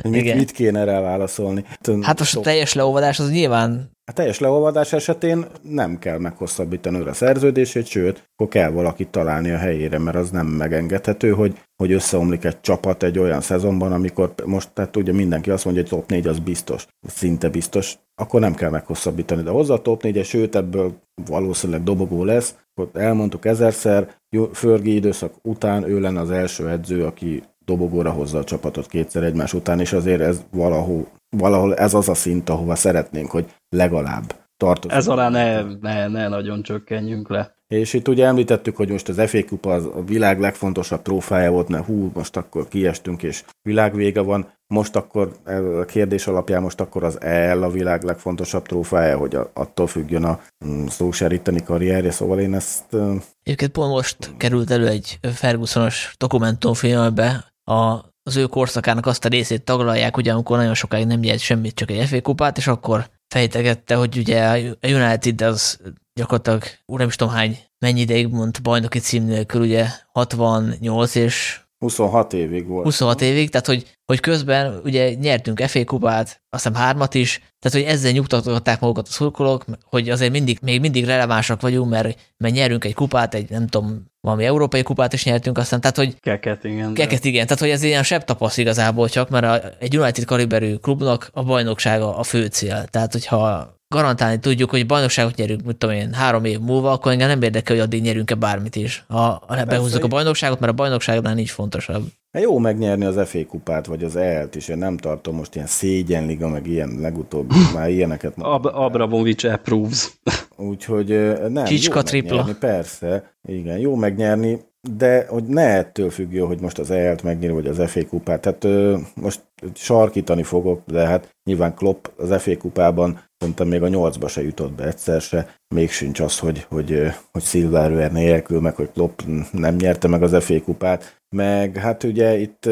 [0.09, 1.65] mit, mit kéne rá válaszolni.
[2.01, 3.97] Hát most a teljes leolvadás az nyilván...
[4.09, 9.57] A teljes leolvadás esetén nem kell meghosszabbítani a szerződését, sőt, akkor kell valakit találni a
[9.57, 14.71] helyére, mert az nem megengedhető, hogy, hogy összeomlik egy csapat egy olyan szezonban, amikor most
[14.73, 18.71] tehát ugye mindenki azt mondja, hogy top 4 az biztos, szinte biztos, akkor nem kell
[18.71, 19.43] meghosszabbítani.
[19.43, 20.93] De hozzá a top 4 sőt ebből
[21.27, 24.17] valószínűleg dobogó lesz, ott elmondtuk ezerszer,
[24.53, 29.53] Förgi időszak után ő lenne az első edző, aki dobogóra hozza a csapatot kétszer egymás
[29.53, 34.97] után, és azért ez valahol, valahol ez az a szint, ahova szeretnénk, hogy legalább tartozik.
[34.97, 37.57] Ez alá ne, ne, ne nagyon csökkenjünk le.
[37.69, 41.69] És itt ugye említettük, hogy most az FA Kupa az a világ legfontosabb trófája volt,
[41.69, 44.53] mert hú, most akkor kiestünk, és világvége van.
[44.67, 45.33] Most akkor,
[45.81, 50.41] a kérdés alapján most akkor az EL a világ legfontosabb trófája, hogy attól függjön a
[50.67, 52.97] mm, szóseríteni karrierje, szóval én ezt...
[53.43, 59.65] Egyébként pont most került elő egy Fergusonos dokumentumfilmbe, a, az ő korszakának azt a részét
[59.65, 63.95] taglalják, ugye amikor nagyon sokáig nem nyert semmit, csak egy FA kupát, és akkor fejtegette,
[63.95, 65.79] hogy ugye a United az
[66.15, 71.61] gyakorlatilag, úr nem is tudom hány, mennyi ideig mond bajnoki cím nélkül, ugye 68 és
[71.79, 72.85] 26 évig volt.
[72.85, 77.87] 26 évig, tehát hogy, hogy közben ugye nyertünk FA kupát, azt hiszem hármat is, tehát
[77.87, 82.55] hogy ezzel nyugtatották magukat a szurkolók, hogy azért mindig, még mindig relevánsak vagyunk, mert, mert
[82.55, 86.21] nyerünk egy kupát, egy nem tudom, valami európai kupát is nyertünk, aztán tehát, hogy...
[86.21, 86.95] Keket, igen.
[86.95, 87.47] Keket, igen.
[87.47, 91.43] Tehát, hogy ez ilyen sebb tapasz igazából csak, mert a, egy United kaliberű klubnak a
[91.43, 92.85] bajnoksága a fő cél.
[92.85, 97.29] Tehát, hogyha garantálni tudjuk, hogy bajnokságot nyerünk, mit tudom én, három év múlva, akkor engem
[97.29, 99.05] nem érdekel, hogy addig nyerünk-e bármit is.
[99.09, 102.05] Ha, ha behúzzuk a bajnokságot, mert a bajnokságnál nincs fontosabb.
[102.33, 104.69] Hát jó megnyerni az FA kupát, vagy az EL-t is.
[104.69, 108.33] Én nem tartom most ilyen szégyenliga, meg ilyen legutóbb, már ilyeneket.
[108.39, 110.09] Ab Abramovics approves.
[110.57, 112.37] Úgyhogy nem, Csicska jó tripla.
[112.37, 113.33] megnyerni, persze.
[113.49, 114.61] Igen, jó megnyerni,
[114.97, 118.41] de hogy ne ettől függő, hogy most az EL-t megnyeri, vagy az FA kupát.
[118.41, 119.43] Tehát ö, most
[119.75, 124.73] sarkítani fogok, de hát nyilván Klopp az FA kupában szerintem még a nyolcba se jutott
[124.73, 129.21] be egyszer se, még sincs az, hogy, hogy, hogy Silverware nélkül, meg hogy Klopp
[129.53, 132.69] nem nyerte meg az FA kupát, meg hát ugye itt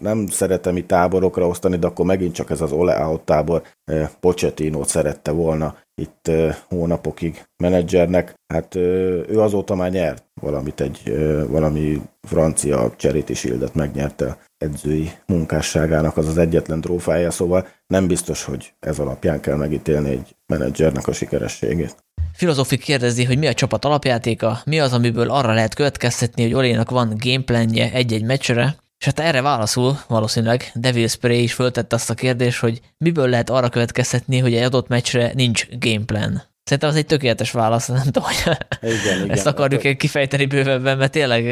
[0.00, 3.62] nem szeretem itt táborokra osztani, de akkor megint csak ez az Ole Out tábor
[4.20, 6.30] pochettino szerette volna itt
[6.68, 8.34] hónapokig menedzsernek.
[8.46, 11.02] Hát ő azóta már nyert valamit, egy
[11.48, 18.72] valami francia Charity Shield-et megnyerte edzői munkásságának az az egyetlen trófája, szóval nem biztos, hogy
[18.80, 21.96] ez alapján kell megítélni egy menedzsernek a sikerességét.
[22.38, 26.90] Filozofik kérdezi, hogy mi a csapat alapjátéka, mi az, amiből arra lehet következtetni, hogy Olénak
[26.90, 32.14] van gameplanje egy-egy meccsre, és hát erre válaszul valószínűleg Devil Spray is föltette azt a
[32.14, 36.42] kérdést, hogy miből lehet arra következtetni, hogy egy adott meccsre nincs gameplan.
[36.68, 39.30] Szerintem az egy tökéletes válasz, nem tudom, hogy igen, igen.
[39.30, 41.44] ezt akarjuk hát, kifejteni bővebben, mert tényleg...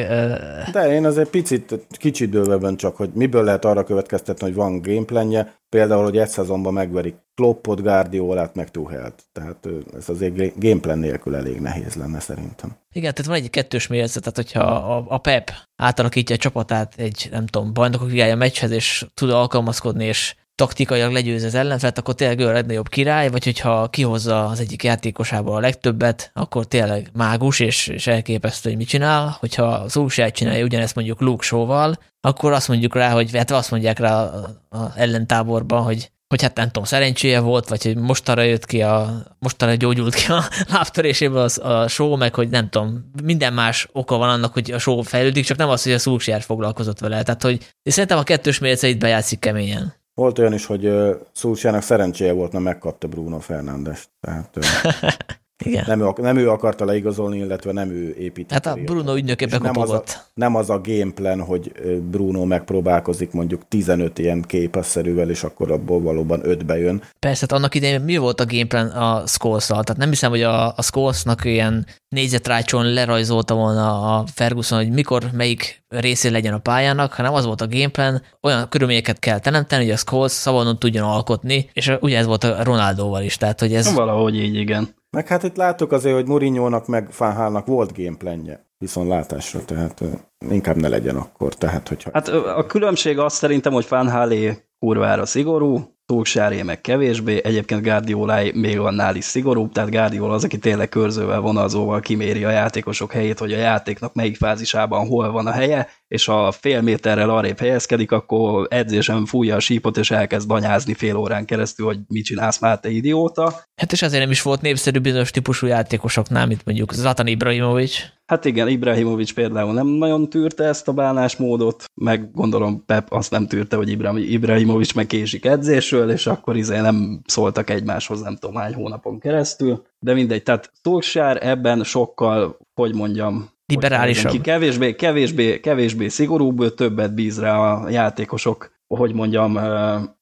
[0.73, 5.55] De én azért picit, kicsit bővebben csak, hogy miből lehet arra következtetni, hogy van gameplanje,
[5.69, 9.23] például, hogy egy szezonban megverik Kloppot, Guardiolát, meg Tuhelt.
[9.33, 12.77] Tehát ez azért gameplan nélkül elég nehéz lenne szerintem.
[12.93, 17.29] Igen, tehát van egy kettős mérzet, tehát hogyha a, a Pep átalakítja a csapatát egy,
[17.31, 22.39] nem tudom, bajnokok ligája meccshez, és tud alkalmazkodni, és taktikailag legyőz az ellenfelet, akkor tényleg
[22.39, 27.61] ő a legnagyobb király, vagy hogyha kihozza az egyik játékosából a legtöbbet, akkor tényleg mágus,
[27.61, 29.37] és, és elképesztő, hogy mit csinál.
[29.41, 33.71] Hogyha az újság csinálja ugyanezt mondjuk Luke Show-val, akkor azt mondjuk rá, hogy hát azt
[33.71, 34.31] mondják rá
[34.69, 39.23] az ellentáborban, hogy hogy hát nem tudom, szerencséje volt, vagy hogy mostanra jött ki a,
[39.39, 44.17] mostanra gyógyult ki a lábtöréséből az, a show, meg hogy nem tudom, minden más oka
[44.17, 47.23] van annak, hogy a show fejlődik, csak nem az, hogy a Szulsjár foglalkozott vele.
[47.23, 49.95] Tehát, hogy szerintem a kettős mérceit bejátszik keményen.
[50.21, 50.93] Volt olyan is, hogy
[51.33, 54.09] Szulcsának szerencséje volt, mert megkapta Bruno Fernandes.
[54.21, 54.59] Tehát,
[55.65, 55.85] Igen.
[55.87, 58.69] Nem, ő, nem ő akarta leigazolni, illetve nem ő építette.
[58.69, 60.03] Hát a Bruno ügynökébe nem az, a,
[60.35, 61.73] nem az a gameplan, hogy
[62.11, 67.03] Bruno megpróbálkozik mondjuk 15 ilyen képesszerűvel, és akkor abból valóban 5 bejön.
[67.19, 70.67] Persze, hát annak idején mi volt a gameplan a scholes Tehát nem hiszem, hogy a,
[70.67, 77.13] a Scholes-nak ilyen négyzetrácson lerajzolta volna a Ferguson, hogy mikor melyik részén legyen a pályának,
[77.13, 81.71] hanem az volt a gameplan, olyan körülményeket kell teremteni, hogy a Scholes szabadon tudjon alkotni,
[81.73, 83.95] és ugye ez volt a Ronaldóval is, tehát hogy ez...
[83.95, 84.95] Valahogy így, igen.
[85.17, 90.03] Meg hát itt láttuk azért, hogy Mourinho-nak meg Fánhálnak volt gameplenje viszont látásra, tehát
[90.51, 91.55] inkább ne legyen akkor.
[91.55, 92.11] Tehát, hogyha...
[92.13, 98.79] Hát a különbség az szerintem, hogy Fánhálé kurvára szigorú, Solskjaeré meg kevésbé, egyébként Guardiola még
[98.79, 103.53] annál is szigorúbb, tehát Guardiola az, aki tényleg körzővel, vonalzóval kiméri a játékosok helyét, hogy
[103.53, 108.67] a játéknak melyik fázisában hol van a helye, és ha fél méterrel arrébb helyezkedik, akkor
[108.71, 112.91] edzésen fújja a sípot, és elkezd banyázni fél órán keresztül, hogy mit csinálsz már, te
[112.91, 113.63] idióta.
[113.77, 118.16] Hát és ezért nem is volt népszerű bizonyos típusú játékosoknál, mint mondjuk Zlatan Ibrahimovic.
[118.27, 123.47] Hát igen, Ibrahimovic például nem nagyon tűrte ezt a bánásmódot, meg gondolom Pep azt nem
[123.47, 123.89] tűrte, hogy
[124.33, 129.87] Ibrahimovic meg késik edzésről, és akkor izé nem szóltak egymáshoz nem tudom hány hónapon keresztül,
[129.99, 134.33] de mindegy, tehát Solskjaer ebben sokkal, hogy mondjam, liberálisabb.
[134.33, 139.59] Ki kevésbé, kevésbé, kevésbé szigorúbb, többet bíz rá a játékosok, hogy mondjam,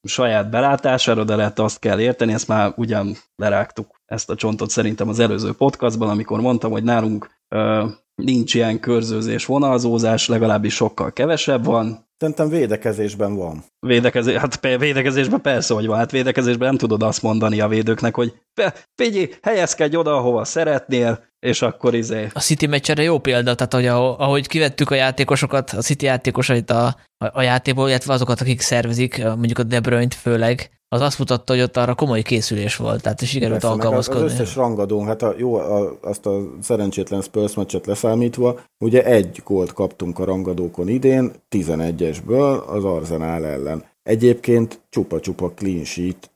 [0.03, 5.09] saját belátására, de lehet azt kell érteni, ezt már ugyan lerágtuk ezt a csontot szerintem
[5.09, 7.29] az előző podcastban, amikor mondtam, hogy nálunk
[8.15, 13.63] nincs ilyen körzőzés, vonalzózás, legalábbis sokkal kevesebb van, Szerintem védekezésben van.
[13.79, 15.97] Védekezés, hát védekezésben persze, hogy van.
[15.97, 18.33] Hát védekezésben nem tudod azt mondani a védőknek, hogy
[19.01, 22.27] figyelj, helyezkedj oda, ahova szeretnél, és akkor izé.
[22.33, 23.85] A City meccsere jó példa, tehát hogy
[24.17, 26.85] ahogy kivettük a játékosokat, a City játékosait a,
[27.17, 31.53] a, a játékból, illetve azokat, akik szervezik, mondjuk a De Bruyne-t főleg, az azt mutatta,
[31.53, 34.23] hogy ott arra komoly készülés volt, tehát is sikerült Persze, alkalmazkodni.
[34.23, 39.41] Az összes rangadón, hát a, jó, a, azt a szerencsétlen Spurs meccset leszámítva, ugye egy
[39.45, 43.83] gólt kaptunk a rangadókon idén, 11-esből az Arzenál ellen.
[44.03, 46.31] Egyébként csupa-csupa clean sheet,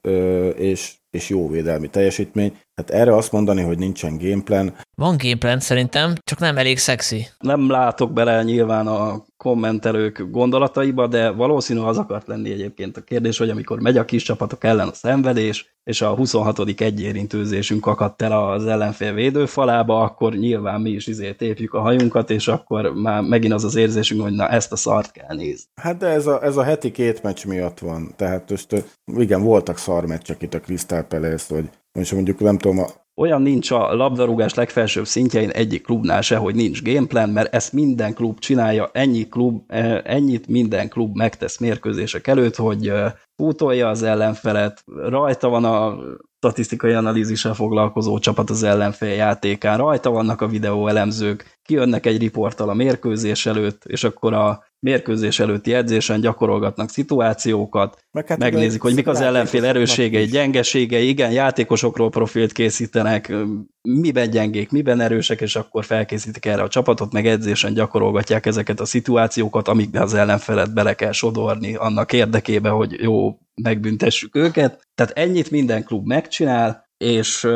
[0.58, 2.58] és és jó védelmi teljesítmény.
[2.80, 4.74] Hát erre azt mondani, hogy nincsen gameplan.
[4.96, 7.28] Van gameplan szerintem, csak nem elég szexi.
[7.40, 13.38] Nem látok bele nyilván a kommentelők gondolataiba, de valószínű az akart lenni egyébként a kérdés,
[13.38, 16.60] hogy amikor megy a kis csapatok ellen a szenvedés, és a 26.
[16.82, 22.48] egyérintőzésünk akadt el az ellenfél védőfalába, akkor nyilván mi is izé tépjük a hajunkat, és
[22.48, 25.70] akkor már megint az az érzésünk, hogy na ezt a szart kell nézni.
[25.82, 28.14] Hát de ez a, ez a heti két meccs miatt van.
[28.16, 32.88] Tehát most igen, voltak szarmeccsek itt a Crystal Palace, vagy most mondjuk nem tudom, a
[33.20, 38.14] olyan nincs a labdarúgás legfelsőbb szintjein egyik klubnál se, hogy nincs gameplan, mert ezt minden
[38.14, 44.04] klub csinálja, ennyi klub, eh, ennyit minden klub megtesz mérkőzések előtt, hogy eh, pótolja az
[44.04, 45.98] ellenfelet, rajta van a
[46.38, 52.74] statisztikai analízissel foglalkozó csapat az ellenfél játékán, rajta vannak a videóelemzők, kijönnek egy riporttal a
[52.74, 59.08] mérkőzés előtt, és akkor a mérkőzés előtti edzésen gyakorolgatnak szituációkat, Meg hát megnézik, hogy mik
[59.08, 63.34] az ellenfél erősségei, gyengeségei, igen, játékosokról profilt készítenek,
[63.82, 68.86] miben gyengék, miben erősek, és akkor felkészítik erre a csapatot, meg edzésen gyakorolgatják ezeket a
[68.86, 74.88] szituációkat, amikbe az ellenfelet bele kell sodorni annak érdekében, hogy jó, megbüntessük őket.
[74.96, 77.48] Tehát ennyit minden klub megcsinál, és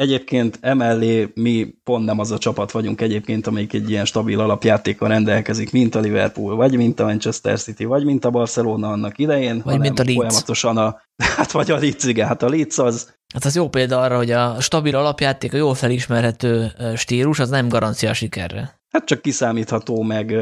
[0.00, 5.08] Egyébként emellé mi pont nem az a csapat vagyunk egyébként, amelyik egy ilyen stabil alapjátékkal
[5.08, 9.62] rendelkezik, mint a Liverpool, vagy mint a Manchester City, vagy mint a Barcelona annak idején,
[9.64, 10.18] vagy mint a Leeds.
[10.18, 11.00] folyamatosan a,
[11.36, 13.14] hát vagy a Leeds, igen, hát a Leeds az...
[13.34, 17.68] Hát az jó példa arra, hogy a stabil alapjáték, a jól felismerhető stílus, az nem
[17.68, 18.80] garancia sikerre.
[18.90, 20.34] Hát csak kiszámítható, meg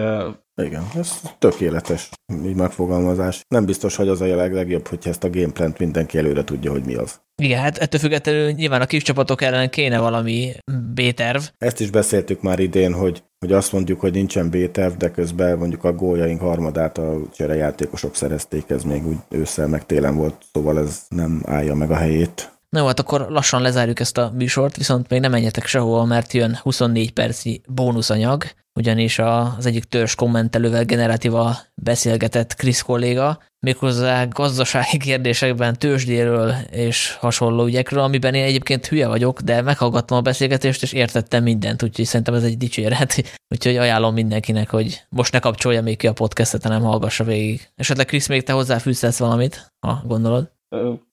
[0.62, 2.10] igen, ez tökéletes
[2.44, 3.40] így megfogalmazás.
[3.48, 6.84] Nem biztos, hogy az a leg legjobb, hogyha ezt a gameplant mindenki előre tudja, hogy
[6.84, 7.20] mi az.
[7.42, 10.52] Igen, hát ettől függetlenül nyilván a kis csapatok ellen kéne valami
[10.94, 11.42] B-terv.
[11.58, 15.84] Ezt is beszéltük már idén, hogy, hogy azt mondjuk, hogy nincsen B-terv, de közben mondjuk
[15.84, 21.02] a góljaink harmadát a cserejátékosok szerezték, ez még úgy ősszel meg télen volt, szóval ez
[21.08, 22.52] nem állja meg a helyét.
[22.68, 26.32] Na jó, hát akkor lassan lezárjuk ezt a műsort, viszont még nem menjetek sehova, mert
[26.32, 28.44] jön 24 perci bónuszanyag,
[28.78, 37.64] ugyanis az egyik törzs kommentelővel generatíva beszélgetett Krisz kolléga, méghozzá gazdasági kérdésekben tőzsdéről és hasonló
[37.64, 42.34] ügyekről, amiben én egyébként hülye vagyok, de meghallgattam a beszélgetést, és értettem mindent, úgyhogy szerintem
[42.34, 43.22] ez egy dicséret.
[43.54, 47.68] Úgyhogy ajánlom mindenkinek, hogy most ne kapcsolja még ki a podcastet, hanem hallgassa végig.
[47.74, 50.50] Esetleg Krisz, még te hozzáfűzhetsz valamit, ha gondolod?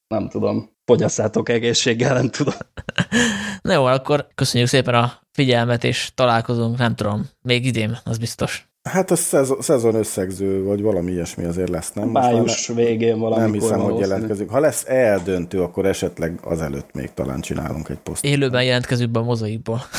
[0.07, 2.53] Nem tudom fogyasszátok egészséggel, nem tudom.
[3.61, 8.67] Na jó, akkor köszönjük szépen a figyelmet, és találkozunk, nem tudom, még idén, az biztos.
[8.89, 12.09] Hát a szezon, szezon összegző, vagy valami ilyesmi azért lesz, nem?
[12.09, 14.49] Május ne, végén valamikor Nem hiszem, hogy jelentkezünk.
[14.49, 18.31] Ha lesz eldöntő, akkor esetleg azelőtt még talán csinálunk egy posztot.
[18.31, 19.81] Élőben jelentkezünk be a mozaikból.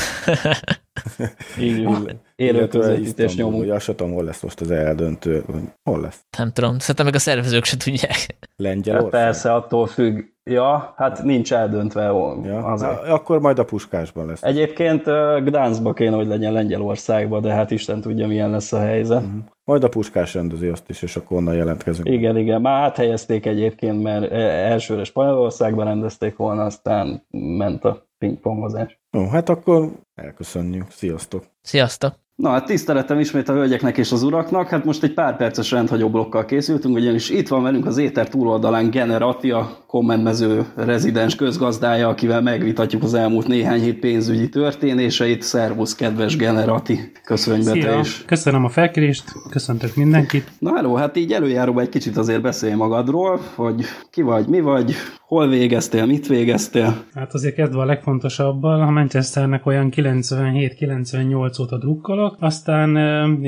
[2.37, 3.73] Élő közvetítés nyomunk.
[3.73, 5.45] Azt tudom, hol lesz most az eldöntő.
[5.83, 6.21] Hol lesz?
[6.39, 8.37] Nem tudom, szerintem meg a szervezők se tudják.
[8.57, 9.13] Lengyelország?
[9.13, 10.25] Hát persze, attól függ.
[10.51, 12.03] Ja, hát nincs eldöntve.
[12.03, 14.43] Ja, Na, akkor majd a puskásban lesz.
[14.43, 15.03] Egyébként
[15.45, 19.23] Gdanskba kéne, hogy legyen Lengyelországban, de hát Isten tudja, milyen lesz a helyzet.
[19.23, 19.41] Uh-huh.
[19.65, 22.09] Majd a puskás rendezi azt is, és akkor onnan jelentkezünk.
[22.09, 22.61] Igen, igen.
[22.61, 29.01] Már áthelyezték egyébként, mert elsőre Spanyolországban rendezték volna, aztán ment a pingpongozás.
[29.19, 30.91] Ó, hát akkor elköszönjük.
[30.91, 31.45] Sziasztok!
[31.63, 32.15] Sziasztok!
[32.37, 36.09] Na hát tiszteletem ismét a hölgyeknek és az uraknak, hát most egy pár perces rendhagyó
[36.09, 43.03] blokkal készültünk, ugyanis itt van velünk az éter túloldalán Generatia, kommentmező rezidens közgazdája, akivel megvitatjuk
[43.03, 45.43] az elmúlt néhány hét pénzügyi történéseit.
[45.43, 48.25] Szervusz, kedves Generati, köszönj be te is.
[48.25, 50.51] Köszönöm a felkérést, köszöntök mindenkit.
[50.59, 54.95] Na hello, hát így előjáróban egy kicsit azért beszélj magadról, hogy ki vagy, mi vagy,
[55.27, 57.05] hol végeztél, mit végeztél?
[57.15, 62.91] Hát azért kezdve a legfontosabbal, a Manchesternek olyan 97-98 óta drukkolok, aztán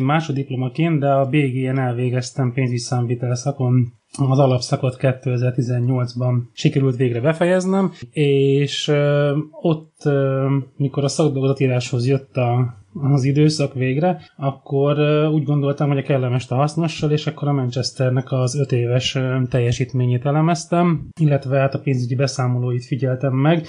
[0.02, 3.92] másodiplomaként, de a BGN elvégeztem pénzügyi számvitel szakon
[4.28, 8.92] az alapszakot 2018-ban sikerült végre befejeznem, és
[9.50, 10.02] ott,
[10.76, 14.98] mikor a szakdolgozatíráshoz jött a az időszak végre, akkor
[15.32, 19.18] úgy gondoltam, hogy a kellemes a hasznossal, és akkor a Manchesternek az öt éves
[19.48, 23.66] teljesítményét elemeztem, illetve hát a pénzügyi beszámolóit figyeltem meg,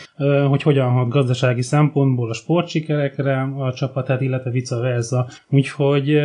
[0.48, 5.28] hogy hogyan hat gazdasági szempontból a sportsikerekre a csapatát, illetve vice versa.
[5.50, 6.22] Úgyhogy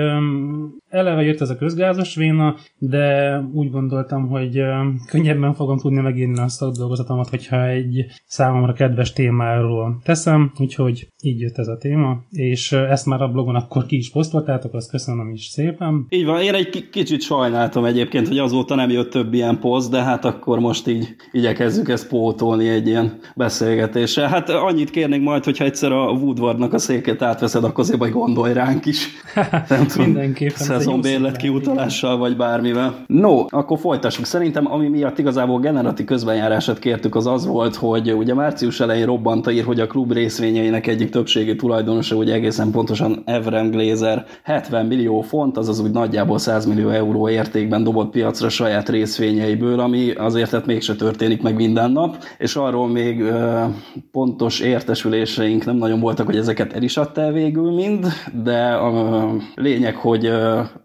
[0.94, 4.62] eleve jött ez a közgázos véna, de úgy gondoltam, hogy
[5.06, 11.58] könnyebben fogom tudni megírni a szakdolgozatomat, hogyha egy számomra kedves témáról teszem, úgyhogy így jött
[11.58, 15.44] ez a téma, és ezt már a blogon akkor ki is posztoltátok, azt köszönöm is
[15.44, 16.06] szépen.
[16.08, 20.02] Így van, én egy kicsit sajnáltam egyébként, hogy azóta nem jött több ilyen poszt, de
[20.02, 24.28] hát akkor most így igyekezzük ezt pótolni egy ilyen beszélgetésre.
[24.28, 28.52] Hát annyit kérnék majd, hogyha egyszer a Woodwardnak a székét átveszed, akkor azért majd gondolj
[28.52, 29.08] ránk is.
[29.68, 30.66] nem tudom, Mindenképpen.
[30.84, 32.94] Szezonbérlet kiutalással, vagy bármivel.
[33.06, 34.24] No, akkor folytassuk.
[34.24, 39.50] Szerintem, ami miatt igazából generati közbenjárását kértük, az az volt, hogy ugye március elején robbant
[39.50, 45.20] ír, hogy a klub részvényeinek egyik többségi tulajdonosa, ugye egészen pontosan Evren Glazer 70 millió
[45.20, 50.66] font, azaz úgy nagyjából 100 millió euró értékben dobott piacra saját részvényeiből, ami azért hát
[50.66, 53.64] mégse történik meg minden nap, és arról még ö,
[54.12, 58.06] pontos értesüléseink nem nagyon voltak, hogy ezeket el is adta végül mind,
[58.42, 60.30] de a lényeg, hogy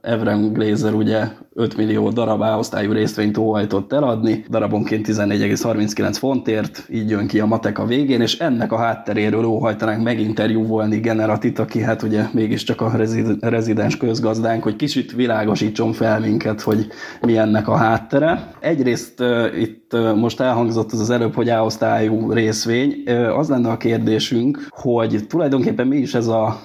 [0.01, 7.27] Evren Glazer ugye 5 millió darab A-osztályú részvényt óhajtott eladni, darabonként 14,39 fontért, így jön
[7.27, 12.23] ki a matek a végén, és ennek a hátteréről óhajtanánk meginterjúvolni Generatit, aki hát ugye
[12.31, 12.91] mégiscsak a
[13.39, 16.87] rezidens közgazdánk, hogy kicsit világosítson fel minket, hogy
[17.21, 18.51] mi ennek a háttere.
[18.59, 23.03] Egyrészt uh, itt most elhangzott az az előbb, hogy A-osztályú részvény.
[23.35, 26.59] Az lenne a kérdésünk, hogy tulajdonképpen mi is ez, a,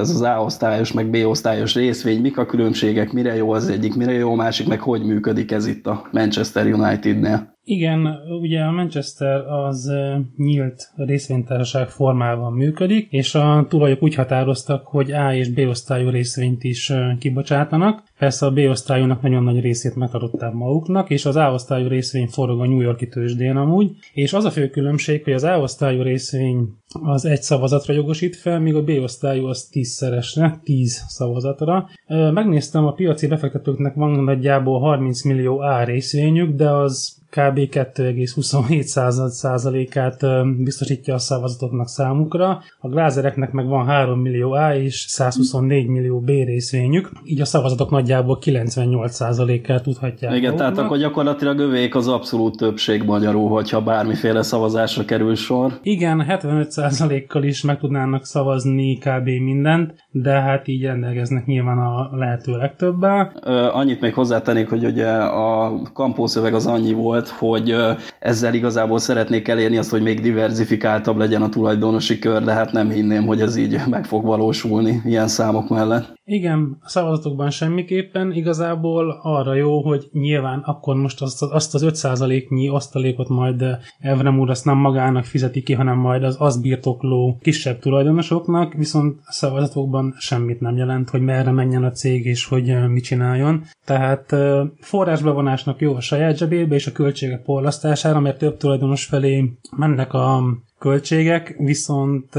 [0.00, 4.32] ez az A-osztályos, meg B-osztályos részvény, mik a különbségek, mire jó az egyik, mire jó
[4.32, 7.57] a másik, meg hogy működik ez itt a Manchester United-nél?
[7.70, 9.92] Igen, ugye a Manchester az
[10.36, 16.64] nyílt részvénytársaság formában működik, és a tulajok úgy határoztak, hogy A és B osztályú részvényt
[16.64, 18.02] is kibocsátanak.
[18.18, 22.60] Persze a B osztályúnak nagyon nagy részét megtartották maguknak, és az A osztályú részvény forog
[22.60, 26.68] a New Yorki tőzsdén amúgy, és az a fő különbség, hogy az A osztályú részvény
[27.02, 31.88] az egy szavazatra jogosít fel, míg a B osztályú az tízszeresre, tíz szavazatra.
[32.06, 37.58] Megnéztem, a piaci befektetőknek van nagyjából 30 millió A részvényük, de az kb.
[37.58, 40.20] 2,27 százalékát
[40.62, 42.62] biztosítja a szavazatoknak számukra.
[42.80, 47.90] A glázereknek meg van 3 millió A és 124 millió B részvényük, így a szavazatok
[47.90, 50.32] nagyjából 98 százalékát tudhatják.
[50.32, 50.72] Igen, maguknak.
[50.72, 55.78] tehát akkor gyakorlatilag övék az abszolút többség magyarul, hogyha bármiféle szavazásra kerül sor.
[55.82, 59.24] Igen, 75 százalékkal is meg tudnának szavazni kb.
[59.24, 63.32] mindent, de hát így rendelkeznek nyilván a lehető legtöbbel.
[63.72, 67.76] Annyit még hozzátennék, hogy ugye a kampószöveg az annyi volt, volt, hogy
[68.18, 72.90] ezzel igazából szeretnék elérni azt, hogy még diversifikáltabb legyen a tulajdonosi kör, de hát nem
[72.90, 76.16] hinném, hogy ez így meg fog valósulni ilyen számok mellett.
[76.24, 82.68] Igen, a szavazatokban semmiképpen igazából arra jó, hogy nyilván akkor most azt, azt az 5%-nyi
[82.68, 83.64] osztalékot majd
[84.00, 89.18] Evrem úr azt nem magának fizeti ki, hanem majd az az birtokló kisebb tulajdonosoknak, viszont
[89.24, 93.64] a szavazatokban semmit nem jelent, hogy merre menjen a cég és hogy mit csináljon.
[93.84, 94.36] Tehát
[94.80, 100.42] forrásbevonásnak jó a saját zsebébe és a költségek porlasztására, mert több tulajdonos felé mennek a
[100.78, 102.34] költségek, viszont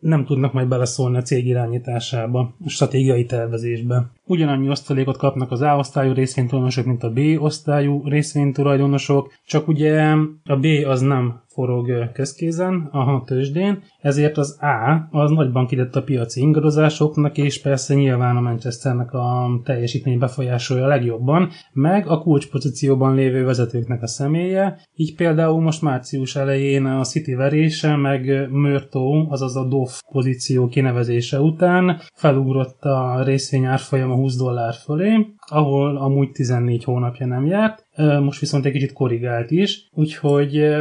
[0.00, 4.10] nem tudnak majd beleszólni a cég irányításába, a stratégiai tervezésbe.
[4.26, 10.00] Ugyanannyi osztalékot kapnak az A osztályú részvénytulajdonosok, mint a B osztályú részvénytulajdonosok, csak ugye
[10.44, 16.02] a B az nem forog közkézen a tőzsdén, ezért az A az nagyban kidett a
[16.02, 23.44] piaci ingadozásoknak, és persze nyilván a Manchesternek a teljesítmény befolyásolja legjobban, meg a kulcspozícióban lévő
[23.44, 29.64] vezetőknek a személye, így például most március elején a City verése, meg Mörtó, azaz a
[29.64, 36.84] DOF pozíció kinevezése után felugrott a részvény árfolyam a 20 dollár fölé, ahol amúgy 14
[36.84, 40.74] hónapja nem járt, most viszont egy kicsit korrigált is, úgyhogy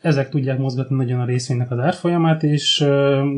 [0.00, 2.84] ezek tudják mozgatni nagyon a részvénynek az árfolyamát, és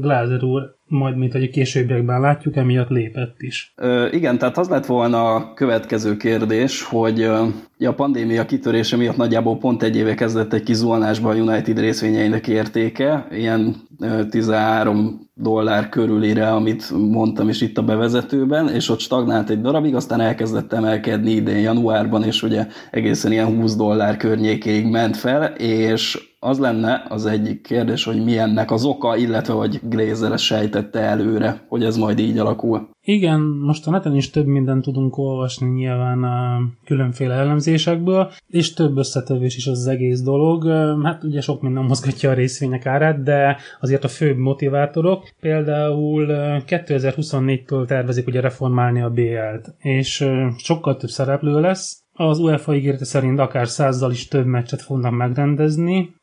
[0.01, 3.73] Glázer úr majd, mint hogy a későbbiekben látjuk, emiatt lépett is.
[3.77, 7.47] Ö, igen, tehát az lett volna a következő kérdés, hogy ö,
[7.79, 13.27] a pandémia kitörése miatt nagyjából pont egy éve kezdett egy kizuhanásba a United részvényeinek értéke,
[13.31, 19.61] ilyen ö, 13 dollár körülire, amit mondtam is itt a bevezetőben, és ott stagnált egy
[19.61, 25.45] darabig, aztán elkezdett emelkedni idén januárban, és ugye egészen ilyen 20 dollár környékéig ment fel,
[25.45, 31.01] és az lenne az egyik kérdés, hogy mi ennek az oka, illetve hogy Glazer sejtette
[31.01, 32.89] előre, hogy ez majd így alakul.
[33.03, 38.97] Igen, most a neten is több mindent tudunk olvasni nyilván a különféle elemzésekből, és több
[38.97, 40.69] összetevés is az egész dolog.
[41.05, 46.27] Hát ugye sok minden mozgatja a részvények árát, de azért a főbb motivátorok, például
[46.67, 53.39] 2024-től tervezik ugye reformálni a BL-t, és sokkal több szereplő lesz, az UEFA ígérete szerint
[53.39, 56.15] akár százzal is több meccset fognak megrendezni,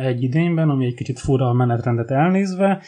[0.00, 2.82] egy idényben, ami egy kicsit fura a menetrendet elnézve,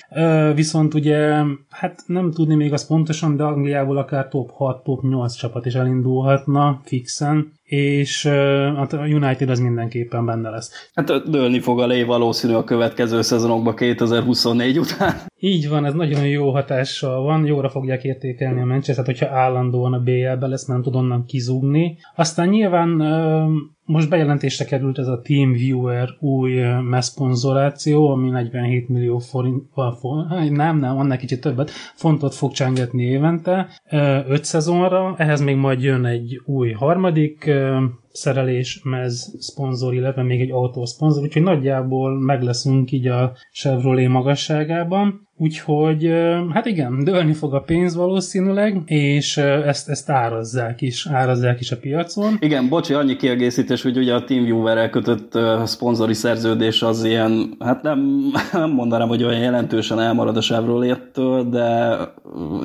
[0.54, 5.34] viszont ugye, hát nem tudni még az pontosan, de Angliából akár top 6, top 8
[5.34, 8.26] csapat is elindulhatna fixen, és
[8.76, 10.90] hát a United az mindenképpen benne lesz.
[10.94, 15.14] Hát dőlni fog a lé valószínű a következő szezonokba 2024 után.
[15.38, 20.00] Így van, ez nagyon jó hatással van, jóra fogják értékelni a Manchester, hogyha állandóan a
[20.00, 21.98] BL-be lesz, nem tud onnan kizúgni.
[22.14, 22.88] Aztán nyilván
[23.84, 29.62] most bejelentésre került ez a TeamViewer új messzponzoráció, ami 47 millió forint,
[30.50, 36.04] nem, nem, annál kicsit többet, fontot fog csengetni évente, 5 szezonra, ehhez még majd jön
[36.04, 37.50] egy új harmadik
[38.12, 45.23] szerelés, mez szponzor, illetve még egy autószponzor, úgyhogy nagyjából meg leszünk így a Chevrolet magasságában.
[45.36, 46.10] Úgyhogy
[46.52, 51.76] hát igen, dőlni fog a pénz valószínűleg, és ezt, ezt árazzák is, árazzák is a
[51.76, 52.36] piacon.
[52.40, 58.20] Igen, bocsi, annyi kiegészítés, hogy ugye a TeamViewer-rel kötött szponzori szerződés az ilyen, hát nem,
[58.52, 61.96] nem mondanám, hogy olyan jelentősen elmarad a Chevrolet-től, de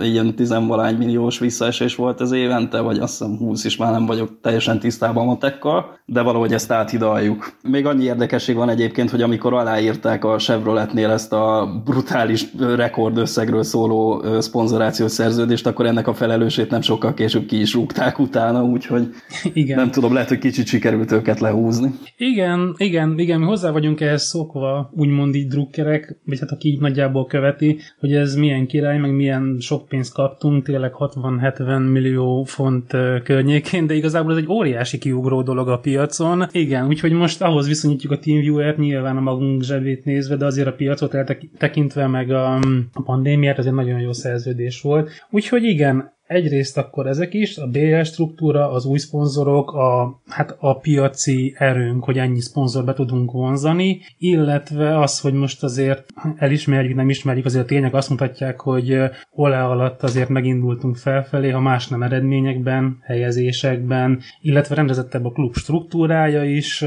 [0.02, 4.40] ilyen tizenvalány milliós visszaesés volt az évente, vagy azt hiszem 20 is már nem vagyok
[4.41, 7.54] teljesen tisztában matekkal, de valahogy ezt áthidaljuk.
[7.64, 14.23] Még annyi érdekesség van egyébként, hogy amikor aláírták a Chevroletnél ezt a brutális rekordösszegről szóló
[14.40, 19.10] szponzorációs szerződést, akkor ennek a felelősét nem sokkal később ki is rúgták utána, úgyhogy
[19.53, 19.77] igen.
[19.77, 21.91] nem tudom, lehet, hogy kicsit sikerült őket lehúzni.
[22.18, 26.80] Igen, igen, igen, mi hozzá vagyunk ehhez szokva, úgymond így drukkerek, vagy hát aki így
[26.80, 32.88] nagyjából követi, hogy ez milyen király, meg milyen sok pénzt kaptunk, tényleg 60-70 millió font
[33.23, 36.48] környékén, de igazából ez egy óriási kiugró dolog a piacon.
[36.52, 40.73] Igen, úgyhogy most ahhoz viszonyítjuk a TeamViewer-t, nyilván a magunk zsebét nézve, de azért a
[40.73, 42.49] piacot eltekintve meg a,
[42.94, 45.10] a pandémiát, ez egy nagyon jó szerződés volt.
[45.30, 50.78] Úgyhogy igen, egyrészt akkor ezek is, a BL struktúra, az új szponzorok, a, hát a
[50.78, 56.06] piaci erőnk, hogy ennyi szponzor be tudunk vonzani, illetve az, hogy most azért
[56.38, 58.98] elismerjük, nem ismerjük, azért a tények azt mutatják, hogy
[59.30, 66.44] hol alatt azért megindultunk felfelé, ha más nem eredményekben, helyezésekben, illetve rendezettebb a klub struktúrája
[66.44, 66.82] is,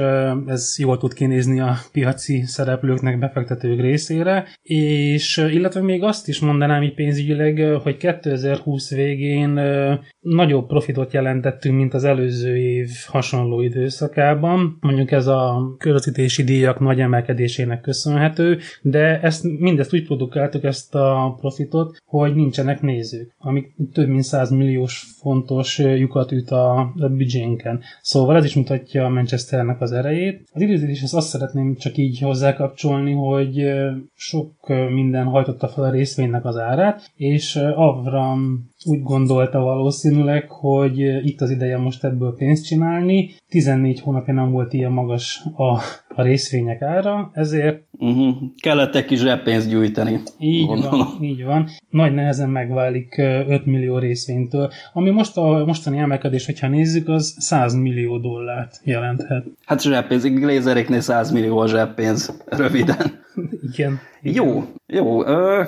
[0.46, 6.82] ez jól tud kinézni a piaci szereplőknek, befektetők részére, és illetve még azt is mondanám
[6.82, 14.76] így pénzügyileg, hogy 2020 végén elején nagyobb profitot jelentettünk, mint az előző év hasonló időszakában.
[14.80, 21.36] Mondjuk ez a közvetítési díjak nagy emelkedésének köszönhető, de ezt mindezt úgy produkáltuk ezt a
[21.40, 27.80] profitot, hogy nincsenek nézők, amik több mint 100 milliós fontos lyukat üt a, a büdzsénken.
[28.00, 30.48] Szóval ez is mutatja a Manchesternek az erejét.
[30.52, 33.72] Az időzítéshez azt szeretném csak így hozzákapcsolni, hogy
[34.14, 34.52] sok
[34.90, 41.50] minden hajtotta fel a részvénynek az árát, és Avram úgy gondolta valószínűleg, hogy itt az
[41.50, 43.30] ideje most ebből pénzt csinálni.
[43.48, 45.78] 14 hónapja nem volt ilyen magas a,
[46.14, 47.82] a részvények ára, ezért...
[47.98, 48.34] Uh-huh.
[48.62, 50.20] Kellett egy kis zseppénzt gyűjteni.
[50.38, 50.98] Így gondolom.
[50.98, 51.68] van, így van.
[51.90, 54.70] Nagy nehezen megválik 5 millió részvénytől.
[54.92, 59.44] Ami most a mostani emelkedés, hogyha nézzük, az 100 millió dollárt jelenthet.
[59.64, 63.20] Hát zseppénz, Glézeréknél 100 millió a zseppénz, röviden.
[63.72, 64.00] Igen.
[64.22, 65.22] Jó, jó.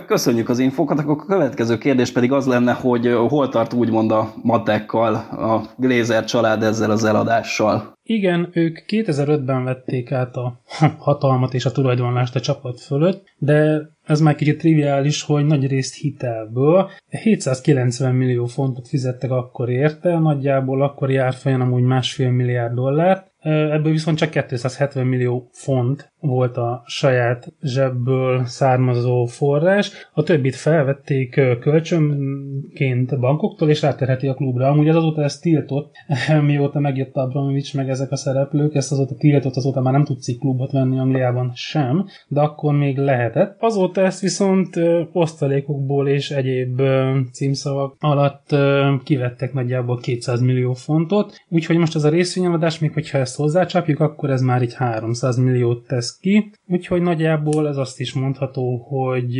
[0.07, 0.99] Köszönjük az infokat.
[0.99, 6.25] Akkor a következő kérdés pedig az lenne, hogy hol tart úgymond a matekkal, a Glazer
[6.25, 7.93] család ezzel az eladással?
[8.07, 10.61] Igen, ők 2005-ben vették át a
[10.99, 15.95] hatalmat és a tulajdonlást a csapat fölött, de ez már kicsit triviális, hogy nagy részt
[15.95, 16.91] hitelből.
[17.09, 24.19] 790 millió fontot fizettek akkor érte, nagyjából akkor árfolyam úgy másfél milliárd dollárt, ebből viszont
[24.19, 33.69] csak 270 millió font volt a saját zsebből származó forrás, a többit felvették kölcsönként bankoktól,
[33.69, 34.69] és ráterheti a klubra.
[34.69, 35.95] Amúgy ez azóta ezt tiltott,
[36.47, 40.73] mióta megjött Abramovics, meg ezek a szereplők, ezt azóta tiltott, azóta már nem tudsz klubot
[40.73, 43.57] venni Angliában sem, de akkor még lehetett.
[43.61, 44.81] Azóta ezt viszont
[45.13, 46.83] osztalékokból és egyéb
[47.33, 48.57] címszavak alatt
[49.05, 54.31] kivettek nagyjából 200 millió fontot, úgyhogy most ez a részvényeladás, még hogyha ezt hozzácsapjuk, akkor
[54.31, 59.39] ez már így 300 milliót tesz ki, úgyhogy nagyjából ez azt is mondható, hogy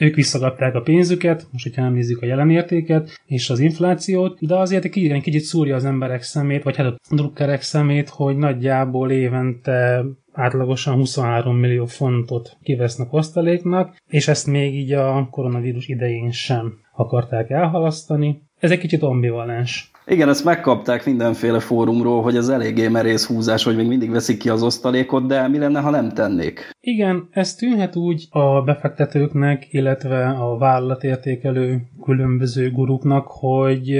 [0.00, 4.84] ők visszagadták a pénzüket, most hogyha nem nézzük a jelenértéket és az inflációt, de azért
[4.84, 10.94] egy kicsit szúrja az emberek szemét, vagy hát a drukkerek szemét, hogy nagyjából évente átlagosan
[10.94, 18.42] 23 millió fontot kivesznek osztaléknak, és ezt még így a koronavírus idején sem akarták elhalasztani.
[18.58, 19.90] Ez egy kicsit ambivalens.
[20.06, 24.48] Igen, ezt megkapták mindenféle fórumról, hogy ez eléggé merész húzás, hogy még mindig veszik ki
[24.48, 26.73] az osztalékot, de mi lenne, ha nem tennék?
[26.86, 33.90] Igen, ez tűnhet úgy a befektetőknek, illetve a vállalatértékelő különböző guruknak, hogy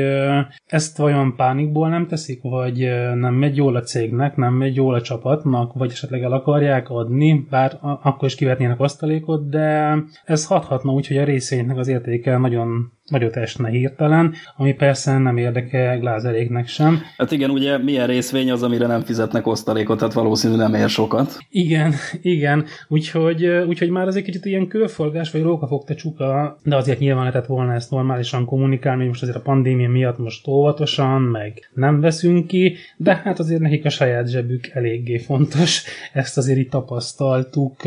[0.67, 2.79] ezt vajon pánikból nem teszik, vagy
[3.15, 7.47] nem megy jól a cégnek, nem megy jól a csapatnak, vagy esetleg el akarják adni,
[7.51, 12.93] bár akkor is kivetnének osztalékot, de ez hathatna úgy, hogy a részvénynek az értéke nagyon
[13.05, 17.01] nagyot esne hirtelen, ami persze nem érdekel glázeréknek sem.
[17.17, 21.39] Hát igen, ugye milyen részvény az, amire nem fizetnek osztalékot, tehát valószínűleg nem ér sokat.
[21.49, 21.93] Igen,
[22.23, 27.25] igen, úgyhogy, úgyhogy már az egy kicsit ilyen kőfolgás, vagy rókafogta csuka, de azért nyilván
[27.25, 32.47] lehetett volna ezt normálisan kommunikálni, most azért a pandémia miatt most óvatosan, meg nem veszünk
[32.47, 35.83] ki, de hát azért nekik a saját zsebük eléggé fontos,
[36.13, 37.83] ezt azért itt tapasztaltuk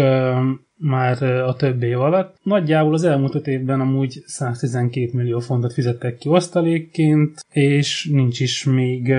[0.77, 2.37] már a több év alatt.
[2.43, 8.63] Nagyjából az elmúlt öt évben amúgy 112 millió fontot fizettek ki osztalékként, és nincs is
[8.63, 9.13] még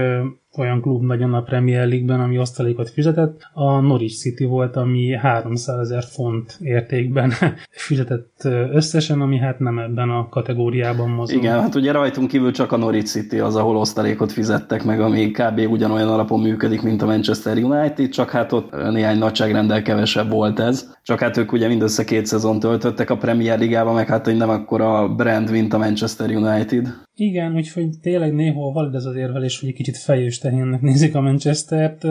[0.57, 3.41] olyan klub nagyon a Premier League-ben, ami osztalékot fizetett.
[3.53, 7.33] A Norwich City volt, ami 300 ezer font értékben
[7.89, 8.41] fizetett
[8.73, 11.37] összesen, ami hát nem ebben a kategóriában mozog.
[11.37, 15.31] Igen, hát ugye rajtunk kívül csak a Norwich City az, ahol osztalékot fizettek meg, ami
[15.31, 15.61] kb.
[15.71, 20.93] ugyanolyan alapon működik, mint a Manchester United, csak hát ott néhány nagyságrendel kevesebb volt ez.
[21.03, 24.51] Csak hát ők ugye mindössze két szezon töltöttek a Premier Ligában, meg hát hogy nem
[24.51, 27.07] akkor brand, mint a Manchester United.
[27.21, 31.21] Igen, úgyhogy tényleg néhol valid ez az érvelés, hogy egy kicsit fejős tehénnek nézik a
[31.21, 32.07] Manchester-t,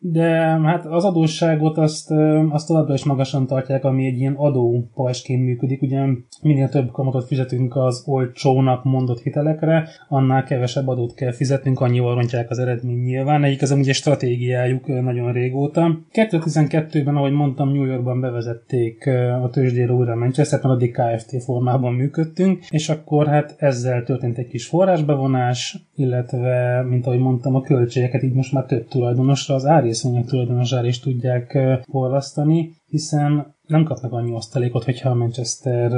[0.00, 0.30] de
[0.62, 2.10] hát az adósságot azt,
[2.50, 5.82] azt továbbra is magasan tartják, ami egy ilyen adó pajsként működik.
[5.82, 6.04] Ugye
[6.42, 12.50] minél több kamatot fizetünk az olcsónak mondott hitelekre, annál kevesebb adót kell fizetnünk, annyival rontják
[12.50, 13.44] az eredmény nyilván.
[13.44, 15.98] Egyik ez ugye stratégiájuk nagyon régóta.
[16.12, 19.06] 2012-ben, ahogy mondtam, New Yorkban bevezették
[19.42, 24.43] a tőzsdére újra Manchester, mert addig KFT formában működtünk, és akkor hát ezzel történt egy
[24.48, 30.24] kis forrásbevonás, illetve, mint ahogy mondtam, a költségeket így most már több tulajdonosra, az árészvények
[30.24, 31.58] tulajdonosára is tudják
[31.90, 35.90] forrasztani, hiszen nem kapnak annyi osztalékot, hogyha a Manchester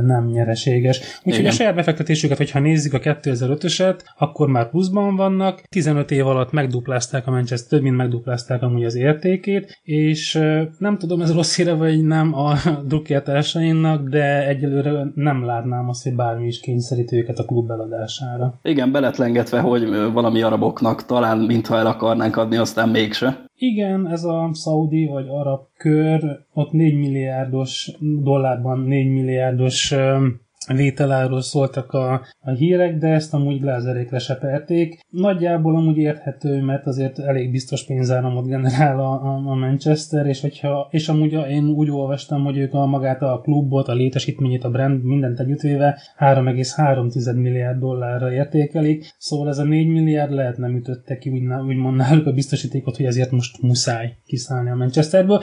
[0.00, 1.20] nem nyereséges.
[1.24, 6.52] Úgyhogy a saját befektetésüket, hogyha nézzük a 2005-öset, akkor már pluszban vannak, 15 év alatt
[6.52, 10.38] megduplázták a Manchester, több mint megduplázták amúgy az értékét, és
[10.78, 12.54] nem tudom, ez rossz híre vagy nem a
[12.88, 18.58] drukjátásainak, de egyelőre nem látnám azt, hogy bármi is kényszerít őket a klub eladására.
[18.62, 23.44] Igen, beletlengetve, hogy valami araboknak talán mintha el akarnánk adni, aztán mégse.
[23.58, 29.94] Igen, ez a szaudi vagy arab kör, ott 4 milliárdos dollárban 4 milliárdos
[30.74, 35.00] vételáról szóltak a, a hírek, de ezt amúgy lázerékre seperték.
[35.10, 40.88] Nagyjából amúgy érthető, mert azért elég biztos pénzáramot generál a, a, a Manchester, és, hogyha,
[40.90, 44.70] és amúgy a, én úgy olvastam, hogy ők a magát a klubot, a létesítményét, a
[44.70, 51.18] brand, mindent együttvéve 3,3 milliárd dollárra értékelik, szóval ez a 4 milliárd lehet nem ütötte
[51.18, 55.40] ki, úgy, úgymond náluk a biztosítékot, hogy ezért most muszáj kiszállni a Manchesterből.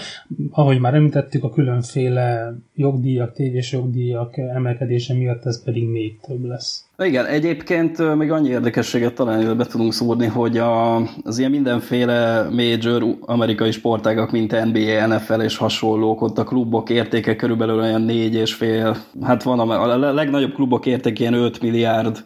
[0.51, 6.85] Ahogy már említettük, a különféle jogdíjak, tévés jogdíjak emelkedése miatt ez pedig még több lesz.
[6.97, 13.05] Igen, egyébként még annyi érdekességet talán be tudunk szúrni, hogy a, az ilyen mindenféle major
[13.21, 18.53] amerikai sportágak, mint NBA, NFL és hasonlók, ott a klubok értéke körülbelül olyan négy és
[18.53, 22.23] fél, hát van a, a legnagyobb klubok értéke ilyen 5 milliárd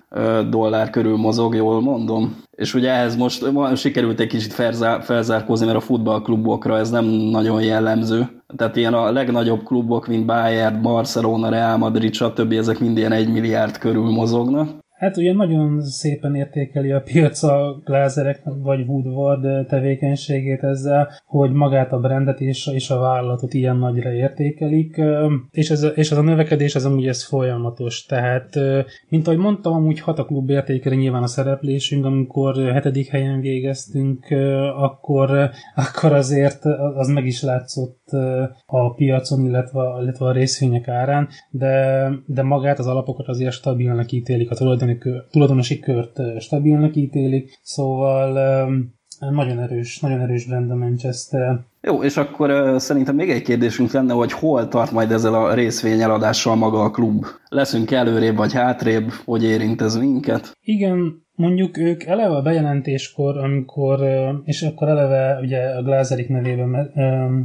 [0.49, 2.45] dollár körül mozog, jól mondom.
[2.51, 3.45] És ugye ehhez most
[3.75, 4.53] sikerült egy kicsit
[5.03, 8.29] felzárkózni, mert a futballklubokra ez nem nagyon jellemző.
[8.55, 12.51] Tehát ilyen a legnagyobb klubok, mint Bayern, Barcelona, Real Madrid, stb.
[12.51, 14.66] ezek mind ilyen egy milliárd körül mozognak.
[14.97, 21.91] Hát ugye nagyon szépen értékeli a piac a glázerek vagy Woodward tevékenységét ezzel, hogy magát
[21.91, 25.01] a brandet és, és a vállalatot ilyen nagyra értékelik,
[25.51, 28.05] és ez, és ez a növekedés az amúgy ez folyamatos.
[28.05, 28.59] Tehát,
[29.09, 34.25] mint ahogy mondtam, amúgy hat a klub értékeli nyilván a szereplésünk, amikor hetedik helyen végeztünk,
[34.75, 36.65] akkor, akkor azért
[36.95, 37.96] az meg is látszott
[38.65, 44.51] a piacon, illetve, illetve a részvények árán, de, de magát az alapokat azért stabilnak ítélik
[44.51, 44.97] a tulajdon
[45.31, 48.65] tulajdonosi kört stabilnak ítélik, szóval
[49.19, 51.59] nagyon erős, nagyon erős brand a Manchester.
[51.81, 55.53] Jó, és akkor uh, szerintem még egy kérdésünk lenne, hogy hol tart majd ezzel a
[55.53, 57.25] részvényeladással maga a klub?
[57.49, 60.57] Leszünk előrébb vagy hátrébb, hogy érint ez minket?
[60.61, 63.99] Igen, mondjuk ők eleve a bejelentéskor, amikor,
[64.43, 66.91] és akkor eleve ugye a Glazerik nevében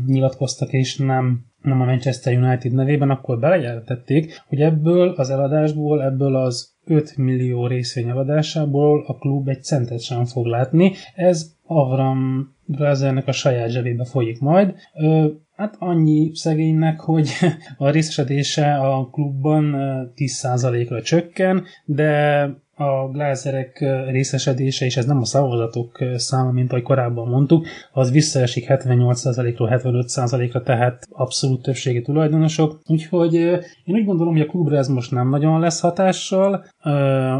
[0.07, 6.36] nyilatkoztak, és nem nem a Manchester United nevében, akkor belejelentették, hogy ebből az eladásból, ebből
[6.36, 10.93] az 5 millió részvény eladásából a klub egy centet sem fog látni.
[11.15, 14.75] Ez Avram Brazernek a saját zsebébe folyik majd.
[14.95, 17.31] Ö, hát annyi szegénynek, hogy
[17.77, 19.75] a részesedése a klubban
[20.17, 27.28] 10%-ra csökken, de a glázerek részesedése, és ez nem a szavazatok száma, mint ahogy korábban
[27.28, 32.81] mondtuk, az visszaesik 78%-ról 75%-ra, tehát abszolút többségi tulajdonosok.
[32.86, 36.65] Úgyhogy én úgy gondolom, hogy a klubra ez most nem nagyon lesz hatással,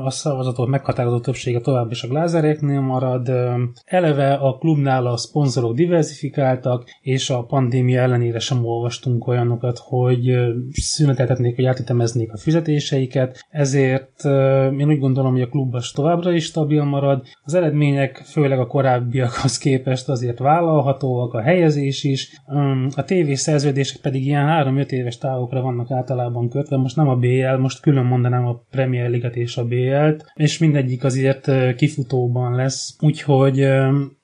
[0.05, 3.31] a szavazatok meghatározó többsége tovább is a glázereknél marad.
[3.85, 10.37] Eleve a klubnál a szponzorok diversifikáltak, és a pandémia ellenére sem olvastunk olyanokat, hogy
[10.71, 14.25] szüneteltetnék, vagy átütemeznék a fizetéseiket, ezért
[14.79, 17.23] én úgy gondolom, gondolom, hogy a klub továbbra is stabil marad.
[17.43, 22.41] Az eredmények, főleg a korábbiakhoz képest azért vállalhatóak, a helyezés is.
[22.95, 26.77] A TV szerződések pedig ilyen 3-5 éves távokra vannak általában kötve.
[26.77, 31.05] Most nem a BL, most külön mondanám a Premier Liget és a BL-t, és mindegyik
[31.05, 32.97] azért kifutóban lesz.
[33.01, 33.69] Úgyhogy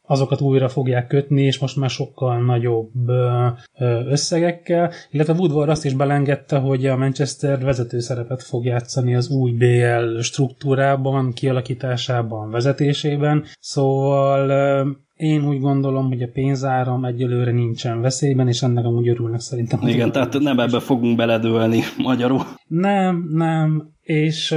[0.09, 2.93] azokat újra fogják kötni, és most már sokkal nagyobb
[4.09, 9.51] összegekkel, illetve Woodward azt is belengedte, hogy a Manchester vezető szerepet fog játszani az új
[9.51, 14.51] BL struktúrában, kialakításában, vezetésében, szóval
[15.14, 19.89] én úgy gondolom, hogy a pénzáram egyelőre nincsen veszélyben, és ennek amúgy örülnek szerintem.
[19.89, 22.40] Igen, tehát nem ebbe fogunk beledőlni magyarul.
[22.66, 24.56] Nem, nem, és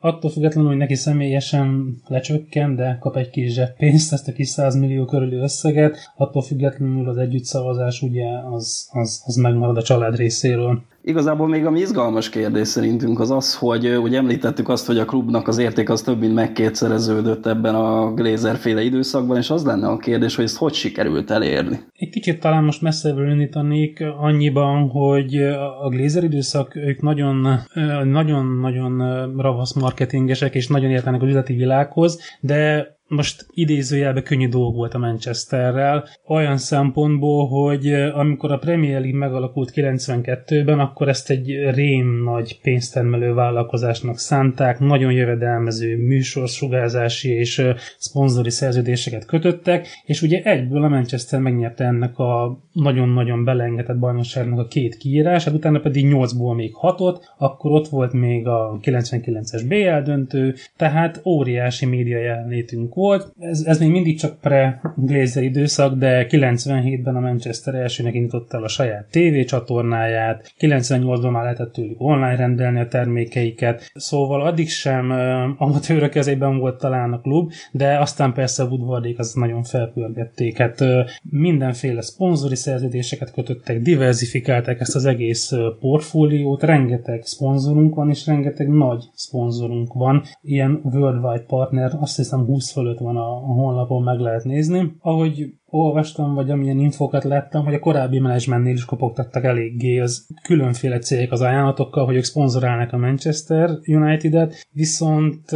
[0.00, 4.74] attól függetlenül, hogy neki személyesen lecsökken, de kap egy kis zseppénzt, ezt a kis 100
[4.74, 10.82] millió körüli összeget, attól függetlenül az együttszavazás ugye az, az, az megmarad a család részéről.
[11.02, 15.48] Igazából még ami izgalmas kérdés szerintünk az az, hogy ugye említettük azt, hogy a klubnak
[15.48, 19.96] az érték az több mint megkétszereződött ebben a Glazer féle időszakban, és az lenne a
[19.96, 21.78] kérdés, hogy ezt hogy sikerült elérni.
[21.92, 25.36] Egy kicsit talán most messzebbről indítanék annyiban, hogy
[25.82, 27.60] a Glazer időszak, ők nagyon,
[28.04, 28.98] nagyon-nagyon
[29.36, 34.98] ravasz marketingesek, és nagyon értenek az üzleti világhoz, de most idézőjelben könnyű dolg volt a
[34.98, 42.60] Manchesterrel, olyan szempontból, hogy amikor a Premier League megalakult 92-ben, akkor ezt egy rém nagy
[42.62, 47.62] pénztermelő vállalkozásnak szánták, nagyon jövedelmező műsorsugázási és
[47.98, 54.66] szponzori szerződéseket kötöttek, és ugye egyből a Manchester megnyerte ennek a nagyon-nagyon belengetett bajnokságnak a
[54.66, 60.54] két kiírását, utána pedig 8-ból még 6-ot, akkor ott volt még a 99-es BL döntő,
[60.76, 63.32] tehát óriási média jelenlétünk volt.
[63.38, 68.68] Ez, ez még mindig csak pre-Glazer időszak, de 97-ben a Manchester elsőnek indította el a
[68.68, 75.62] saját TV csatornáját, 98-ban már lehetett tőlük online rendelni a termékeiket, szóval addig sem uh,
[75.62, 80.58] amatőrök kezében volt talán a klub, de aztán persze Woodwardék az nagyon felpörgették.
[80.58, 80.88] Hát uh,
[81.22, 89.04] mindenféle szponzori szerződéseket kötöttek, diversifikálták ezt az egész portfóliót, rengeteg szponzorunk van, és rengeteg nagy
[89.14, 94.96] szponzorunk van, ilyen worldwide partner, azt hiszem 20 fölött van a, honlapon, meg lehet nézni.
[94.98, 100.98] Ahogy olvastam, vagy amilyen infokat láttam, hogy a korábbi menedzsmentnél is kopogtattak eléggé az különféle
[100.98, 105.50] cégek az ajánlatokkal, hogy ők szponzorálnak a Manchester United-et, viszont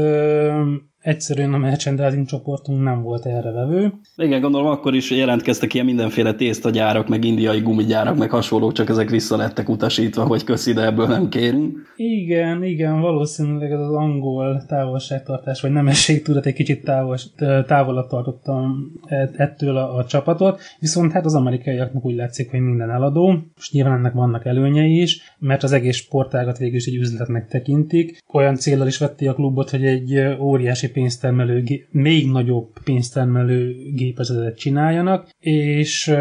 [1.04, 3.92] egyszerűen a merchandising csoportunk nem volt erre vevő.
[4.16, 9.10] Igen, gondolom akkor is jelentkeztek ilyen mindenféle tésztagyárak, meg indiai gumigyárak, meg hasonlók, csak ezek
[9.10, 11.92] vissza lettek utasítva, hogy köszi, de ebből nem kérünk.
[11.96, 17.16] Igen, igen, valószínűleg ez az angol távolságtartás, vagy nemességtudat egy kicsit távol,
[17.66, 22.90] távolabb tartottam e- ettől a, a csapatot, viszont hát az amerikaiaknak úgy látszik, hogy minden
[22.90, 23.26] eladó.
[23.56, 28.22] Most nyilván ennek vannak előnyei is, mert az egész sportágat végül is egy üzletnek tekintik.
[28.32, 35.28] Olyan célral is vették a klubot, hogy egy óriási pénztermelő, még nagyobb pénztermelő gépezetet csináljanak,
[35.38, 36.14] és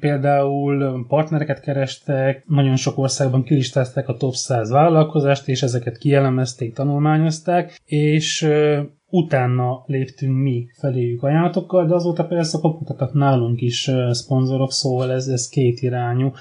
[0.00, 7.80] például partnereket kerestek, nagyon sok országban kilistázták a top 100 vállalkozást, és ezeket kielemezték, tanulmányozták,
[7.84, 8.48] és
[9.12, 15.48] utána léptünk mi feléjük ajánlatokkal, de azóta persze kaphattak nálunk is szponzorok, szóval ez, ez
[15.48, 16.32] két irányú.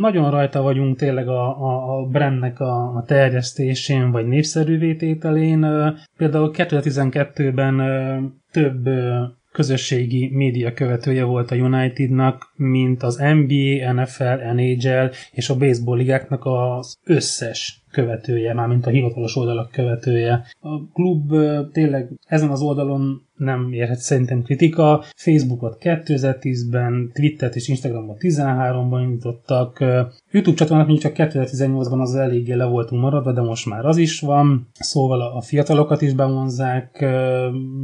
[0.00, 4.94] Nagyon rajta vagyunk tényleg a, a, a brandnek a, a terjesztésén, vagy népszerűvé.
[6.16, 7.80] Például 2012-ben
[8.50, 8.88] több
[9.52, 16.44] közösségi média követője volt a Unitednak, mint az NBA, NFL, NHL és a baseball ligáknak
[16.44, 20.46] az összes követője, már mint a hivatalos oldalak követője.
[20.60, 21.32] A klub
[21.72, 25.04] tényleg ezen az oldalon nem érhet szerintem kritika.
[25.16, 29.78] Facebookot 2010-ben, Twittert és Instagramot 13-ban indítottak.
[30.30, 34.20] YouTube csatornát mondjuk csak 2018-ban az eléggé le voltunk maradva, de most már az is
[34.20, 34.68] van.
[34.72, 37.06] Szóval a fiatalokat is bevonzák.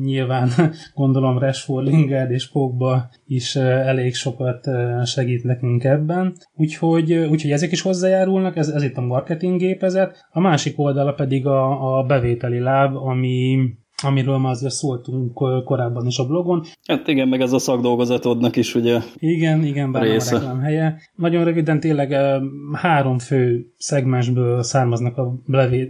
[0.03, 0.49] Nyilván
[0.95, 4.69] gondolom Rashford, Lingard és Pogba is elég sokat
[5.05, 6.37] segít nekünk ebben.
[6.55, 10.27] Úgyhogy, úgyhogy ezek is hozzájárulnak, ez, ez itt a marketing gépezet.
[10.31, 13.59] A másik oldala pedig a, a bevételi láb, ami
[14.03, 15.33] amiről már azért szóltunk
[15.65, 16.63] korábban is a blogon.
[16.87, 20.37] Hát igen, meg ez a szakdolgozatodnak is ugye Igen, igen, bár része.
[20.37, 21.01] a helye.
[21.15, 22.17] Nagyon röviden tényleg
[22.73, 25.35] három fő szegmensből származnak a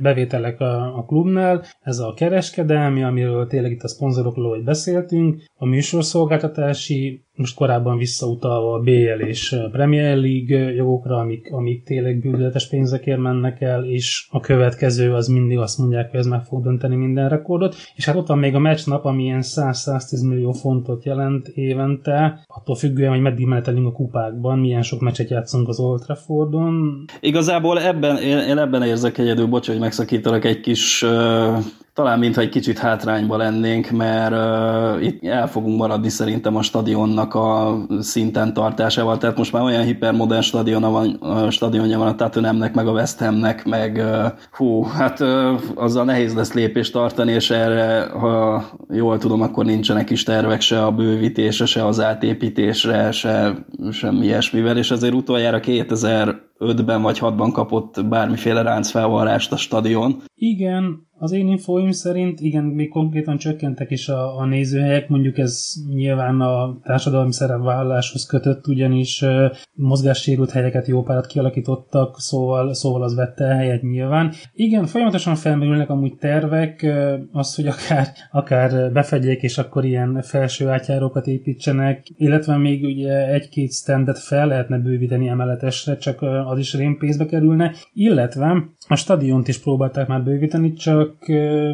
[0.01, 1.65] bevételek a, a klubnál.
[1.81, 8.73] Ez a kereskedelmi, amiről tényleg itt a szponzorokról hogy beszéltünk, a műsorszolgáltatási, most korábban visszautalva
[8.73, 14.41] a BL és Premier League jogokra, amik, amik tényleg bűnletes pénzekért mennek el, és a
[14.41, 17.77] következő az mindig azt mondják, hogy ez meg fog dönteni minden rekordot.
[17.97, 22.74] És hát ott van még a meccsnap, ami ilyen 100-110 millió fontot jelent évente, attól
[22.74, 27.05] függően, hogy meddig menetelünk a kupákban, milyen sok meccset játszunk az Old Traffordon.
[27.20, 31.59] Igazából ebben, én, én ebben érzek egyedül, bocs, hogy megszakítalak egy kis uh
[31.97, 37.35] talán mintha egy kicsit hátrányba lennénk, mert uh, itt el fogunk maradni szerintem a stadionnak
[37.35, 42.74] a szinten tartásával, tehát most már olyan hipermodern stadiona van, uh, stadionja van a Tottenhamnek,
[42.74, 47.51] meg a West Hamnek, meg uh, hú, hát uh, azzal nehéz lesz lépést tartani, és
[47.51, 53.67] erre, ha jól tudom, akkor nincsenek is tervek se a bővítésre, se az átépítésre, se
[53.91, 60.23] semmi ilyesmivel, és azért utoljára 2000 5-ben vagy 6-ban kapott bármiféle ráncfelvarrást a stadion.
[60.35, 65.73] Igen, Az én infóim szerint igen, még konkrétan csökkentek is a, a nézőhelyek, mondjuk ez
[65.95, 73.15] nyilván a társadalmi szerepvállaláshoz kötött, ugyanis uh, mozgássérült helyeket jó párat kialakítottak, szóval, szóval az
[73.15, 74.33] vette el helyet nyilván.
[74.53, 80.69] Igen, folyamatosan felmerülnek amúgy tervek, uh, az, hogy akár, akár befedjék és akkor ilyen felső
[80.69, 86.74] átjárókat építsenek, illetve még ugye egy-két standet fel lehetne bővíteni emeletesre, csak uh, az is
[86.74, 91.17] rémpénzbe kerülne, illetve a stadiont is próbálták már bővíteni, csak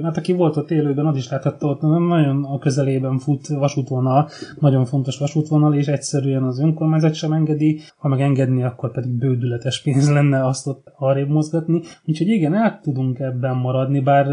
[0.03, 4.29] hát aki volt ott élőben, az is láthatta ott nagyon a közelében fut vasútvonal,
[4.61, 9.83] nagyon fontos vasútvonal, és egyszerűen az önkormányzat sem engedi, ha meg engedni, akkor pedig bődületes
[9.83, 11.81] pénz lenne azt ott arrébb mozgatni.
[12.05, 14.27] Úgyhogy igen, el tudunk ebben maradni, bár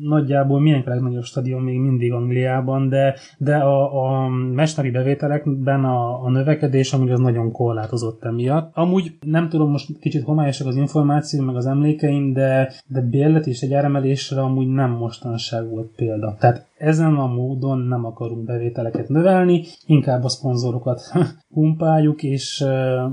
[0.00, 6.24] nagyjából milyen a legnagyobb stadion még mindig Angliában, de, de a, a mesteri bevételekben a,
[6.24, 8.70] a növekedés amúgy az nagyon korlátozott emiatt.
[8.74, 13.60] Amúgy nem tudom, most kicsit homályosak az információ, meg az emlékeim, de, de bérlet és
[13.60, 16.36] egy áremelésre amúgy nem mostanság volt példa.
[16.38, 21.00] Tehát ezen a módon nem akarunk bevételeket növelni, inkább a szponzorokat
[21.54, 22.64] pumpáljuk, és,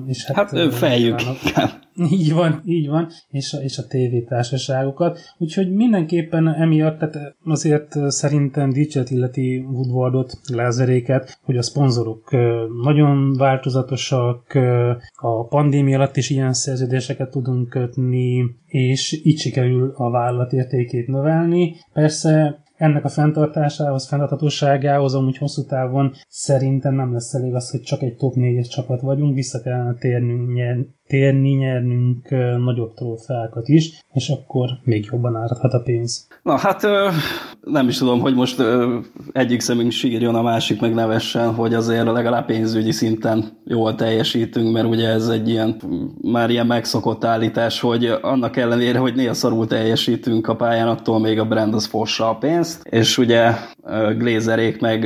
[0.05, 0.49] és hát...
[0.49, 1.19] Hát fejjük.
[2.11, 5.19] Így van, így van, és a, és a tévétársaságokat.
[5.37, 12.31] Úgyhogy mindenképpen emiatt, tehát azért szerintem dicset illeti Woodwardot, Lázeréket, hogy a szponzorok
[12.83, 14.57] nagyon változatosak,
[15.15, 21.75] a pandémia alatt is ilyen szerződéseket tudunk kötni, és így sikerül a vállalat értékét növelni.
[21.93, 28.01] Persze ennek a fenntartásához, fenntarthatóságához amúgy hosszú távon szerintem nem lesz elég az, hogy csak
[28.01, 32.29] egy top 4-es csapat vagyunk, vissza kellene térnünk, térni, nyernünk
[32.65, 36.27] nagyobb trófeákat is, és akkor még jobban áradhat a pénz.
[36.43, 36.81] Na hát
[37.69, 38.63] nem is tudom, hogy most
[39.31, 44.87] egyik szemünk sírjon, a másik meg nevessen, hogy azért legalább pénzügyi szinten jól teljesítünk, mert
[44.87, 45.75] ugye ez egy ilyen,
[46.21, 51.39] már ilyen megszokott állítás, hogy annak ellenére, hogy néha szarul teljesítünk a pályán, attól még
[51.39, 53.51] a brand az fossa a pénzt, és ugye
[54.17, 55.05] Glazerék meg,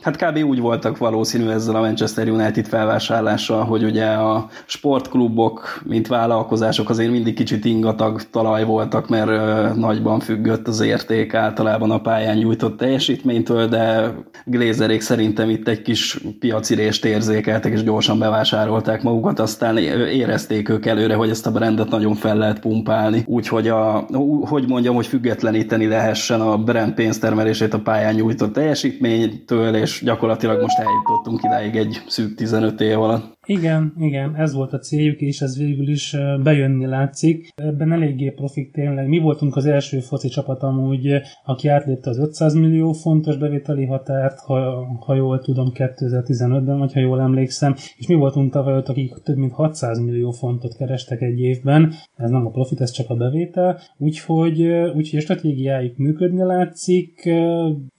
[0.00, 0.44] hát kb.
[0.44, 7.10] úgy voltak valószínű ezzel a Manchester United felvásárlással, hogy ugye a sportklubok, mint vállalkozások azért
[7.10, 13.66] mindig kicsit ingatag talaj voltak, mert nagyban függött az érték általában a pályán nyújtott teljesítménytől,
[13.66, 14.14] de
[14.44, 21.14] Glazerék szerintem itt egy kis piacirést érzékeltek, és gyorsan bevásárolták magukat, aztán érezték ők előre,
[21.14, 24.06] hogy ezt a brandet nagyon fel lehet pumpálni, úgyhogy a,
[24.40, 30.78] hogy mondjam, hogy függetleníteni lehessen a brand pénztermelését a pályán nyújtott teljesítménytől, és gyakorlatilag most
[30.78, 33.38] eljutottunk idáig egy szűk 15 év alatt.
[33.50, 37.48] Igen, igen, ez volt a céljuk, és ez végül is bejönni látszik.
[37.54, 39.08] Ebben eléggé profik tényleg.
[39.08, 44.38] Mi voltunk az első foci csapat amúgy, aki átlépte az 500 millió fontos bevételi határt,
[44.38, 49.14] ha, ha jól tudom, 2015-ben, vagy ha jól emlékszem, és mi voltunk tavaly ott, akik
[49.22, 51.92] több mint 600 millió fontot kerestek egy évben.
[52.16, 53.78] Ez nem a profit, ez csak a bevétel.
[53.98, 54.62] Úgyhogy,
[54.94, 57.30] úgyhogy a stratégiájuk működni látszik,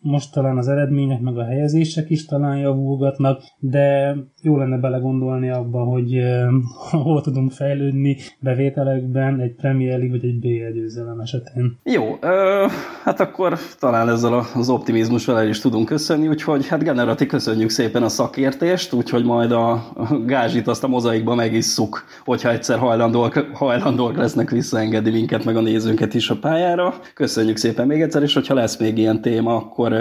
[0.02, 5.84] most talán az eredmények meg a helyezések is talán javulgatnak, de jó lenne belegondolni abba,
[5.84, 6.52] hogy uh,
[7.04, 11.78] hol tudunk fejlődni bevételekben egy Premier League vagy egy BL győzelem esetén.
[11.84, 12.66] Jó, ö,
[13.04, 18.04] hát akkor talán ezzel az optimizmussal el is tudunk köszönni, úgyhogy hát generati köszönjük szépen
[18.04, 19.94] a szakértést, úgyhogy majd a,
[20.26, 26.14] gázsit azt a mozaikba megisszuk, hogyha egyszer hajlandóak, hajlandóak lesznek visszaengedni minket, meg a nézőnket
[26.14, 26.94] is a pályára.
[27.14, 29.94] Köszönjük szépen még egyszer, és hogyha lesz még ilyen téma, akkor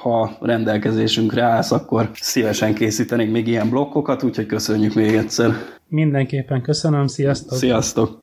[0.00, 5.54] ha rendelkezésünkre állsz, akkor szívesen készítenénk még ilyen blokkokat, úgyhogy köszönjük még egyszer.
[5.88, 7.58] Mindenképpen köszönöm, sziasztok!
[7.58, 8.18] Sziasztok!